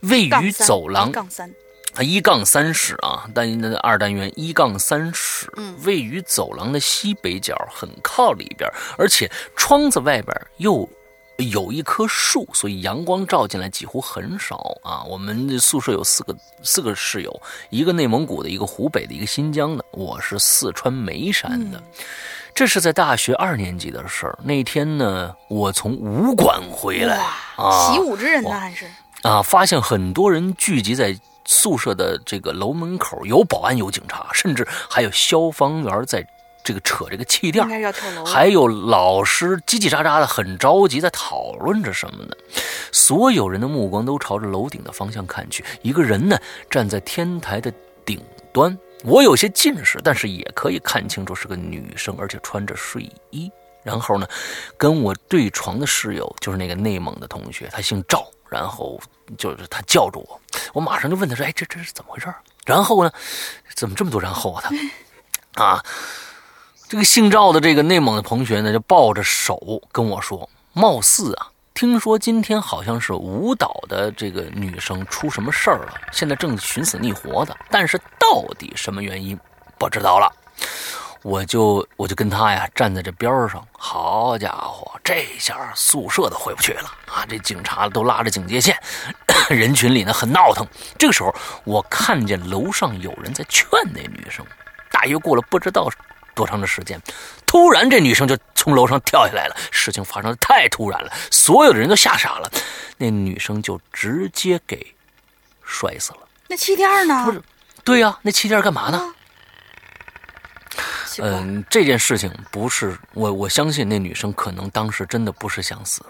[0.00, 1.54] 位于走廊杠三，啊，
[2.00, 10.88] 一杠三室啊，单的二单元一杠三室，嗯位于走廊的西北角，很靠里边，而且窗子外边又
[11.36, 15.02] 有一棵树，所以阳光照进来几乎很少啊。
[15.04, 21.82] 我们的宿舍有四个四个室友，一个内蒙古的，一个湖北的，一个新疆的，我是四川眉山的。
[22.54, 24.38] 这是在大学二年级的事儿。
[24.44, 27.16] 那天呢，我从武馆回来
[27.56, 28.86] 啊，，习武之人呢还是？
[29.22, 31.18] 啊，发现很多人聚集在
[31.52, 36.26] 宿舍的这个楼门口，有保安，有警察，甚至还有消防员在
[36.64, 37.62] 这个扯这个气垫。
[38.24, 42.34] 还有老师叽叽喳喳的，很着急，在讨论着什么呢？
[42.90, 45.62] 所有人的目光都朝着楼顶的方向看去。
[45.82, 46.38] 一个人呢，
[46.70, 47.70] 站在天台的
[48.04, 48.18] 顶
[48.52, 48.76] 端。
[49.04, 53.50] 我有些近视，但是也可以看清楚是个女生，而且穿着睡衣。
[53.82, 54.26] 然后呢，
[54.76, 59.00] 跟我对床的室友就是那个内蒙的同学，他姓赵，然后
[59.36, 60.40] 就是他叫住我，
[60.72, 62.32] 我马上就问他说：“哎，这这是怎么回事？”
[62.64, 63.10] 然后呢，
[63.74, 64.62] 怎么这么多然后啊？
[65.52, 65.84] 他啊，
[66.88, 79.38] 这个姓赵的这个内蒙的同学呢，就抱着手跟我说：“貌似啊，听说今天好像是舞蹈的这个女生出什么事儿了，现在正寻死觅活的，但是到底什么原因
[79.78, 80.30] 不知道了。”
[81.22, 87.24] 我就我就跟他呀站在这边儿上，好家伙，这下宿舍都回不去了啊！
[87.28, 88.76] 这警察都拉着警戒线，
[89.48, 90.66] 人群里呢很闹腾。
[90.98, 91.32] 这个时候，
[91.64, 94.44] 我看见楼上有人在劝那女生。
[94.90, 95.88] 大约过了不知道
[96.34, 97.00] 多长的时间，
[97.46, 99.56] 突然这女生就从楼上跳下来了。
[99.70, 102.50] 事情发生的太突然了，所有的人都吓傻了。
[102.98, 104.94] 那女生就直接给
[105.62, 106.18] 摔死了。
[106.48, 107.24] 那气垫呢？
[107.24, 107.40] 不是，
[107.84, 109.14] 对呀、那气垫干嘛呢？
[111.18, 116.02] 嗯，这件事情不是我，我相信那女生可能当时真的不是想死，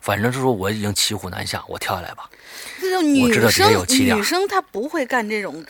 [0.00, 2.28] 反正是说我已经骑虎难下，我跳下来吧。
[2.80, 5.64] 这种女知道底下生有气垫女生她不会干这种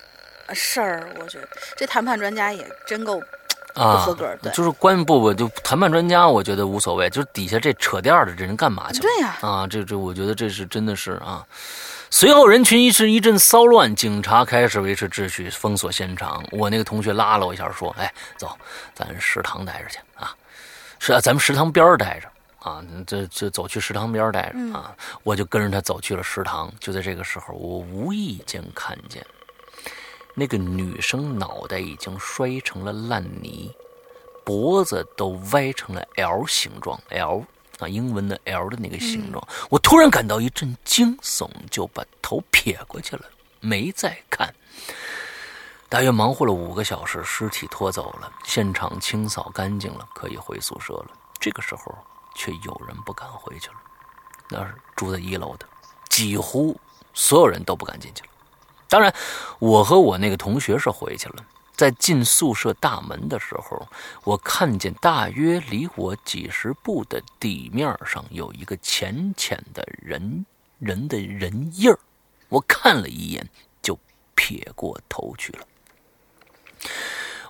[0.47, 3.21] 呃事儿，我觉得这谈判专家也真够
[3.75, 9.03] 啊，不合格对就是关不不就谈判专家，我觉得无所谓，就是底下这扯垫儿的这人干嘛去了？
[9.03, 11.45] 对呀啊，这这，我觉得这是真的是啊。
[12.09, 16.43] 随后人群一是一阵骚乱，警察开始维持秩序，封锁现场。
[16.53, 18.57] 我那个同学拉了我一下，说：“哎，走，
[18.95, 20.35] 咱食堂待着去啊，
[20.99, 22.29] 是啊，咱们食堂边儿待着
[22.61, 24.95] 啊，这这走去食堂边儿待着啊。
[25.25, 26.73] 我就跟着他走去了食堂。
[26.79, 29.25] 就在这个时候，我无意间看见
[30.35, 33.71] 那个女生脑袋已经摔成了烂泥，
[34.45, 37.45] 脖子都歪成了 L 形状，L
[37.79, 39.47] 啊，英文的 L 的那个形状。
[39.71, 43.25] 我突然感到一阵惊悚，就把头撇过去了，
[43.61, 44.55] 没再看。
[45.89, 51.11] 大约忙活了五个小时，尸体拖走了，现场清扫干净了，可以回宿舍了。
[51.39, 51.97] 这个时候，
[52.35, 53.77] 却有人不敢回去了。
[54.49, 55.67] 那是住在一楼的，
[56.09, 56.79] 几乎
[57.15, 58.29] 所有人都不敢进去了。
[58.89, 59.15] 当然，
[59.59, 61.45] 我和我那个同学是回去了。
[61.77, 63.87] 在进宿舍大门的时候，
[64.25, 70.47] 我看见大约离我几十步的地面上有一个浅浅的人
[70.79, 71.99] 人的人印儿。
[72.49, 73.47] 我看了一眼，
[73.83, 73.99] 就
[74.35, 75.67] 撇过头去了。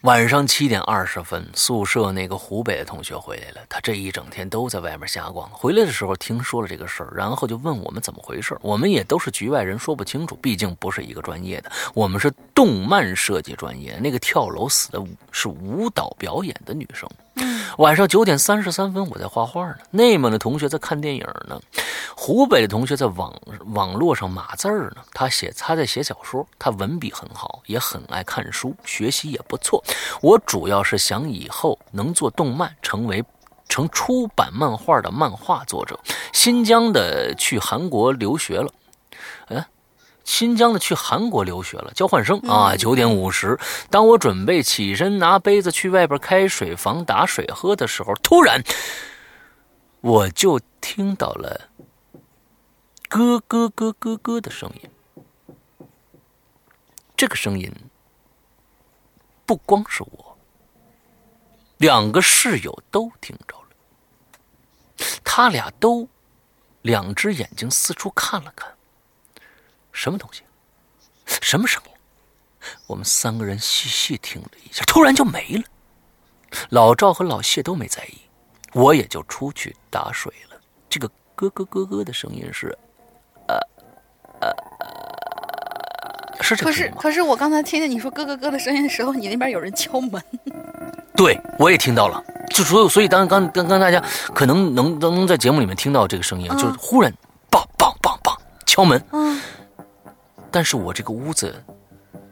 [0.03, 3.67] 晚上七点二十分，宿舍那个湖北的同学回来了。
[3.69, 8.57] 他这一整天都在外面瞎逛，回来的时候听说了这个事儿，然后就问我们怎么回事。
[8.61, 11.73] 我们也都是局外人，说不清楚，毕竟不是一个专业的。
[11.95, 15.03] 我们是动漫设计专业，那个跳楼死的
[15.33, 17.09] 是舞蹈表演的女生。
[17.79, 19.77] 晚上九点三十三分，我在画画呢。
[19.91, 21.61] 内蒙的同学在看电影呢，
[22.17, 23.35] 湖北的同学在网
[23.75, 25.03] 网络上码字儿呢。
[25.13, 29.85] 他写他在写小说，他文笔很好，也很爱看书，学习也不错。
[30.23, 33.23] 我主要是想以后能做动漫，成为
[33.69, 35.99] 成出版漫画的漫画作者。
[36.33, 38.71] 新疆的去韩国留学了，
[40.27, 42.77] 新疆的去韩国留学了，交换生啊！
[42.77, 43.59] 九点五十，
[43.89, 48.61] 当我准备起身拿杯子去外边开水房打水喝的时候，突然
[50.01, 51.71] 我就听到了
[53.09, 54.91] 咯咯咯咯咯的声音。
[57.17, 57.73] 这个声音
[59.47, 60.37] 不光是我，
[61.79, 66.09] 两个室友都听着了，他俩都
[66.83, 68.76] 两只眼睛四处看了看。
[69.97, 70.43] 什么东西？
[71.41, 71.91] 什么声音？
[72.87, 75.65] 我们三个人细细听了一下，突然就没了。
[76.69, 78.19] 老赵和老谢都没在意，
[78.75, 80.61] 我也就出去打水了。
[80.91, 82.77] 这个咯咯咯咯的声音是，
[83.49, 83.59] 呃
[84.41, 84.53] 呃，
[86.43, 86.93] 是这可是？
[86.99, 90.23] 可是我刚才听见你说咯咯咯的声音的时候，你那边有人敲门。
[91.17, 92.23] 对，我也听到了。
[92.51, 94.03] 就所以，所以当刚刚刚大家
[94.35, 97.13] 可能能能能在节目里面听到这个声音，嗯就是忽然
[97.51, 98.37] 梆梆梆梆
[98.67, 99.41] 敲门，嗯，
[100.57, 101.55] 但是我这个屋子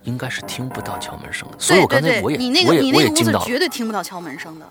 [0.05, 4.66] 应该是听不到敲门声的，所以我刚才我也你那个我也我你那个屋子也惊到了，绝对听不到敲门声的。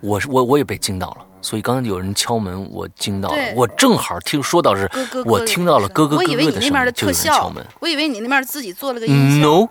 [0.00, 9.46] 我是我我也被惊到了，所以刚才有人敲门，我惊到了，我正好听说到是咯咯咯我听到了咯咯咯我以为咯的声音，就有特敲门。，我以为你那边自己做了个音效。
[9.46, 9.68] No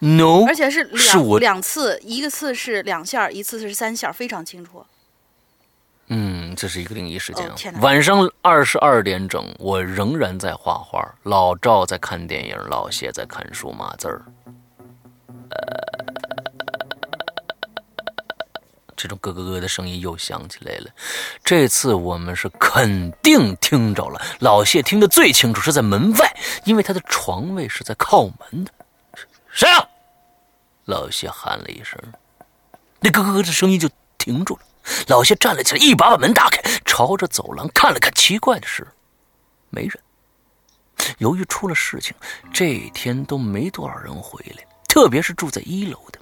[0.00, 4.84] No，而且是两两次，一个次是两下，一次是三下，非常清楚。
[6.52, 7.50] 嗯，这是一个灵异事件
[7.80, 14.22] 晚上二十二点整，我仍然在画画，老赵在看电影，老谢在看书码字儿。
[18.94, 20.90] 这种咯咯咯的声音又响起来了。
[21.42, 28.70] 这次我们是肯定听着了，老谢听得最清楚，是在门外，因为他的床位是在靠门的。
[29.50, 29.88] 谁啊？
[30.84, 31.98] 老谢喊了一声，
[33.00, 33.88] 那咯咯咯的声音就
[34.18, 34.60] 停住了。
[35.08, 38.12] 老谢站了起来，一把把门打开，朝着走廊看了看。
[38.14, 38.86] 奇怪的是，
[39.70, 39.98] 没人。
[41.18, 42.14] 由于出了事情，
[42.52, 46.18] 这天都没多少人回来，特别是住在一楼的。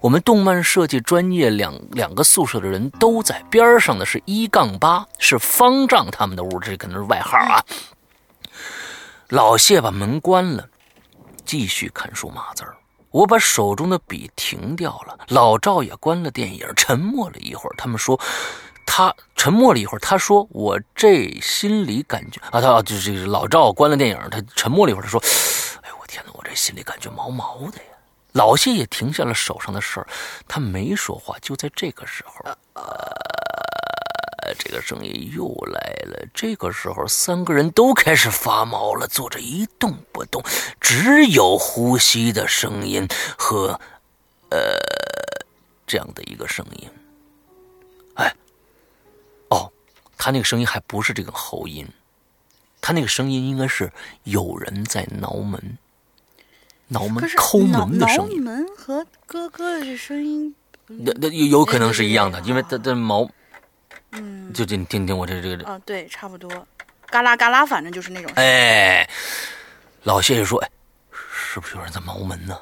[0.00, 7.64] 我们动漫设计专业两两个宿舍的人都在，边上的是一杠八，是方丈他们的屋，这可能是外号啊。
[9.28, 10.68] 老谢把门关了，
[11.44, 12.76] 继续看书码字儿。
[13.14, 17.74] 我把手中的笔停掉了，老赵也关了电影，沉默了一会儿。
[17.78, 18.20] 他们说，
[18.84, 25.22] 他沉默了一会儿，他说：“我这心里感觉啊，他就是老赵关了电影，他沉默了一会儿，他说
[25.82, 27.84] ：‘哎呦我天哪，我这心里感觉毛毛的呀。’
[28.34, 30.08] 老谢也停下了手上的事儿，
[30.48, 31.36] 他没说话。
[31.40, 32.82] 就在这个时候，呃，
[34.58, 36.26] 这个声音又来了。
[36.34, 40.42] 这个时候，三个人都开始发毛了，坐着一动不动，
[40.80, 43.06] 只有呼吸的声音
[43.38, 43.80] 和
[44.50, 44.58] 呃
[45.86, 46.88] 这样的一个声音。
[48.14, 48.34] 哎，
[49.48, 49.70] 哦，
[50.18, 51.86] 他那个声音还不是这个喉音，
[52.80, 53.92] 他那个声音应该是
[54.24, 55.78] 有人在挠门。
[56.88, 60.54] 挠门抠门的声音，挠门和咯咯的声音，
[60.86, 63.26] 那那有有可能是一样的，因为它的毛，
[64.14, 66.50] 嗯，就这你听听我这这个，啊，对，差不多，
[67.06, 68.30] 嘎啦嘎啦，反正就是那种。
[68.36, 69.08] 哎，
[70.04, 70.70] 老谢就说，哎，
[71.32, 72.58] 是不是有人在挠门呢？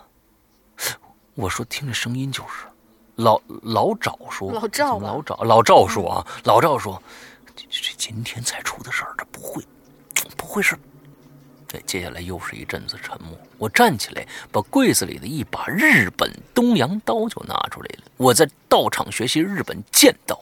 [1.34, 2.66] 我说听着声音就是，
[3.16, 7.02] 老老赵说，老赵吧老赵老赵说啊，老赵说，
[7.56, 9.64] 这这今天才出的事儿，这不会，
[10.36, 10.78] 不会是。
[11.66, 13.30] 对，接下来又是一阵子沉默。
[13.56, 18.04] 我站起来，把柜子里的一把日本东洋刀就拿出来了。
[18.18, 20.38] 我在道场学习日本剑道，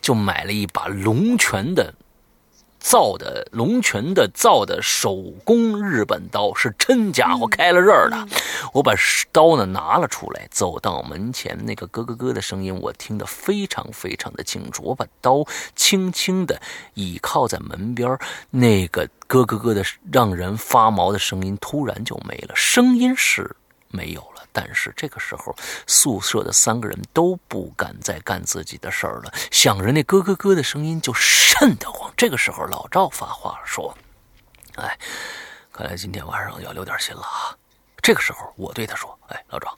[0.00, 1.94] 就买了一把龙泉的
[2.78, 8.16] 造的龙泉的造的手工日本刀，是真家伙，开了刃儿的。
[8.72, 8.94] 我把
[9.32, 14.84] 刀呢拿了出来，走到门前，那个咯咯咯的声音我听得非常非常的清楚。
[14.84, 15.44] 我把刀
[15.74, 16.60] 轻轻的
[16.94, 18.16] 倚靠在门边，
[18.50, 19.82] 那个咯咯咯的
[20.12, 23.56] 让人发毛的声音突然就没了，声音是
[23.88, 24.35] 没有了。
[24.58, 25.54] 但是这个时候，
[25.86, 32.10] 宿舍的三个人都不敢再干自己的事儿了，想着那咯咯咯的声音就瘆得慌。
[32.16, 33.94] 这个时候，老赵发话，说
[34.80, 34.98] ：“哎，
[35.70, 37.54] 看来今天晚上要留点心了啊。”
[38.00, 39.76] 这个时候，我对他说：“哎，老赵，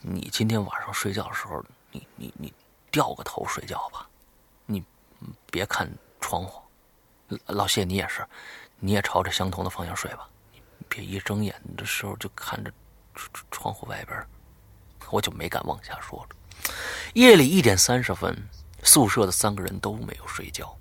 [0.00, 2.50] 你今天晚上睡觉的时候，你你你
[2.90, 4.08] 掉个头睡觉吧，
[4.64, 4.82] 你
[5.50, 5.86] 别看
[6.18, 6.62] 窗户。
[7.44, 8.26] 老谢，你也是，
[8.78, 10.26] 你也朝着相同的方向睡吧，
[10.88, 12.72] 别一睁眼的时候就看着
[13.14, 14.18] 窗窗户外边。”
[15.10, 16.72] 我就没敢往下说了。
[17.12, 18.36] 夜里一点三十分，
[18.82, 20.74] 宿舍的三个人都没有睡觉。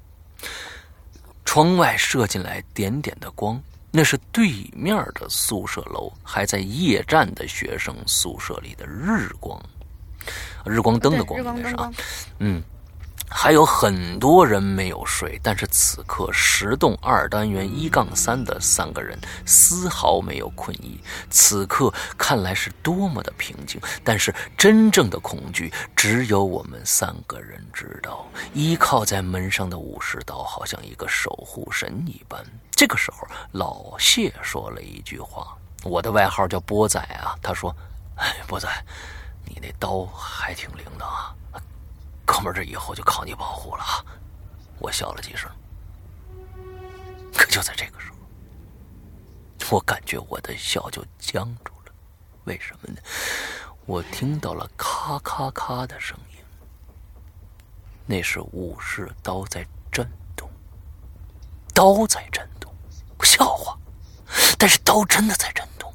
[1.45, 3.61] 窗外射进来点点的光，
[3.91, 9.61] 那是对面的宿舍楼还在夜战的学生宿舍里的日光，
[10.65, 11.91] 日光灯的光应该是啊
[12.39, 12.63] 嗯，
[13.35, 21.01] 还有很多人没有睡，但是此刻十栋二单元一杠三的三个人丝毫没有困意。
[21.29, 28.25] 此刻看来是多么的平静，但是真正的恐惧只有我们三个人知道。
[28.53, 32.41] 依靠在门上的武士刀好像一个守护神一般。
[32.71, 37.35] 这个时候，老谢说了一句话，我的外号叫波仔啊。
[37.41, 37.75] 他说
[38.15, 38.69] ：“哎，波仔，
[39.43, 41.33] 你那刀还挺灵的啊。”
[42.25, 44.05] 哥们儿，这以后就靠你保护了啊！
[44.79, 45.49] 我笑了几声，
[47.33, 51.91] 可就在这个时候，我感觉我的笑就僵住了。
[52.45, 53.01] 为什么呢？
[53.85, 56.37] 我听到了咔咔咔的声音，
[58.05, 60.49] 那是武士刀在震动，
[61.73, 62.73] 刀在震动，
[63.23, 63.77] 笑话，
[64.57, 65.93] 但是刀真的在震动，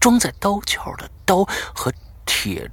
[0.00, 1.44] 装在刀鞘的刀
[1.74, 1.92] 和
[2.26, 2.70] 铁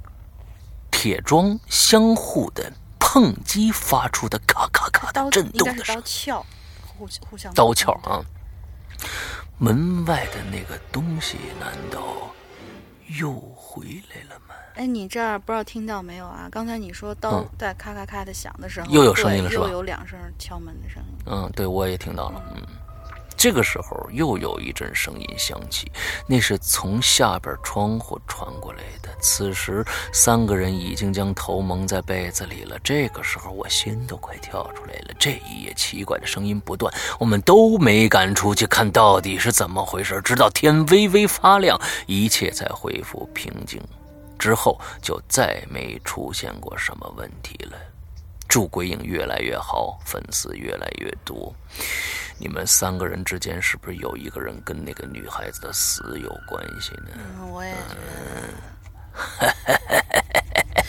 [1.02, 6.00] 铁桩相互的碰击发出的咔咔咔刀的震动的声音。
[6.00, 6.44] 刀鞘，
[6.96, 8.22] 互互相刀鞘啊！
[9.58, 12.32] 门外的那个东西难道
[13.18, 14.54] 又回来了吗？
[14.76, 16.48] 哎，你这儿不知道听到没有啊？
[16.52, 21.24] 刚才你说刀嗯在咔咔咔的响的时候，又有声音了是吧又有两声敲门的声音。
[21.26, 22.40] 嗯，对，我也听到了。
[22.54, 22.62] 嗯，
[23.42, 25.90] 这个时候又有一阵声音响起，
[26.28, 29.08] 那是从下边窗户传过来的。
[29.20, 32.78] 此时，三个人已经将头蒙在被子里了。
[32.84, 35.14] 这个时候，我心都快跳出来了。
[35.18, 40.20] 这一夜奇怪的声音不断，我们都没敢出去看到底是怎么回事。
[40.22, 43.82] 直到天微微发亮，一切才恢复平静。
[44.38, 47.72] 之后就再没出现过什么问题了。
[48.52, 51.50] 祝鬼影越来越好，粉丝越来越多。
[52.36, 57.12] 你们三个人之间是不是有一个人跟那个女孩子的死有关系呢？
[57.16, 57.94] 嗯，我也觉
[59.40, 59.54] 得。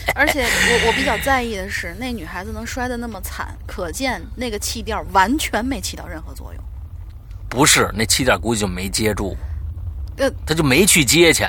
[0.13, 6.61] 而且我我比较在意的是，那女孩子能摔得那么惨，可见那个气垫完全没起到任何作用。
[7.47, 9.37] 不是，那气垫估计就没接住。
[10.23, 11.43] 呃他就没去接去。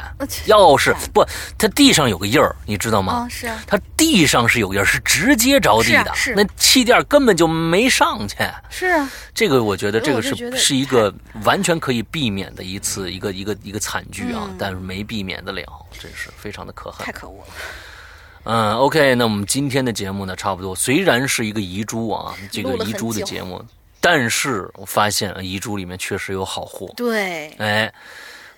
[0.46, 1.24] 钥匙不，
[1.56, 3.12] 他地上有个印儿，你知道吗？
[3.12, 8.36] 啊，是啊，他地上是有印儿，是直接着地的，是啊是那气垫根本就没上去。
[8.70, 11.12] 是啊，这个我觉得这个是是一个
[11.44, 15.62] 完全可以避免的一次一个一个一个惨剧啊，嗯但是没避免得了，
[15.98, 17.12] 真是非常的可恨太。
[17.12, 17.46] 可恶了。
[18.44, 23.64] 嗯，OK，那我们今天的节目呢，差不多虽然是一个遗珠啊，这个遗珠的节目，
[24.00, 27.92] 但是我发现啊遗珠里面确实有好货，对，哎。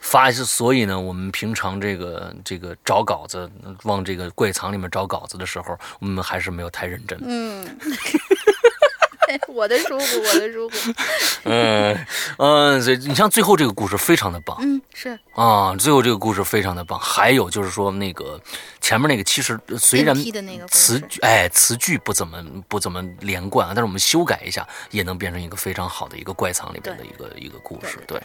[0.07, 3.51] 发，所以呢，我们平常这个这个找稿子，
[3.83, 7.19] 往这个柜藏里面找稿子的时候，我们还是没有太认真。
[7.23, 7.67] 嗯，
[9.57, 10.93] 我的舒服，我的舒服。
[11.45, 12.07] 嗯
[12.39, 16.99] 嗯，所以你像最后这个故事非常的棒，嗯，是啊，最后这个故事非常的棒。
[16.99, 18.41] 还有就是说，那个
[18.81, 20.15] 前面那个其实呃虽然
[20.69, 27.99] 词句哎词句不怎么不怎么连贯啊，但是我们修改一下，也能变成一个非常好的一个怪藏里边的一个一个故事。
[28.07, 28.21] 对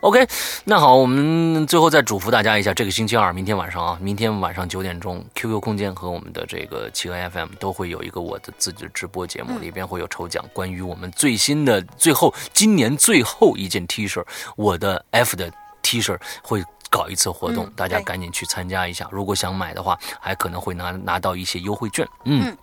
[0.00, 0.26] ，OK，
[0.64, 14.24] 那好，我们最后再嘱咐大家一下，这个星期二，明天晚上啊，明天晚上九点钟，QQ 空间和我们的这个企鹅 FM 都会有一个我的自己的直播节目，里边会有抽奖，关于我们最新的最后今年最后一件 T 恤，
[14.56, 16.62] 我的 F 的 T 恤会。
[16.90, 19.08] 搞一次活动，嗯大家赶紧去参加一下。
[19.10, 22.06] 如果想买的话，还可能会拿拿到一些优惠券。
[22.24, 22.56] 嗯嗯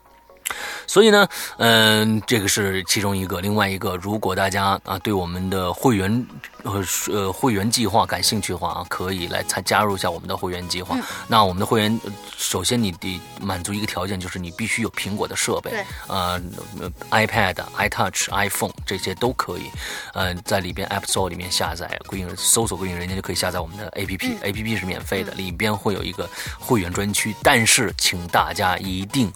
[0.88, 3.42] 所以呢，嗯、这个是其中一个。
[3.42, 6.28] 另外一个，如果大家啊对我们的会员
[6.64, 10.96] 呃呃会员计划感兴趣的话啊，可以来参加入一下我们的会员计划。
[10.96, 16.42] 嗯那我们的会员，呃首先你得满足一个条件，就是你必须有苹果的设备对，呃
[16.80, 19.72] 呃，iPad、iTouch、iPhone 这些都可以。
[20.14, 26.30] 呃，在里边 App Store 里面下载“归隐”，搜索“归隐人家”就可以下载我们的 APP、APP 是免费的，里边会有一个
[26.60, 29.32] 会员专区，但是请大家一定。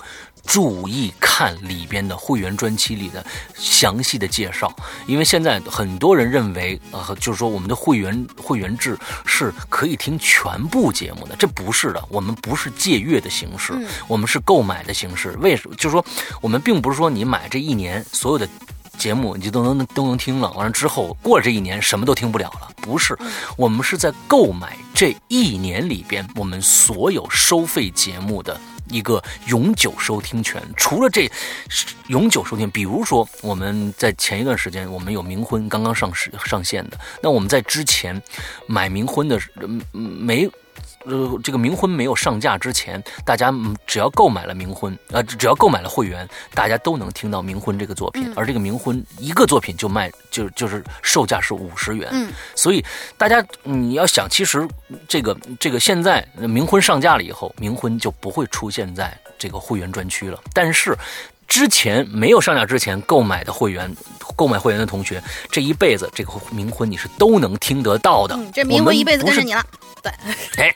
[0.46, 4.74] 注意看里边的会员专区里的详细的介绍，
[5.08, 13.74] 因为现在很多人认为，呃，就是说我们的会员会员制是可以听全部节目的，这不是的，我们不是借阅的形式，
[14.08, 15.32] 我们是购买的形式。
[15.42, 15.76] 为什么？
[15.76, 16.06] 就是说，
[16.42, 18.48] 我们并不是说你买这一年所有的。
[18.98, 23.14] 节目你就都能都能听了，完了之后过了这一年什么都听不了了，不是，
[23.58, 28.58] 我们是在购买这一年里边我们所有收费节目的
[28.90, 30.62] 一个永久收听权。
[30.76, 31.30] 除了这
[32.08, 38.22] 永久收听，比如说我们在前一段时间我们有冥婚刚刚上市上线的，那我们在之前
[38.68, 40.50] 买冥婚的嗯没。
[41.06, 48.32] 呃，这个冥婚没有上架之前，大家嗯只要购买了冥婚，呃，只要购买了会员，大家都能听到冥婚这个作品。
[48.36, 52.84] 而这个冥婚一个作品就卖就就是售价是五十元，嗯，所以
[53.18, 54.68] 大家你要想，其实
[55.08, 60.98] 这个这个现在冥婚上架了以后，冥婚就不会出现在这个会员专区了，但是。
[61.48, 63.94] 之前没有上架之前购买的会员，
[64.36, 68.36] 购买会员的同学，这一辈子这个冥婚你是都能听得到的。
[68.36, 69.66] 嗯，这冥婚一辈子跟着你了。
[70.02, 70.12] 对，
[70.58, 70.76] 哎，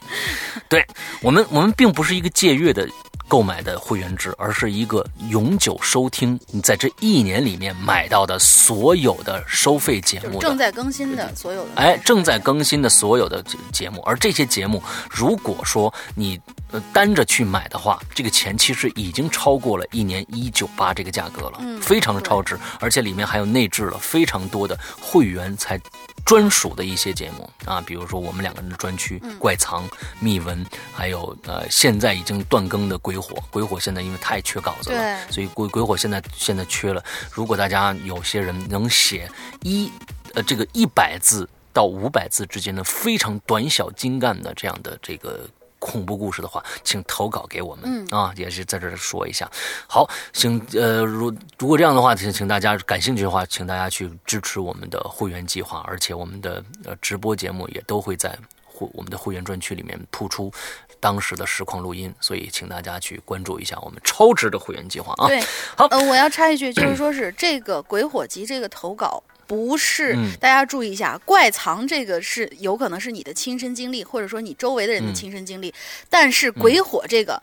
[0.68, 0.86] 对
[1.22, 2.88] 我们，我们并不是一个借阅的
[3.28, 14.82] 购买的会员制，而是一个永久收听你在这一年里面买到的所有的收费节目正在更新的所有的，哎，正在更新的所有的节目，而这些节目，
[15.12, 16.40] 如果说你
[16.72, 25.80] 呃单着去买的话，这个钱其实已经超过了一年一九八这个价格了，嗯非常的超值，而且里面还有内置了非常多的会员才
[26.26, 29.90] 专属的一些节目啊，比如说我们两个人的专区、怪藏、
[30.20, 37.04] 秘闻，还有呃现在已经断更的鬼火，鬼火现在因为太缺稿子了，对所以鬼鬼火现在现在缺了。
[37.32, 39.30] 如果大家有些人能写
[39.64, 39.92] 一
[40.34, 45.50] 呃这个一百字到五百字之间的非常短小精干的这样的这个。
[45.80, 49.50] 恐怖故事的话，请投稿给我们、嗯啊，也是在这儿说一下。
[49.88, 60.52] 好，请呃，如如果这样的话，请请大家感兴趣的话，请大家去支持我们的会员计划，而且我们的呃直播节目也都会在会我们的会员专区里面铺出
[61.00, 65.28] 当时的实况录音，所以请大家去关注一下我们超值的会员计划啊。
[65.28, 65.42] 对，
[65.78, 69.24] 好呃，我要插一句，就是说是这个鬼火集这个投稿。
[69.50, 75.74] 不是，嗯大家注意一下，怪藏这个是有可能是你的亲身经历，或者说你周围的人的嗯亲身经历，
[76.08, 77.42] 但是鬼火这个，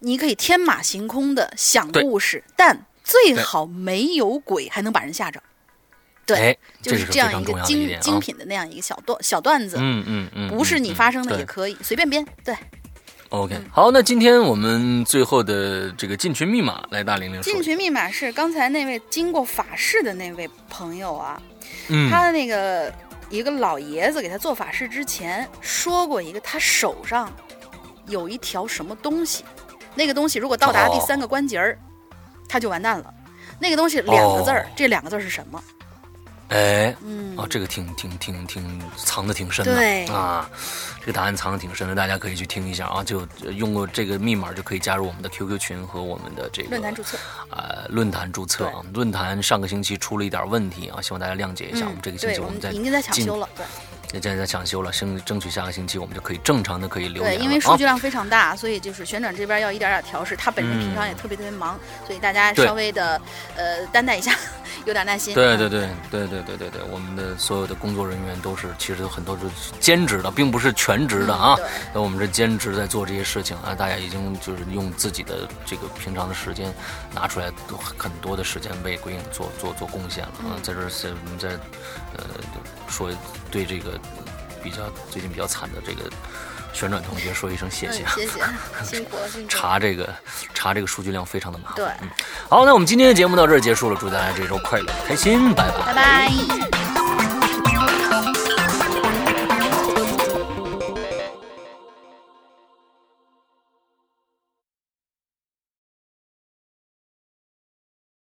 [0.00, 5.42] 你可以天马行空的想故事，但最好没有鬼，还能把人吓着。
[6.26, 7.98] 对，哎，就是这样一个精。
[7.98, 12.22] 精品的那样一个小段小段子，嗯嗯嗯，不是你嗯发生的也可以随便编。
[12.44, 12.54] 对，
[13.30, 17.52] OK，好，那今天我们最后的这个进群密码来大玲玲说。
[17.52, 21.40] 进群密码是刚才那位经过法事的那位朋友啊，
[21.88, 22.90] 嗯，他的那个
[23.28, 27.30] 一个老爷子给他做法事之前说过一个，他手上
[28.06, 29.44] 有一条什么东西，
[29.94, 31.78] 那个东西如果到达第三个关节儿，
[32.48, 33.12] 他就完蛋了。
[33.60, 35.62] 那个东西两个字儿，哦这两个字儿是什么？
[36.48, 40.48] 哎，嗯哦，这个挺挺挺挺藏的挺深的，对啊，
[41.00, 47.18] 这个答案藏的挺深的，大家可以去听一下啊，就呃用过这个密码就可以加入我们的 QQ 群和我们的这个论坛注册。
[47.50, 51.86] 呃，论坛注册啊，论坛上个星期出了一点问题啊，希望大家谅解一下。
[51.86, 53.64] 我们这个星期我们在已经在抢进修了，对
[54.12, 60.34] 也现在在抢修了，争争取下个星期我们就可以正常的可以留对，因为数据量非常大，所以就是旋转这边要一点点调试。
[60.36, 63.20] 他本身平常也特别特别忙，所以大家稍微的
[63.56, 64.34] 呃担待一下，
[64.86, 65.34] 有点耐心。
[65.34, 69.42] 嗯对对对对对对对对，我们的所有的工作人员都是，其实有很多是
[69.78, 71.56] 兼职的，并不是全职的啊
[71.92, 76.72] 那我们这兼职在做这些事情啊，大家已经就是用自己的这个平常的时间
[77.14, 77.52] 拿出来
[77.96, 80.56] 很多的时间为鬼影做做做贡献了啊。
[80.62, 81.50] 在这儿在我们在
[82.18, 82.24] 呃
[82.88, 83.10] 说
[83.50, 83.98] 对这个
[84.62, 84.78] 比较
[85.10, 86.10] 最近比较惨的这个
[86.72, 88.40] 旋转同学说一声谢谢嗯啊。，谢谢，
[88.84, 89.48] 辛苦了，辛苦。
[89.48, 90.14] 查这个
[90.54, 91.76] 查这个数据量非常的麻烦。
[91.76, 91.86] 对，
[92.48, 97.37] 好，那我们今天的节目到这儿结束了，祝大家这周快乐开心，拜拜拜拜。